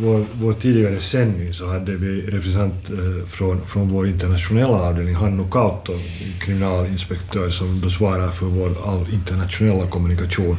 vår, 0.00 0.24
vår 0.32 0.52
tidigare 0.52 1.00
sändning 1.00 1.52
så 1.52 1.72
hade 1.72 1.92
vi 1.92 2.20
representant 2.20 2.90
eh, 2.90 3.26
från, 3.26 3.64
från 3.64 3.88
vår 3.88 4.08
internationella 4.08 4.78
avdelning, 4.78 5.14
Hannu 5.14 5.44
Kautto, 5.50 5.92
kriminalinspektör 6.40 7.50
som 7.50 7.80
då 7.80 7.90
svarar 7.90 8.30
för 8.30 8.46
vår 8.46 8.68
all 8.86 9.06
internationella 9.12 9.86
kommunikation, 9.86 10.56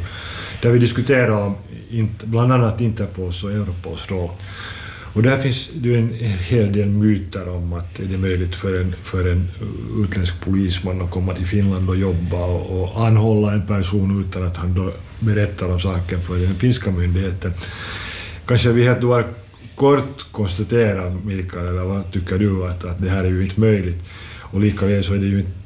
där 0.61 0.69
vi 0.69 0.79
diskuterade 0.79 1.31
om 1.31 1.55
bland 2.23 2.53
annat 2.53 2.81
Interpols 2.81 3.43
och 3.43 3.51
Europols 3.51 4.11
roll. 4.11 4.29
Och 5.13 5.23
där 5.23 5.37
finns 5.37 5.69
det 5.73 5.95
en 5.95 6.13
hel 6.49 6.73
del 6.73 6.87
myter 6.87 7.49
om 7.49 7.73
att 7.73 7.95
det 7.95 8.13
är 8.13 8.17
möjligt 8.17 8.55
för 8.55 8.81
en, 8.81 8.95
för 9.01 9.31
en 9.31 9.47
utländsk 10.03 10.41
polisman 10.41 11.01
att 11.01 11.11
komma 11.11 11.33
till 11.33 11.45
Finland 11.45 11.89
och 11.89 11.95
jobba 11.95 12.45
och, 12.45 12.81
och 12.81 13.05
anhålla 13.07 13.53
en 13.53 13.67
person 13.67 14.25
utan 14.27 14.47
att 14.47 14.57
han 14.57 14.73
då 14.73 14.91
berättar 15.19 15.71
om 15.71 15.79
saken 15.79 16.21
för 16.21 16.37
den 16.37 16.55
finska 16.55 16.91
myndigheten. 16.91 17.53
Kanske 18.45 18.71
vi 18.71 18.83
helt 18.83 19.01
bara 19.01 19.25
kort 19.75 20.25
konstaterar, 20.31 21.09
Mikael, 21.25 21.67
eller 21.67 21.83
vad 21.83 22.11
tycker 22.11 22.37
du, 22.39 22.65
att, 22.65 22.85
att 22.85 23.01
det 23.01 23.09
här 23.09 23.23
är 23.23 23.29
ju 23.29 23.43
inte 23.43 23.59
möjligt. 23.59 24.03
Och 24.39 24.59
likaväl 24.59 25.03
så 25.03 25.13
är 25.13 25.17
det 25.17 25.25
ju 25.25 25.39
inte 25.39 25.62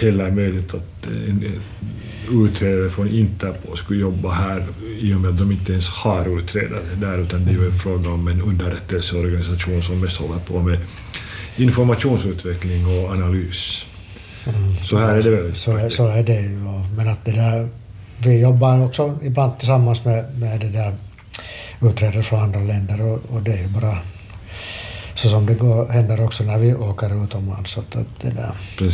heller 0.00 0.30
möjligt 0.30 0.74
att 0.74 1.06
en 1.06 1.44
utredare 2.32 2.90
från 2.90 3.08
Interpol 3.08 3.76
skulle 3.76 4.00
jobba 4.00 4.30
här 4.30 4.66
i 4.98 5.14
och 5.14 5.20
med 5.20 5.30
att 5.30 5.38
de 5.38 5.52
inte 5.52 5.72
ens 5.72 5.88
har 5.88 6.38
utredare 6.38 6.82
där, 7.00 7.18
utan 7.18 7.44
det 7.44 7.50
är 7.50 7.54
ju 7.54 7.66
en 7.66 7.74
fråga 7.74 8.10
om 8.10 8.28
en 8.28 8.42
underrättelseorganisation 8.42 9.82
som 9.82 10.00
mest 10.00 10.16
håller 10.16 10.38
på 10.38 10.62
med 10.62 10.78
informationsutveckling 11.56 12.86
och 12.86 13.10
analys. 13.10 13.86
Mm. 14.46 14.76
Så 14.84 14.98
här 14.98 15.16
är 15.16 15.22
det 15.22 15.30
väl? 15.30 15.54
Så, 15.54 15.76
är, 15.76 15.88
så 15.88 16.08
är 16.08 16.22
det 16.22 16.40
ju. 16.40 16.58
Men 16.96 17.08
att 17.08 17.24
det 17.24 17.32
där, 17.32 17.68
vi 18.18 18.40
jobbar 18.40 18.84
också 18.84 19.18
ibland 19.22 19.58
tillsammans 19.58 20.04
med, 20.04 20.38
med 20.38 20.60
det 20.60 20.68
där 20.68 20.94
utredare 21.80 22.22
från 22.22 22.40
andra 22.40 22.60
länder 22.60 23.02
och, 23.02 23.20
och 23.28 23.42
det 23.42 23.52
är 23.52 23.62
ju 23.62 23.68
bara 23.68 23.98
så 25.14 25.28
som 25.28 25.46
det 25.46 25.54
går, 25.54 25.88
händer 25.88 26.24
också 26.24 26.44
när 26.44 26.58
vi 26.58 26.74
åker 26.74 27.24
utomlands. 27.24 27.78
Att, 27.78 27.96
att 27.96 28.20
det 28.20 28.30
där, 28.30 28.52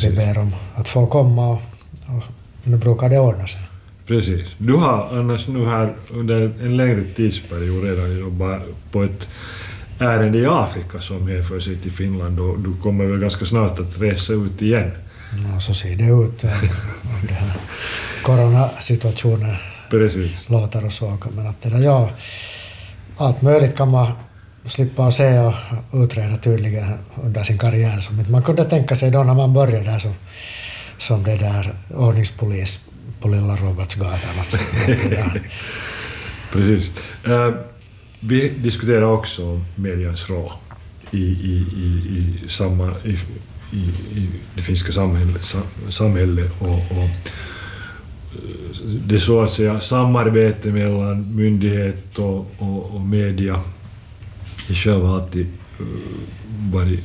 vi 0.08 0.16
ber 0.16 0.38
om 0.38 0.54
att 0.74 0.88
få 0.88 1.06
komma 1.06 1.48
och, 1.48 1.62
och 2.06 2.22
nu 2.62 2.76
brukar 2.76 3.08
det 3.08 3.18
ordna 3.18 3.46
sig. 3.46 3.60
Precis. 4.06 4.54
Du 4.58 4.72
har 4.72 5.08
annars 5.12 5.48
nu 5.48 5.64
här 5.66 5.94
under 6.10 6.40
en 6.62 6.76
längre 6.76 7.04
tidsperiod 7.04 7.84
redan 7.84 8.18
jobbat 8.18 8.62
på 8.90 9.02
ett 9.02 9.28
ärende 9.98 10.38
i 10.38 10.46
Afrika 10.46 11.00
som 11.00 11.28
hänför 11.28 11.60
sig 11.60 11.76
till 11.76 11.92
Finland 11.92 12.40
och 12.40 12.58
du 12.58 12.74
kommer 12.74 13.04
väl 13.04 13.20
ganska 13.20 13.44
snart 13.44 13.78
att 13.80 13.98
resa 13.98 14.32
ut 14.32 14.62
igen? 14.62 14.90
Ja, 15.52 15.60
så 15.60 15.74
ser 15.74 15.96
det 15.96 16.04
ut 16.04 16.44
om 16.44 17.26
den 17.26 17.36
här 17.36 17.56
coronasituationen 18.22 19.56
Precis. 19.90 20.48
låter 20.48 20.86
och 20.86 20.92
så. 20.92 21.18
Men 21.36 21.46
att 21.46 21.62
det 21.62 21.68
där, 21.68 21.78
ja, 21.78 22.10
allt 23.16 23.42
möjligt 23.42 23.76
kan 23.76 23.88
man 23.88 24.12
slippa 24.68 25.10
se 25.10 25.38
och 25.38 25.54
utreda 25.92 26.36
tydligen 26.36 26.98
under 27.24 27.44
sin 27.44 27.58
karriär. 27.58 28.00
Som 28.00 28.24
man 28.30 28.42
kunde 28.42 28.64
tänka 28.64 28.96
sig 28.96 29.10
då 29.10 29.22
när 29.22 29.34
man 29.34 29.52
började 29.54 29.84
där 29.84 29.98
som, 29.98 30.14
som 30.98 31.22
det 31.22 31.36
där 31.36 31.74
ordningspolis 31.94 32.80
på 33.20 33.28
Lilla 33.28 33.56
Robertsgatan. 33.56 34.18
Precis. 36.52 37.02
Uh, 37.26 37.54
vi 38.20 38.48
diskuterade 38.48 39.06
också 39.06 39.60
medians 39.74 40.30
roll 40.30 40.52
i, 41.10 41.18
i, 41.18 41.64
i, 41.76 41.88
i, 42.18 42.48
samma, 42.48 42.94
i, 43.04 43.18
i, 43.72 43.82
i 44.20 44.28
det 44.54 44.62
finska 44.62 44.92
samhället, 44.92 45.54
samhället 45.88 46.52
och, 46.58 46.68
och 46.68 47.08
eh, 48.34 48.88
det 49.06 49.18
så 49.18 49.42
att 49.42 49.50
säga 49.50 49.80
samarbete 49.80 50.68
mellan 50.68 51.36
myndighet 51.36 52.18
och, 52.18 52.46
och, 52.58 52.94
och 52.94 53.00
media. 53.00 53.60
Jag 54.68 54.76
själv 54.76 55.04
har 55.04 55.20
alltid 55.20 55.46
varit 56.72 57.00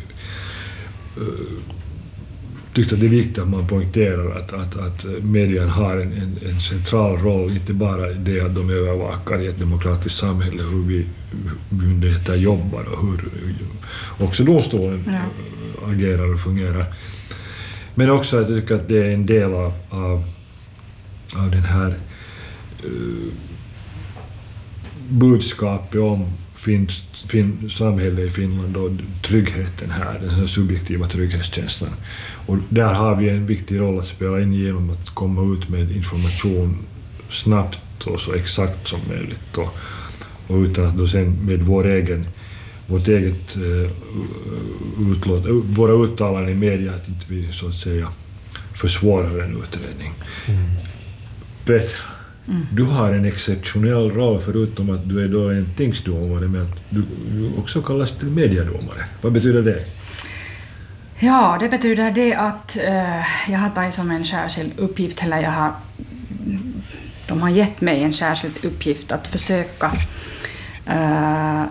tyckte 2.74 2.96
att 2.96 3.02
det 3.02 3.08
är 3.08 3.10
viktigt 3.10 3.40
att 3.40 3.48
man 3.48 3.68
poängterar 3.68 4.40
att, 4.40 4.54
att, 4.54 4.78
att 4.78 5.06
medien 5.24 5.70
har 5.70 5.98
en, 5.98 6.14
en, 6.14 6.50
en 6.50 6.60
central 6.60 7.18
roll, 7.18 7.52
inte 7.52 7.74
bara 7.74 8.14
det 8.14 8.42
att 8.42 8.56
de 8.56 8.70
övervakar 8.70 9.42
i 9.42 9.48
ett 9.48 9.60
demokratiskt 9.60 10.20
samhälle 10.20 10.64
hur 10.64 10.84
vi 10.84 11.06
myndigheter 11.70 12.36
jobbar 12.36 12.84
och 12.84 13.08
hur 13.08 13.26
också 14.26 14.44
domstolen 14.44 15.04
Ja. 15.08 15.92
agerar 15.92 16.34
och 16.34 16.40
fungerar. 16.40 16.86
Men 17.96 18.10
också 18.10 18.38
att 18.38 18.50
jag 18.50 18.62
tycker 18.62 18.76
att 18.76 18.88
det 18.88 18.98
är 18.98 19.14
en 19.14 19.26
del 19.26 19.54
av, 19.54 19.74
av, 19.90 20.24
av 21.36 21.52
den 21.52 21.64
här 21.64 21.96
uh, 22.86 23.32
budskapet 25.10 26.02
om 26.02 26.30
fin, 26.64 26.90
fin, 27.28 27.70
samhället 27.70 28.28
i 28.28 28.30
Finland 28.30 28.78
och 28.78 28.92
tryggheten 29.22 29.92
här, 29.92 30.20
den 30.20 30.30
här 30.30 30.48
subjektiva 30.48 31.08
trygghetskänslan. 31.08 31.92
Och 32.46 32.58
där 32.70 32.94
har 32.94 33.16
vi 33.16 33.30
en 33.30 33.46
viktig 33.46 33.80
roll 33.80 34.00
att 34.00 34.08
spela 34.08 34.42
in 34.42 34.54
genom 34.54 34.90
att 34.90 35.10
komma 35.10 35.54
ut 35.54 35.70
med 35.70 35.92
information 35.92 36.78
snabbt 37.30 38.04
och 38.04 38.20
så 38.20 38.34
exakt 38.34 38.88
som 38.88 39.00
möjligt. 39.10 39.58
Och, 39.58 39.76
och 40.48 40.58
utan 40.58 40.86
att 40.86 40.98
då 40.98 41.08
sen 41.08 41.46
med 41.46 41.62
vår 41.62 41.88
egen, 41.88 42.28
vårt 42.88 43.08
eget 43.08 43.58
uh, 43.58 43.90
utlåt, 45.12 45.44
våra 45.64 46.06
uttalanden 46.06 46.52
i 46.52 46.56
media, 46.56 46.94
att 46.94 47.08
inte 47.08 47.26
vi 47.28 47.48
så 47.52 47.68
att 47.68 47.74
säga 47.74 48.08
försvårar 48.74 49.40
en 49.40 49.64
utredning. 49.64 50.14
Mm. 50.48 50.70
Petra, 51.66 52.04
du 52.72 52.84
har 52.84 53.14
en 53.14 53.26
exceptionell 53.26 54.12
roll 54.12 54.40
förutom 54.40 54.90
att 54.90 55.10
du 55.10 55.24
är 55.24 55.28
då 55.28 55.50
en 55.50 55.68
tingsdomare, 55.78 56.48
men 56.48 56.62
att 56.62 56.84
du 56.90 57.04
du 57.32 57.52
också 57.58 57.82
kallas 57.82 58.12
till 58.12 58.28
mediedomare. 58.28 59.06
Vad 59.22 59.34
betyder 59.34 59.62
det? 59.62 59.84
Ja, 61.20 61.58
det 61.60 61.70
betyder 61.70 62.12
det 62.12 62.34
att 62.34 62.78
eh, 62.78 63.52
jag 63.52 63.60
har 63.60 63.70
tagit 63.70 63.94
som 63.94 64.12
en 64.12 64.26
särskild 64.26 64.80
uppgift, 64.80 65.24
eller 65.24 65.42
jag 65.42 65.52
har, 65.52 65.72
de 67.28 67.42
har 67.42 67.50
gett 67.50 67.82
mig 67.82 68.04
en 68.04 68.14
särskild 68.14 68.66
uppgift 68.66 69.12
att 69.12 69.28
försöka 69.28 69.92
eh, 70.86 71.64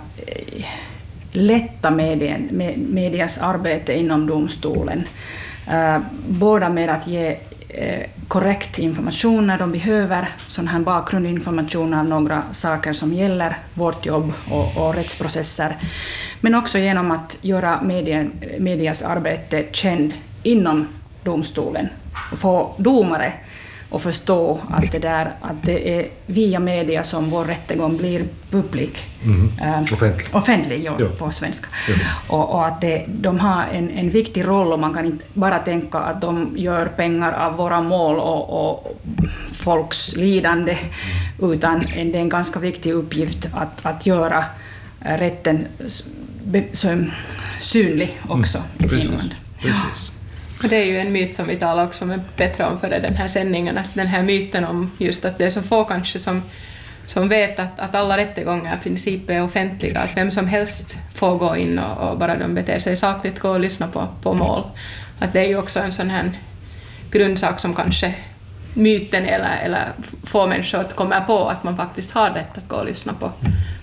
lätta 1.33 1.91
medien, 1.91 2.49
med, 2.51 2.79
medias 2.79 3.39
arbete 3.39 3.93
inom 3.93 4.27
domstolen. 4.27 5.05
Eh, 5.71 5.99
både 6.29 6.69
med 6.69 6.91
att 6.91 7.07
ge 7.07 7.37
Eh, 7.75 8.07
korrekt 8.29 8.79
information 8.79 9.47
när 9.47 9.59
de 9.59 9.73
behöver, 9.73 10.29
sån 10.49 10.69
här 10.69 10.81
bakgrundinformation 10.81 11.95
av 11.95 12.05
några 12.05 12.43
saker 12.53 12.93
som 12.93 13.13
gäller 13.13 13.57
vårt 13.75 14.07
jobb 14.07 14.33
och, 14.51 14.77
och 14.77 14.95
rättsprocesser, 14.95 15.77
men 16.41 16.55
också 16.55 16.79
genom 16.79 17.11
att 17.11 17.37
göra 17.41 17.83
medien, 17.83 18.33
medias 18.59 19.03
arbete 19.03 19.65
känd 19.73 20.13
inom 20.43 20.89
domstolen 21.25 21.89
och 22.33 22.39
få 22.39 22.75
domare 22.77 23.33
att 23.95 24.03
förstå 24.03 24.61
att 24.71 24.93
det, 24.93 24.99
där, 24.99 25.33
att 25.41 25.63
det 25.63 25.99
är 25.99 26.07
via 26.27 26.61
media 26.61 27.03
som 27.03 27.31
vår 27.31 27.45
rättegång 27.45 27.97
blir 27.97 28.25
publik. 28.51 29.05
Mhm. 29.23 29.53
Eh, 29.63 29.83
Offentlig. 29.93 30.27
offentlig 30.37 30.85
ja, 30.85 30.93
Ja. 30.99 31.07
på 31.19 31.31
svenska. 31.31 31.67
Ja. 31.89 31.95
Och, 32.37 32.51
och 32.55 32.67
att 32.67 32.81
det, 32.81 33.05
de 33.09 33.41
har 33.41 33.65
en, 33.73 33.91
en 33.91 34.11
viktig 34.11 34.45
roll 34.49 34.73
och 34.73 34.79
man 34.79 34.95
kan 34.95 35.05
inte 35.05 35.25
bara 35.35 35.59
tänka 35.59 35.99
att 35.99 36.21
de 36.21 36.53
gör 36.57 36.87
pengar 36.87 37.33
av 37.33 37.57
våra 37.57 37.81
mål 37.81 38.17
och, 38.19 38.71
och 38.71 39.01
folks 39.53 40.17
lidande, 40.17 40.79
utan 41.43 41.87
en- 41.87 42.13
det 42.13 42.19
är 42.19 42.23
en 42.23 42.29
ganska 42.29 42.59
viktig 42.61 42.93
uppgift 42.93 43.47
att, 43.53 43.87
att 43.87 44.07
göra 44.07 44.45
rätten 45.01 45.67
synlig 47.61 48.19
också 48.29 48.59
i 48.59 48.61
Mm. 48.61 48.91
Precis. 48.91 49.01
Finland. 49.09 49.35
Precis. 49.61 50.11
Och 50.63 50.69
det 50.69 50.77
är 50.77 50.87
ju 50.87 50.99
en 50.99 51.13
myt 51.13 51.35
som 51.35 51.47
vi 51.47 51.57
talade 51.57 51.89
också 51.89 52.07
med 52.07 52.21
Petra 52.37 52.69
om 52.69 52.79
före 52.79 52.99
den 52.99 53.15
här 53.15 53.29
sändningen, 53.29 53.79
att 53.79 53.95
den 53.95 54.07
här 54.07 54.23
myten 54.23 54.65
om 54.65 54.91
just 54.99 55.25
att 55.25 55.39
det 55.39 55.45
är 55.45 55.51
så 55.51 55.63
få 55.63 55.85
kanske 55.85 56.19
som, 56.19 56.43
som 57.07 57.29
vet 57.29 57.59
att, 57.59 57.81
att 57.81 57.95
alla 57.95 58.17
rättegångar 58.17 58.77
i 58.77 58.83
princip 58.83 59.31
är 59.31 59.43
offentliga, 59.43 60.01
att 60.01 60.17
vem 60.17 60.31
som 60.31 60.47
helst 60.47 60.99
får 61.15 61.39
gå 61.39 61.57
in 61.57 61.79
och, 61.79 62.11
och 62.11 62.19
bara 62.19 62.37
de 62.37 62.55
beter 62.55 62.79
sig 62.79 62.97
sakligt 62.97 63.39
gå 63.39 63.51
och 63.51 63.61
lyssna 63.61 63.89
på, 63.89 64.09
på 64.23 64.35
mål. 64.35 64.65
Att 65.19 65.33
det 65.33 65.41
är 65.41 65.49
ju 65.49 65.57
också 65.57 65.81
en 65.81 65.93
sån 65.93 66.11
här 66.11 66.31
grundsak 67.11 67.61
som 67.61 67.75
kanske 67.75 68.15
myten 68.75 69.25
eller, 69.25 69.59
eller 69.63 69.89
få 70.25 70.47
människor 70.47 70.79
att 70.79 70.97
komma 70.97 71.21
på 71.21 71.49
att 71.49 71.65
man 71.65 71.77
faktiskt 71.77 72.11
har 72.11 72.31
rätt 72.31 72.59
att 72.59 72.69
gå 72.69 72.77
och 72.77 72.87
lyssna 72.87 73.13
på, 73.13 73.33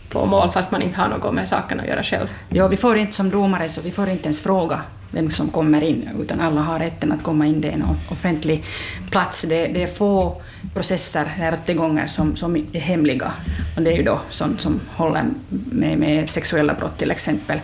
på 0.09 0.25
mål 0.25 0.49
fast 0.49 0.71
man 0.71 0.81
inte 0.81 1.01
har 1.01 1.07
något 1.07 1.33
med 1.33 1.47
saken 1.47 1.79
att 1.79 1.87
göra 1.87 2.03
själv. 2.03 2.27
Ja, 2.49 2.67
vi 2.67 2.77
får 2.77 2.97
inte 2.97 3.13
som 3.13 3.29
domare 3.29 3.69
så 3.69 3.81
vi 3.81 3.91
får 3.91 4.09
inte 4.09 4.23
ens 4.23 4.41
fråga 4.41 4.81
vem 5.11 5.29
som 5.29 5.49
kommer 5.49 5.83
in, 5.83 6.09
utan 6.21 6.39
alla 6.39 6.61
har 6.61 6.79
rätten 6.79 7.11
att 7.11 7.23
komma 7.23 7.45
in. 7.45 7.61
Det 7.61 7.67
är 7.67 7.71
en 7.73 7.85
offentlig 8.09 8.63
plats. 9.11 9.41
Det, 9.41 9.67
det 9.67 9.83
är 9.83 9.87
få 9.87 10.41
processer, 10.73 11.31
rättegångar, 11.37 12.07
som, 12.07 12.35
som 12.35 12.55
är 12.55 12.79
hemliga. 12.79 13.31
Och 13.75 13.81
det 13.81 13.91
är 13.91 13.97
ju 13.97 14.03
då 14.03 14.19
sånt 14.29 14.61
som 14.61 14.79
håller 14.89 15.23
med, 15.71 15.97
med 15.97 16.29
sexuella 16.29 16.73
brott 16.73 16.97
till 16.97 17.11
exempel. 17.11 17.59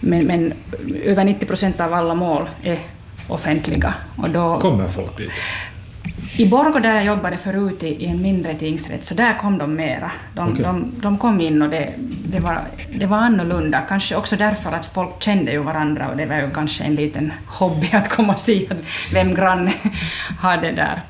Men, 0.00 0.24
men 0.26 0.52
över 1.04 1.24
90 1.24 1.46
procent 1.46 1.80
av 1.80 1.94
alla 1.94 2.14
mål 2.14 2.48
är 2.62 2.78
offentliga. 3.28 3.94
Och 4.16 4.30
då, 4.30 4.60
Kommer 4.60 4.88
folk 4.88 5.16
dit? 5.16 5.32
I 6.38 6.46
Borgå 6.46 6.78
där 6.78 6.94
jag 6.94 7.04
jobbade 7.04 7.36
förut 7.36 7.82
i, 7.82 7.86
i 7.86 8.06
en 8.06 8.22
mindre 8.22 8.54
tingsrätt, 8.54 9.04
så 9.06 9.14
där 9.14 9.38
kom 9.38 9.58
de 9.58 9.74
mera. 9.74 10.10
De, 10.34 10.52
Okej. 10.52 10.64
de, 10.64 10.92
de 10.96 11.18
kom 11.18 11.40
in 11.40 11.62
och 11.62 11.70
det, 11.70 11.94
det, 12.24 12.40
var, 12.40 12.58
det 12.98 13.06
var 13.06 13.16
annorlunda. 13.16 13.80
Kanske 13.88 14.16
också 14.16 14.36
därför 14.36 14.72
att 14.72 14.86
folk 14.86 15.22
kände 15.22 15.52
ju 15.52 15.58
varandra 15.58 16.08
och 16.08 16.16
det 16.16 16.26
var 16.26 16.36
ju 16.36 16.50
kanske 16.50 16.84
en 16.84 16.94
liten 16.94 17.32
hobby 17.46 17.88
att 17.92 18.08
komma 18.08 18.32
och 18.32 18.38
se 18.38 18.66
att 18.70 18.76
vem 19.12 19.34
granne 19.34 19.72
har 20.40 20.56
det 20.56 20.72
där, 20.72 21.02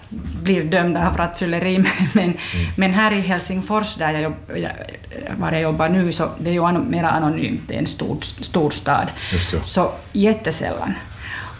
blir 0.42 0.64
dömd 0.64 0.96
av 0.96 1.16
rattfylleri. 1.16 1.84
Men, 2.14 2.34
men 2.76 2.94
här 2.94 3.12
i 3.12 3.20
Helsingfors, 3.20 3.94
där 3.94 4.12
jag, 4.12 4.22
jobb, 4.22 4.34
jag, 4.56 4.70
var 5.38 5.52
jag 5.52 5.60
jobbar 5.60 5.88
nu, 5.88 6.12
så 6.12 6.28
det 6.38 6.50
är 6.50 6.54
ju 6.54 6.64
an, 6.64 6.86
mera 6.90 7.10
anonymt. 7.10 7.60
Det 7.68 7.74
är 7.74 7.78
en 7.78 7.86
stor, 7.86 8.18
stor 8.20 8.70
stad. 8.70 9.06
Så 9.62 9.92
jättesällan. 10.12 10.94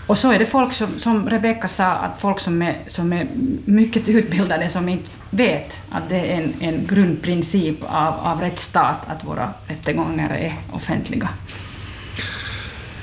Och 0.07 0.19
så 0.19 0.33
är 0.33 0.39
det 0.39 0.47
folk 0.47 0.73
som, 0.73 0.99
som 0.99 1.31
Rebecka 1.31 1.69
sa, 1.69 1.85
att 1.85 2.21
folk 2.21 2.41
som 2.41 2.63
är, 2.63 2.77
som 2.87 3.13
är 3.13 3.27
mycket 3.65 4.09
utbildade 4.09 4.69
som 4.69 4.89
inte 4.89 5.11
vet 5.31 5.81
att 5.91 6.09
det 6.09 6.17
är 6.17 6.37
en, 6.37 6.55
en 6.61 6.87
grundprincip 6.87 7.83
av, 7.83 8.15
av 8.15 8.41
rättsstat 8.41 8.97
att 9.07 9.25
våra 9.25 9.53
rättegångar 9.67 10.31
är 10.31 10.55
offentliga. 10.73 11.29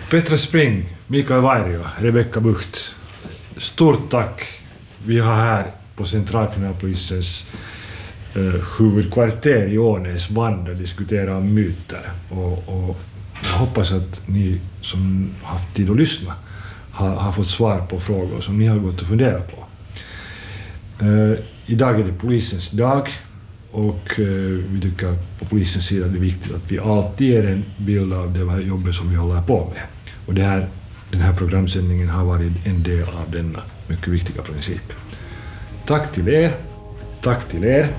Petra 0.09 0.37
Spring, 0.37 0.85
Mikael 1.07 1.41
Vairio, 1.41 1.85
Rebecka 1.99 2.39
Bucht. 2.39 2.95
Stort 3.57 4.11
tack. 4.11 4.47
Vi 5.05 5.19
har 5.19 5.35
här 5.35 5.65
på 5.95 6.05
Centralkriminalpolisens 6.05 7.45
eh, 8.35 8.79
huvudkvarter 8.79 9.67
i 9.67 9.77
Ånäs 9.77 10.29
vandrat 10.29 10.79
och 10.81 11.37
om 11.37 11.53
myter. 11.53 12.01
Och, 12.29 12.63
och 12.67 12.99
jag 13.43 13.57
hoppas 13.57 13.91
att 13.91 14.21
ni 14.27 14.61
som 14.81 15.29
haft 15.43 15.75
tid 15.75 15.89
att 15.89 15.97
lyssna 15.97 16.33
har, 16.93 17.09
har 17.09 17.31
fått 17.31 17.47
svar 17.47 17.79
på 17.89 17.99
frågor 17.99 18.41
som 18.41 18.57
ni 18.57 18.67
har 18.67 18.77
gått 18.77 19.01
och 19.01 19.07
funderat 19.07 19.51
på. 19.51 19.63
Eh, 21.05 21.39
idag 21.65 21.99
är 21.99 22.03
det 22.03 22.13
polisens 22.13 22.69
dag 22.69 23.09
och 23.71 24.19
eh, 24.19 24.25
vi 24.67 24.81
tycker 24.81 25.15
på 25.39 25.45
polisens 25.45 25.85
sida 25.85 26.05
att 26.05 26.11
det 26.11 26.17
är 26.17 26.21
viktigt 26.21 26.55
att 26.55 26.71
vi 26.71 26.79
alltid 26.79 27.27
ger 27.27 27.49
en 27.49 27.65
bild 27.77 28.13
av 28.13 28.33
det 28.33 28.51
här 28.51 28.59
jobbet 28.59 28.95
som 28.95 29.09
vi 29.09 29.15
håller 29.15 29.41
på 29.41 29.71
med. 29.73 29.83
Och 30.25 30.33
det 30.33 30.41
här, 30.41 30.67
den 31.11 31.21
här 31.21 31.33
programsändningen 31.33 32.09
har 32.09 32.23
varit 32.23 32.51
en 32.65 32.83
del 32.83 33.03
av 33.03 33.31
denna 33.31 33.59
mycket 33.87 34.07
viktiga 34.07 34.41
princip. 34.41 34.93
Tack 35.85 36.11
till 36.11 36.27
er, 36.27 36.51
tack 37.21 37.49
till 37.49 37.63
er 37.63 37.89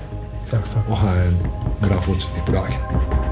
Tack, 0.49 0.73
tack. 0.73 0.89
och 0.89 0.97
ha 0.97 1.15
en 1.15 1.37
bra 1.81 2.01
fortsättning 2.01 2.45
på 2.45 2.51
dagen. 2.51 3.24